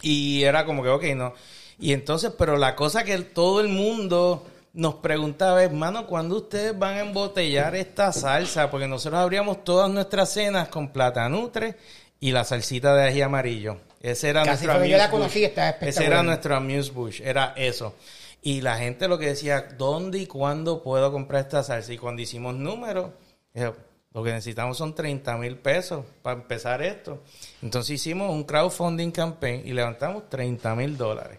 Y 0.04 0.44
era 0.44 0.66
como 0.66 0.84
que, 0.84 0.90
ok, 0.90 1.04
no. 1.16 1.34
Y 1.80 1.94
entonces, 1.94 2.32
pero 2.38 2.56
la 2.56 2.76
cosa 2.76 3.04
que 3.04 3.18
todo 3.18 3.60
el 3.60 3.70
mundo 3.70 4.46
nos 4.74 4.96
preguntaba 4.96 5.64
es, 5.64 5.70
hermano, 5.72 6.06
¿cuándo 6.06 6.38
ustedes 6.38 6.78
van 6.78 6.94
a 6.94 7.00
embotellar 7.02 7.76
esta 7.76 8.14
salsa? 8.14 8.70
Porque 8.70 8.88
nosotros 8.88 9.20
abríamos 9.20 9.64
todas 9.64 9.90
nuestras 9.90 10.32
cenas 10.32 10.68
con 10.68 10.90
platanutre 10.90 11.76
y 12.20 12.32
la 12.32 12.44
salsita 12.44 12.94
de 12.94 13.08
ají 13.08 13.22
amarillo. 13.22 13.78
Ese 14.04 14.30
era 14.30 14.44
Casi 14.44 14.66
nuestro 14.66 14.86
yo 14.86 14.98
la 14.98 15.10
conocí, 15.10 15.46
estaba 15.46 15.70
Ese 15.80 16.06
era 16.06 16.22
nuestro 16.22 16.58
amuse 16.58 16.92
bush, 16.92 17.22
era 17.24 17.54
eso. 17.56 17.96
Y 18.42 18.60
la 18.60 18.78
gente 18.78 19.08
lo 19.08 19.18
que 19.18 19.28
decía, 19.28 19.62
¿dónde 19.78 20.20
y 20.20 20.26
cuándo 20.28 20.84
puedo 20.84 21.10
comprar 21.10 21.44
esta 21.44 21.64
salsa? 21.64 21.94
Y 21.94 21.98
cuando 21.98 22.22
hicimos 22.22 22.54
números, 22.54 23.12
lo 23.54 24.24
que 24.24 24.32
necesitamos 24.34 24.78
son 24.78 24.94
30 24.94 25.38
mil 25.38 25.56
pesos 25.56 26.04
para 26.22 26.42
empezar 26.42 26.82
esto. 26.82 27.24
Entonces 27.62 27.92
hicimos 27.92 28.30
un 28.30 28.44
crowdfunding 28.44 29.12
campaign 29.12 29.62
y 29.66 29.72
levantamos 29.72 30.28
30 30.28 30.76
mil 30.76 30.98
dólares. 30.98 31.38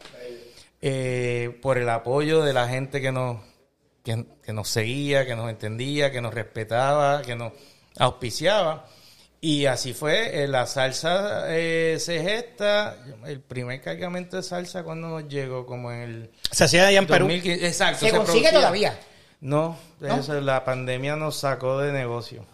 Eh, 0.81 1.59
por 1.61 1.77
el 1.77 1.91
apoyo 1.91 2.43
de 2.43 2.55
la 2.55 2.67
gente 2.67 3.03
que 3.03 3.12
nos, 3.12 3.43
que, 4.03 4.25
que 4.43 4.55
nos 4.55 4.71
seguía, 4.71 5.27
que 5.27 5.37
nos 5.37 5.51
entendía, 5.51 6.11
que 6.11 6.23
nos 6.23 6.33
respetaba, 6.33 7.21
que 7.21 7.37
nos 7.37 7.53
auspiciaba. 7.99 8.87
Y 9.47 9.67
así 9.67 9.93
fue, 9.93 10.43
eh, 10.43 10.49
la 10.49 10.67
salsa 10.67 11.45
eh, 11.55 11.99
se 12.01 12.19
gesta, 12.23 12.97
el 13.27 13.41
primer 13.43 13.83
cargamento 13.83 14.39
de 14.39 14.43
salsa 14.43 14.83
cuando 14.85 15.09
nos 15.09 15.29
llegó, 15.29 15.67
como 15.67 15.93
en 15.93 16.01
el 16.01 16.31
Se 16.51 16.65
hacía 16.65 16.87
allá 16.87 16.99
en 16.99 17.07
Perú. 17.07 17.27
2015, 17.27 17.67
exacto. 17.67 18.07
¿Se 18.07 18.11
consigue 18.11 18.39
producía. 18.49 18.53
todavía? 18.59 19.01
No, 19.43 19.77
¿No? 20.01 20.17
eso, 20.17 20.41
la 20.41 20.65
pandemia 20.65 21.17
nos 21.17 21.37
sacó 21.41 21.79
de 21.79 21.93
negocio. 21.93 22.47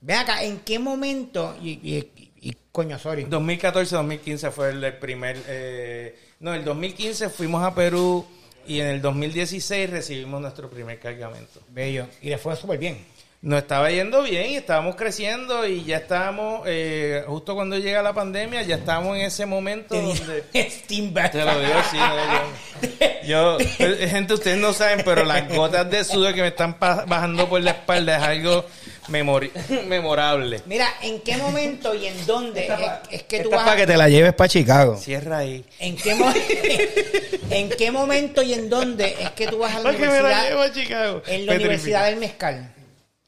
Ven 0.00 0.16
acá, 0.16 0.42
¿en 0.42 0.58
qué 0.60 0.80
momento? 0.80 1.56
Y, 1.62 1.74
y- 1.80 2.10
y- 2.40 2.56
coño, 2.72 2.98
sorry. 2.98 3.26
2014-2015 3.26 4.50
fue 4.50 4.70
el, 4.70 4.82
el 4.82 4.98
primer... 4.98 5.36
eh, 5.46 6.18
no, 6.40 6.52
el 6.54 6.64
2015 6.64 7.28
fuimos 7.28 7.62
a 7.62 7.72
Perú 7.72 8.26
y 8.66 8.80
en 8.80 8.88
el 8.88 9.00
2016 9.00 9.88
recibimos 9.90 10.40
nuestro 10.40 10.68
primer 10.68 10.98
cargamento. 10.98 11.60
Bello. 11.68 12.08
Y 12.20 12.30
le 12.30 12.38
fue 12.38 12.56
súper 12.56 12.78
bien. 12.80 12.98
Nos 13.42 13.62
estaba 13.62 13.90
yendo 13.90 14.22
bien 14.22 14.50
y 14.50 14.56
estábamos 14.56 14.96
creciendo 14.96 15.66
y 15.66 15.82
ya 15.84 15.96
estábamos, 15.96 16.60
eh, 16.66 17.24
justo 17.26 17.54
cuando 17.54 17.78
llega 17.78 18.02
la 18.02 18.12
pandemia, 18.12 18.60
ya 18.62 18.74
estábamos 18.76 19.16
en 19.16 19.22
ese 19.22 19.46
momento 19.46 19.94
donde... 19.94 20.44
Steam 20.70 21.14
back. 21.14 21.32
Te 21.32 21.42
lo 21.46 21.58
digo, 21.58 21.72
sí. 21.90 21.96
no, 21.96 23.26
yo, 23.26 23.58
yo- 23.58 24.08
gente, 24.08 24.34
ustedes 24.34 24.58
no 24.58 24.74
saben, 24.74 25.00
pero 25.06 25.24
las 25.24 25.48
gotas 25.48 25.90
de 25.90 26.04
sudor 26.04 26.34
que 26.34 26.42
me 26.42 26.48
están 26.48 26.76
bajando 26.78 27.48
por 27.48 27.62
la 27.62 27.70
espalda 27.70 28.18
es 28.18 28.22
algo 28.22 28.66
memori- 29.08 29.50
memorable. 29.86 30.60
Mira, 30.66 30.88
¿en 31.00 31.20
qué 31.22 31.38
momento 31.38 31.94
y 31.94 32.08
en 32.08 32.26
dónde 32.26 32.66
es, 32.66 32.72
es 33.10 33.22
que 33.22 33.38
tú 33.40 33.44
Esta 33.44 33.56
vas 33.56 33.64
para 33.64 33.72
a- 33.72 33.76
que 33.80 33.86
te 33.86 33.96
la 33.96 34.10
lleves 34.10 34.34
para 34.34 34.48
Chicago. 34.48 34.98
Cierra 34.98 35.38
ahí. 35.38 35.64
¿En 35.78 35.96
qué, 35.96 36.14
mo- 36.14 36.30
¿En 37.50 37.70
qué 37.70 37.90
momento 37.90 38.42
y 38.42 38.52
en 38.52 38.68
dónde 38.68 39.16
es 39.18 39.30
que 39.30 39.46
tú 39.46 39.60
vas 39.60 39.72
a 39.74 39.78
la 39.78 39.84
¿Para 39.84 39.96
qué 39.96 40.06
me 40.08 40.20
la 40.22 40.42
llevo 40.44 40.60
universidad? 40.60 40.62
a 40.62 40.72
Chicago? 40.74 41.22
En 41.26 41.46
la. 41.46 41.54
Universidad 41.54 42.04
del 42.04 42.16
Mezcal. 42.16 42.74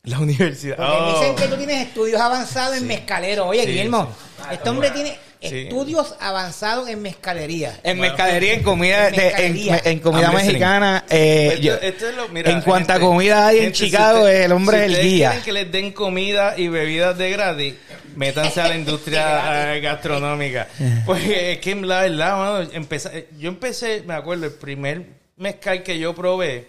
La 0.05 0.19
universidad. 0.19 0.77
Porque 0.79 0.93
Oh. 0.93 1.21
dicen 1.21 1.37
que 1.37 1.47
tú 1.47 1.57
tienes 1.57 1.87
estudios 1.87 2.21
avanzados 2.21 2.77
en 2.77 2.89
mezcalero. 2.89 3.47
Oye, 3.47 3.61
Sí, 3.63 3.69
Guillermo, 3.69 4.09
sí. 4.37 4.49
este 4.51 4.69
hombre 4.69 4.91
tiene 4.91 5.11
Sí. 5.41 5.59
estudios 5.61 6.17
avanzados 6.19 6.89
en 6.89 7.03
mezcalería. 7.03 7.79
En 7.85 8.01
mercadería, 8.01 8.55
en 8.55 8.65
comida, 8.65 9.09
En 9.09 9.15
de- 9.15 9.21
en, 9.29 9.33
mercadería. 9.53 9.81
en 9.85 9.99
comida 10.01 10.23
I'm 10.27 10.35
mexicana. 10.35 11.05
eh, 11.09 11.51
Esto- 11.53 11.63
yo- 11.63 11.75
esto 11.77 12.09
es 12.09 12.17
lo- 12.17 12.29
mira, 12.31 12.51
en 12.51 12.63
cuanta 12.63 12.95
gente, 12.95 13.07
comida 13.07 13.47
hay 13.47 13.57
en 13.59 13.63
gente, 13.65 13.79
si 13.79 13.85
Chicago, 13.87 14.21
usted- 14.23 14.43
el 14.45 14.53
hombre 14.53 14.79
si 14.89 14.93
es 14.93 14.99
el 14.99 15.05
guía. 15.07 15.29
quieren 15.31 15.45
que 15.45 15.53
les 15.53 15.73
den 15.73 15.93
comida 15.93 16.55
y 16.59 16.67
bebidas 16.67 17.17
de 17.17 17.31
gratis, 17.31 17.75
métanse 18.17 18.61
a 18.61 18.69
la 18.69 18.75
industria 18.77 19.73
eh, 19.77 19.81
gastronómica. 19.81 20.67
Porque 21.07 21.53
es 21.53 21.59
que 21.59 21.77
la 21.77 22.01
verdad, 22.03 22.37
mano, 22.39 22.63
eh, 22.73 23.29
yo 23.39 23.49
empecé, 23.49 24.03
me 24.05 24.15
acuerdo, 24.15 24.47
el 24.47 24.53
primer 24.53 25.03
mezcal 25.37 25.85
que 25.85 25.97
yo 25.99 26.13
probé 26.13 26.67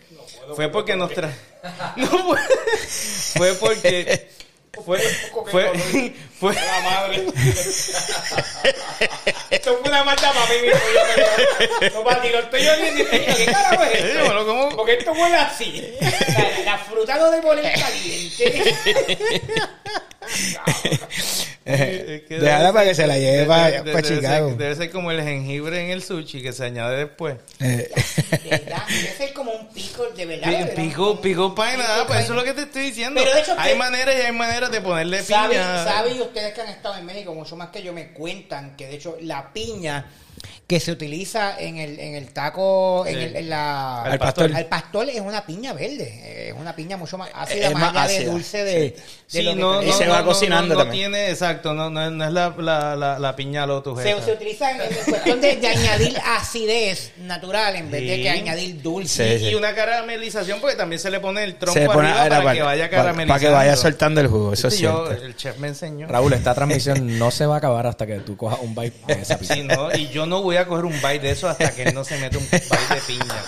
fue 0.55 0.69
porque 0.69 0.95
nos 0.97 1.13
tra... 1.13 1.31
No 1.95 2.09
puedo. 2.09 2.43
fue 3.37 3.53
porque... 3.55 4.29
Fue, 4.83 4.97
fue, 5.51 6.15
fue, 6.39 6.55
La 6.55 6.79
madre. 6.81 7.27
Esto 9.51 9.77
fue 9.77 9.87
una 9.87 10.03
maldad 10.03 10.33
para 10.33 10.47
mí 10.47 10.61
mismo. 10.63 10.79
No, 11.93 12.03
para 12.03 12.21
ti, 12.23 12.29
lo 12.29 12.39
estoy 12.39 12.67
oyendo 12.67 13.03
y 13.03 13.05
¿qué 13.05 13.45
carajo 13.45 13.83
es 13.83 14.03
esto? 14.03 14.71
Porque 14.75 14.93
esto 14.93 15.11
huele 15.11 15.35
así. 15.35 15.95
La, 16.01 16.71
la 16.71 16.77
fruta 16.79 17.17
no 17.19 17.29
de 17.29 17.41
poner 17.43 17.79
caliente. 17.79 18.75
Que 22.27 22.39
Déjala 22.39 22.73
para 22.73 22.85
que 22.89 22.95
se 22.95 23.07
la 23.07 23.17
lleve 23.17 23.37
debe- 23.39 23.47
para- 23.47 23.69
para 23.71 23.83
debe 23.83 24.01
Chicago. 24.03 24.49
ser- 24.49 24.57
Debe 24.57 24.75
ser 24.75 24.91
como 24.91 25.11
el 25.11 25.21
jengibre 25.23 25.83
en 25.83 25.91
el 25.91 26.03
sushi 26.03 26.41
que 26.41 26.51
se 26.53 26.65
añade 26.65 26.97
después. 26.97 27.37
eh, 27.59 27.89
De 28.43 28.49
verdad, 28.49 28.83
debe 28.89 29.09
ser 29.17 29.33
como 29.33 29.51
un 29.53 29.69
pico 29.73 30.05
de 30.15 30.25
verdad. 30.25 30.47
de 30.51 30.57
verdad. 30.65 30.75
Pico, 30.75 31.21
pico 31.21 31.55
pine, 31.55 31.77
nada, 31.77 32.05
pues 32.05 32.19
eso 32.21 32.33
es 32.33 32.39
lo 32.39 32.43
que 32.43 32.53
te 32.53 32.61
estoy 32.63 32.83
diciendo. 32.87 33.21
Pero 33.23 33.33
de 33.35 33.41
hecho 33.41 33.55
hay 33.57 33.77
maneras 33.77 34.15
y 34.17 34.21
hay 34.25 34.31
maneras 34.33 34.71
de 34.71 34.81
ponerle 34.81 35.21
¿Saben, 35.23 35.51
piña. 35.51 35.83
saben 35.85 36.21
ustedes 36.21 36.53
que 36.53 36.61
han 36.61 36.69
estado 36.69 36.97
en 36.97 37.05
México 37.05 37.33
mucho 37.33 37.55
más 37.55 37.69
que 37.69 37.81
yo 37.81 37.93
me 37.93 38.09
cuentan 38.11 38.75
que 38.75 38.87
de 38.87 38.95
hecho 38.95 39.17
la 39.21 39.53
piña 39.53 40.05
que 40.67 40.79
se 40.79 40.91
utiliza 40.91 41.59
en 41.59 41.77
el, 41.77 41.99
en 41.99 42.15
el 42.15 42.31
taco, 42.33 43.05
en, 43.05 43.17
el, 43.19 43.35
en 43.35 43.49
la, 43.49 44.03
Al 44.03 44.17
pastor. 44.17 44.55
al 44.55 44.65
pastor 44.65 45.09
es 45.09 45.19
una 45.19 45.45
piña 45.45 45.73
verde, 45.73 46.49
es 46.49 46.53
una 46.57 46.75
piña 46.75 46.95
mucho 46.97 47.17
más 47.17 47.29
ácida, 47.33 47.67
Es 47.67 47.73
más 47.73 47.93
más 47.93 48.09
allá 48.09 48.19
de 48.19 48.25
dulce 48.25 48.63
de, 48.63 48.73
de 48.73 48.95
Sí, 49.27 49.41
lo 49.41 49.51
que 49.53 49.59
no, 49.59 49.79
tenemos. 49.79 49.85
Y 49.85 49.89
no, 49.89 49.97
se 49.97 50.05
no, 50.05 50.11
va 50.13 50.19
no, 50.21 50.25
cocinando 50.25 50.73
no, 50.73 50.79
no 50.79 50.85
también. 50.85 51.11
tiene, 51.11 51.29
exacto, 51.29 51.73
no, 51.73 51.89
no, 51.89 52.09
no 52.09 52.25
es 52.25 52.31
la, 52.31 52.53
la, 52.57 52.95
la, 52.95 53.19
la 53.19 53.35
piña 53.35 53.65
lotus 53.65 54.01
se, 54.01 54.21
se 54.21 54.31
utiliza 54.31 54.71
en, 54.71 54.81
en 54.81 55.03
cuestión 55.05 55.41
de, 55.41 55.55
de 55.57 55.67
añadir 55.67 56.17
acidez 56.25 57.11
natural 57.17 57.75
en 57.75 57.91
vez 57.91 58.01
de 58.07 58.21
que 58.21 58.29
añadir 58.29 58.81
dulce. 58.81 59.39
Sí, 59.39 59.45
Y 59.47 59.55
una 59.55 59.75
caramelización 59.75 60.59
porque 60.61 60.75
también 60.75 60.99
se 60.99 61.11
le 61.11 61.19
pone 61.19 61.43
el 61.43 61.55
tronco 61.55 61.79
pone 61.91 62.09
arriba 62.09 62.37
para, 62.41 62.53
que 62.53 62.61
vaya 62.61 62.89
para, 62.89 62.97
caramelizando. 63.03 63.39
que 63.47 63.49
vaya 63.53 63.75
soltando 63.75 64.21
el 64.21 64.27
jugo. 64.27 64.53
Eso 64.53 64.69
es 64.69 64.75
Sí, 64.75 64.83
yo, 64.83 65.07
cierto. 65.07 65.25
el 65.25 65.35
chef 65.35 65.57
me 65.57 65.67
enseñó. 65.67 66.07
Raúl, 66.07 66.31
esta 66.33 66.53
transmisión 66.55 67.19
no 67.19 67.31
se 67.31 67.45
va 67.45 67.55
a 67.55 67.57
acabar 67.57 67.85
hasta 67.87 68.07
que 68.07 68.19
tú 68.19 68.37
cojas 68.37 68.59
un 68.61 68.73
bite 68.73 69.13
de 69.13 69.21
esa. 69.21 69.37
Sí, 69.43 69.61
no, 69.63 69.93
y 69.93 70.07
yo 70.09 70.22
no 70.25 70.41
voy 70.41 70.57
a 70.57 70.65
coger 70.65 70.85
un 70.85 70.93
bite 70.93 71.19
de 71.19 71.31
eso 71.31 71.47
hasta 71.49 71.73
que 71.75 71.83
él 71.83 71.93
no 71.93 72.03
se 72.03 72.17
mete 72.17 72.37
un 72.37 72.43
bite 72.45 72.59
de 72.59 73.01
piña. 73.07 73.43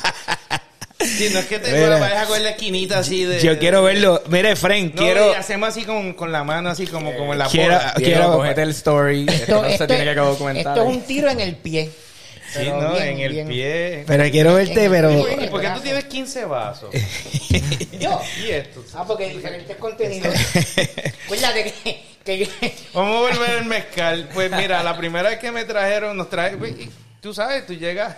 Sí, 1.00 1.30
no 1.32 1.40
es 1.40 1.46
que 1.46 1.60
te 1.60 1.72
Mira. 1.72 2.00
vayas 2.00 2.24
a 2.24 2.26
coger 2.26 2.42
la 2.44 2.50
esquinita 2.52 3.00
así 3.00 3.26
de... 3.26 3.40
Yo 3.42 3.60
quiero 3.60 3.84
verlo. 3.84 4.24
Mire, 4.28 4.56
Frank, 4.56 4.96
No, 4.96 5.02
quiero. 5.04 5.32
y 5.32 5.36
hacemos 5.36 5.70
así 5.70 5.84
con, 5.84 6.14
con 6.14 6.32
la 6.32 6.44
mano, 6.44 6.70
así 6.70 6.88
como, 6.88 7.14
como 7.16 7.34
en 7.34 7.40
la 7.40 7.48
Quiero- 7.48 7.74
bola. 7.76 7.94
Quiero- 7.98 8.32
cógete 8.38 8.62
el 8.64 8.70
story. 8.72 9.26
Esto, 9.30 9.62
no 9.62 9.70
se 9.70 9.88
tiene 9.88 10.04
que 10.06 10.16
documentar. 10.20 10.78
esto 10.78 10.90
es 10.90 10.96
un 10.98 11.02
tiro 11.04 11.30
en 11.30 11.40
el 11.42 11.56
pie. 11.58 11.92
Sí, 12.52 12.60
Pero 12.64 12.82
¿no? 12.82 12.94
bien, 12.94 13.08
en 13.08 13.20
el 13.20 13.32
bien. 13.34 13.48
pie. 13.48 14.04
Pero 14.08 14.32
quiero 14.32 14.54
verte, 14.56 14.84
En- 14.86 14.92
pero... 14.92 15.12
¿Y 15.44 15.48
por 15.48 15.62
qué 15.62 15.70
tú 15.72 15.80
tienes 15.82 16.06
15 16.06 16.46
vasos? 16.46 16.90
Yo. 18.00 18.22
¿Y 18.46 18.52
esto? 18.52 18.84
Ah, 18.96 19.04
porque 19.06 19.28
diferentes 19.30 19.76
contenidos. 19.76 20.34
Acuérdate 21.26 21.74
que, 21.84 22.04
que 22.26 22.50
Vamos 22.94 23.16
a 23.16 23.34
volver 23.38 23.50
al 23.60 23.66
mezcal. 23.66 24.30
Pues 24.34 24.52
mira, 24.52 24.84
la 24.84 24.98
primera 24.98 25.30
vez 25.30 25.40
que 25.40 25.52
me 25.52 25.64
trajeron, 25.64 26.18
nos 26.18 26.30
traje, 26.30 26.58
tú 27.22 27.34
sabes, 27.34 27.66
tú 27.66 27.74
llegas. 27.74 28.18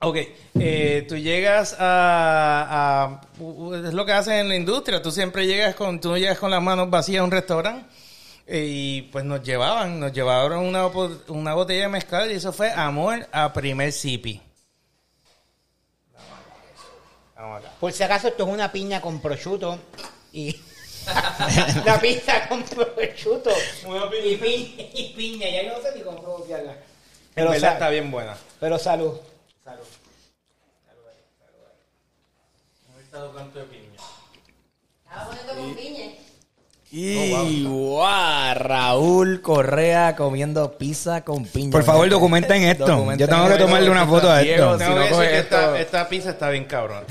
Ok, 0.00 0.16
eh, 0.58 1.06
tú 1.08 1.16
llegas 1.16 1.76
a, 1.78 3.20
a- 3.38 3.86
Es 3.86 3.94
lo 3.94 4.04
que 4.04 4.12
hacen 4.12 4.34
en 4.34 4.48
la 4.48 4.56
industria. 4.56 5.00
Tú 5.00 5.10
siempre 5.10 5.46
llegas 5.46 5.74
con. 5.74 6.00
Tú 6.00 6.16
llegas 6.16 6.38
con 6.38 6.50
las 6.50 6.60
manos 6.62 6.90
vacías 6.90 7.20
a 7.20 7.24
un 7.24 7.30
restaurante. 7.30 7.86
eh, 8.46 8.66
y 8.68 9.02
pues 9.12 9.24
nos 9.24 9.42
llevaban, 9.42 9.98
nos 10.00 10.12
llevaron 10.12 10.64
una, 10.64 10.86
una 11.28 11.54
botella 11.54 11.82
de 11.82 11.88
mezcal 11.88 12.30
y 12.30 12.34
eso 12.34 12.52
fue 12.52 12.70
amor 12.72 13.26
a 13.32 13.52
primer 13.54 13.92
sipi. 13.92 14.42
Vamos 17.36 17.58
acá. 17.64 17.72
por 17.80 17.92
si 17.92 18.02
acaso 18.02 18.28
esto 18.28 18.44
es 18.46 18.50
una 18.52 18.70
piña 18.72 19.00
con 19.00 19.20
prosciutto 19.20 19.78
y 20.32 20.54
la 21.84 22.00
pizza 22.00 22.48
con 22.48 22.62
prosciutto 22.62 23.50
piña. 23.82 24.24
y 24.24 24.36
piña, 24.36 24.84
y 24.94 25.12
piña. 25.16 25.48
Ya 25.50 25.62
no 25.72 25.82
sé 25.82 25.94
ni 25.96 26.02
cómo 26.02 26.22
pronunciarla. 26.22 26.72
En 26.72 26.78
Pero, 27.34 27.50
verdad 27.50 27.68
sal- 27.68 27.72
está 27.74 27.88
bien 27.90 28.10
buena. 28.10 28.36
pero 28.60 28.78
salud. 28.78 29.14
Estaba 33.02 33.30
poniendo 35.30 35.54
con 35.54 35.74
piña. 35.74 36.06
Y 36.90 37.64
guau, 37.64 38.54
Raúl 38.54 39.40
Correa 39.42 40.14
comiendo 40.14 40.78
pizza 40.78 41.24
con 41.24 41.44
piña. 41.44 41.72
Por 41.72 41.82
favor, 41.84 42.08
documenten 42.08 42.62
esto. 42.64 42.86
Documenten 42.86 43.26
Yo 43.26 43.34
tengo 43.34 43.48
que 43.48 43.56
tomarle 43.56 43.90
una 43.90 44.06
foto 44.06 44.30
a 44.30 44.38
Diego, 44.38 44.74
esto. 44.74 44.84
si 44.86 44.94
no 44.94 45.18
que 45.18 45.38
esta, 45.38 45.38
esto- 45.38 45.76
esta 45.76 46.08
pizza 46.08 46.30
está 46.30 46.50
bien 46.50 46.64
cabrón. 46.64 47.04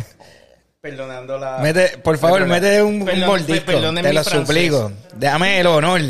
Perdonando 0.93 1.37
la... 1.37 1.59
Mete, 1.59 1.97
por 1.99 2.17
favor, 2.17 2.39
Perdona. 2.39 2.59
mete 2.59 2.83
un, 2.83 2.95
un 2.95 3.05
Perdón, 3.05 3.27
mordisco. 3.27 3.65
perdonen 3.65 4.03
Te 4.03 4.11
lo 4.11 4.21
francés. 4.21 4.47
suplico. 4.47 4.91
Déjame 5.15 5.57
el 5.61 5.67
honor. 5.67 6.01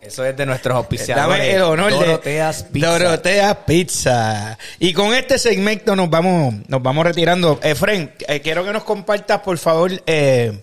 Eso 0.00 0.24
es 0.24 0.36
de 0.36 0.46
nuestros 0.46 0.76
auspiciadores. 0.76 1.38
Dame 1.40 1.50
el 1.56 1.62
honor 1.62 1.90
Doroteas 1.90 2.62
de 2.62 2.70
Pizza. 2.70 2.86
Doroteas 2.98 3.56
Pizza. 3.66 4.58
Y 4.78 4.92
con 4.92 5.12
este 5.12 5.38
segmento 5.40 5.96
nos 5.96 6.08
vamos, 6.08 6.54
nos 6.68 6.80
vamos 6.80 7.04
retirando. 7.04 7.58
Efren, 7.64 8.12
eh, 8.28 8.40
quiero 8.40 8.64
que 8.64 8.72
nos 8.72 8.84
compartas, 8.84 9.40
por 9.40 9.58
favor, 9.58 9.90
eh, 10.06 10.56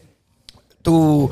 tu, 0.81 1.29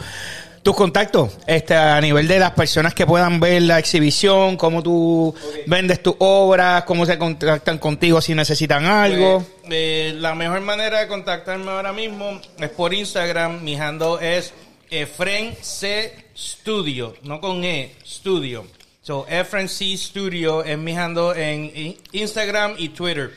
tus 0.68 0.76
contactos 0.76 1.38
este, 1.48 1.76
a 1.78 2.02
nivel 2.02 2.28
de 2.28 2.40
las 2.40 2.52
personas 2.52 2.94
que 2.94 3.06
puedan 3.06 3.40
ver 3.40 3.62
la 3.62 3.80
exhibición, 3.80 4.58
cómo 4.58 4.84
tú 4.84 5.34
vendes 5.66 6.04
tus 6.04 6.16
obras, 6.20 6.84
cómo 6.84 7.06
se 7.06 7.18
contactan 7.18 7.78
contigo 7.78 8.20
si 8.20 8.36
necesitan 8.36 8.84
algo. 8.84 9.46
Pues, 9.62 9.72
eh, 9.72 10.14
la 10.18 10.36
mejor 10.36 10.60
manera 10.60 11.00
de 11.00 11.08
contactarme 11.08 11.72
ahora 11.72 11.94
mismo 11.94 12.42
es 12.60 12.70
por 12.72 12.94
Instagram. 12.94 13.64
Mi 13.64 13.80
handle 13.80 14.18
es 14.20 14.54
Efren 14.90 15.56
C 15.62 16.14
Studio, 16.38 17.16
no 17.24 17.40
con 17.40 17.64
E, 17.64 17.96
Studio. 18.06 18.68
So, 19.02 19.26
Efren 19.30 19.70
C 19.70 19.96
Studio 19.96 20.66
es 20.66 20.78
mi 20.78 20.98
handle 20.98 21.32
en 21.34 21.96
Instagram 22.12 22.76
y 22.78 22.90
Twitter. 22.90 23.32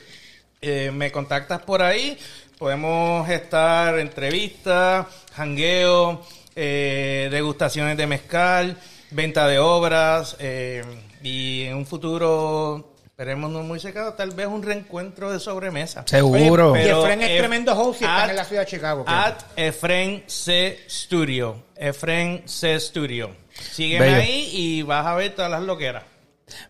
Eh, 0.61 0.91
me 0.93 1.13
contactas 1.13 1.63
por 1.63 1.81
ahí, 1.81 2.19
podemos 2.59 3.29
estar 3.29 4.01
entrevistas, 4.01 5.07
jangueo, 5.33 6.27
eh, 6.57 7.29
degustaciones 7.31 7.97
de 7.97 8.07
mezcal, 8.07 8.77
venta 9.11 9.47
de 9.47 9.59
obras 9.59 10.37
eh, 10.39 10.83
y 11.23 11.63
en 11.65 11.77
un 11.77 11.87
futuro, 11.87 12.93
esperemos 13.05 13.51
no 13.51 13.63
muy 13.63 13.79
cercano, 13.81 14.15
tal 14.15 14.31
vez 14.31 14.47
un 14.47 14.63
reencuentro 14.63 15.31
de 15.33 15.39
sobremesa. 15.41 16.05
Seguro. 16.07 16.71
Y 16.77 16.81
Pero, 16.81 17.03
Efren 17.03 17.23
es 17.23 17.39
tremendo 17.39 17.73
host 17.79 18.01
y 18.01 18.05
está 18.05 18.25
at- 18.25 18.31
en 18.31 18.37
la 18.37 18.45
ciudad 18.45 18.63
de 18.63 18.69
Chicago. 18.69 19.05
creo. 19.05 19.17
At 19.17 19.43
Efren 19.57 20.25
C 20.27 20.79
Studio. 20.89 21.63
Efren 21.77 22.43
C 22.47 22.79
Studio. 22.81 23.31
Sígueme 23.73 24.07
Bello. 24.07 24.17
ahí 24.23 24.51
y 24.53 24.83
vas 24.83 25.07
a 25.07 25.15
ver 25.15 25.35
todas 25.35 25.51
las 25.51 25.63
loqueras. 25.63 26.05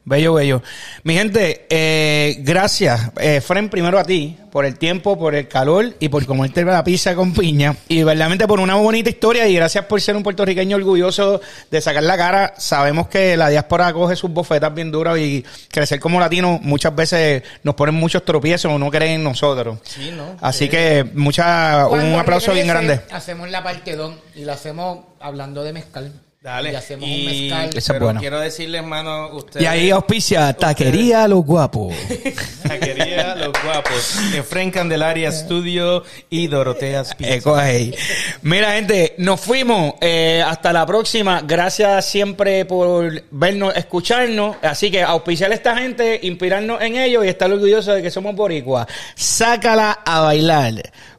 Bello, 0.05 0.35
bello. 0.35 0.62
Mi 1.05 1.14
gente, 1.14 1.66
eh, 1.70 2.37
gracias, 2.41 3.11
eh, 3.20 3.41
Fren, 3.41 3.68
primero 3.68 3.99
a 3.99 4.05
ti, 4.05 4.37
por 4.51 4.64
el 4.64 4.78
tiempo, 4.78 5.18
por 5.18 5.35
el 5.35 5.49
calor 5.49 5.95
y 6.01 6.09
por 6.09 6.26
comerte 6.26 6.64
la 6.64 6.83
pizza 6.85 7.14
con 7.14 7.33
piña. 7.33 7.76
Y 7.89 8.03
verdaderamente 8.03 8.47
por 8.47 8.61
una 8.61 8.74
bonita 8.74 9.11
historia 9.11 9.47
y 9.47 9.55
gracias 9.55 9.85
por 9.85 10.01
ser 10.01 10.16
un 10.16 10.22
puertorriqueño 10.22 10.76
orgulloso 10.76 11.41
de 11.70 11.81
sacar 11.81 12.03
la 12.03 12.16
cara. 12.16 12.55
Sabemos 12.59 13.09
que 13.09 13.37
la 13.37 13.49
diáspora 13.49 13.93
coge 13.93 14.16
sus 14.16 14.31
bofetas 14.31 14.74
bien 14.74 14.91
duras 14.91 15.18
y 15.18 15.45
crecer 15.70 16.01
como 16.01 16.20
latino 16.20 16.59
muchas 16.62 16.95
veces 16.95 17.43
nos 17.62 17.74
ponen 17.74 17.95
muchos 17.95 18.24
tropiezos 18.24 18.72
o 18.72 18.78
no 18.78 18.91
creen 18.91 19.12
en 19.12 19.24
nosotros. 19.24 19.78
Sí, 19.85 20.12
¿no? 20.16 20.37
Así 20.41 20.68
que 20.68 21.07
mucha, 21.14 21.87
un 21.87 22.14
aplauso 22.14 22.53
bien 22.53 22.66
grande. 22.66 23.01
Hacemos 23.11 23.51
la 23.51 23.62
parte 23.62 23.97
2 23.97 24.14
y 24.37 24.45
lo 24.45 24.53
hacemos 24.53 24.99
hablando 25.20 25.62
de 25.62 25.72
mezcal. 25.72 26.12
Dale. 26.43 26.72
Y 26.72 26.74
hacemos 26.74 27.07
Y- 27.07 27.12
un 27.20 27.26
mezcal. 27.26 27.68
Esa 27.68 27.78
es 27.78 27.86
pero 27.88 28.05
buena. 28.07 28.20
quiero 28.20 28.41
decirles, 28.41 28.80
hermano, 28.80 29.28
ustedes... 29.34 29.62
Y 29.62 29.66
ahí 29.66 29.91
auspicia 29.91 30.51
Taquería 30.55 31.28
Los 31.28 31.45
Guapos. 31.45 31.93
Taquería 32.66 33.34
Los 33.34 33.53
Guapos. 33.62 34.16
Efren 34.34 34.70
Candelaria 34.70 35.30
Studio 35.32 36.03
y 36.30 36.47
Doroteas 36.47 37.14
Pizza. 37.14 37.34
Eco 37.34 37.55
ahí. 37.55 37.95
Mira, 38.41 38.72
gente, 38.72 39.14
nos 39.18 39.38
fuimos. 39.38 39.97
Eh, 40.01 40.43
hasta 40.43 40.72
la 40.72 40.86
próxima. 40.86 41.43
Gracias 41.45 42.07
siempre 42.07 42.64
por 42.64 43.22
vernos, 43.30 43.76
escucharnos. 43.76 44.57
Así 44.62 44.91
que 44.91 45.03
auspiciar 45.03 45.51
a 45.51 45.55
esta 45.55 45.76
gente, 45.76 46.20
inspirarnos 46.22 46.80
en 46.80 46.97
ellos 46.97 47.22
y 47.22 47.28
estar 47.28 47.53
orgullosos 47.53 47.97
de 47.97 48.01
que 48.03 48.11
somos 48.11 48.34
boricuas. 48.34 48.86
Sácala 49.14 49.93
a 50.07 50.20
bailar. 50.20 50.72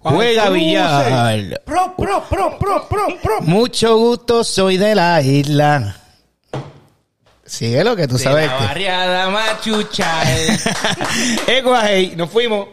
Juega 0.04 0.50
billar. 0.50 1.62
Pro, 1.66 1.94
pro, 1.96 2.24
pro, 2.30 2.58
pro, 2.58 2.88
pro, 2.90 3.08
pro. 3.22 3.42
Mucho 3.42 3.98
gusto, 3.98 4.44
soy 4.44 4.78
de 4.78 4.96
la 4.96 5.22
isla. 5.22 5.96
Sigue 7.46 7.84
lo 7.84 7.96
que 7.96 8.08
tú 8.08 8.18
De 8.18 8.24
sabes. 8.24 8.48
la 8.48 8.56
barriada 8.56 9.30
machuchal. 9.30 10.28
Eco 11.48 11.76
ahí. 11.76 12.14
Nos 12.18 12.30
fuimos. 12.30 12.68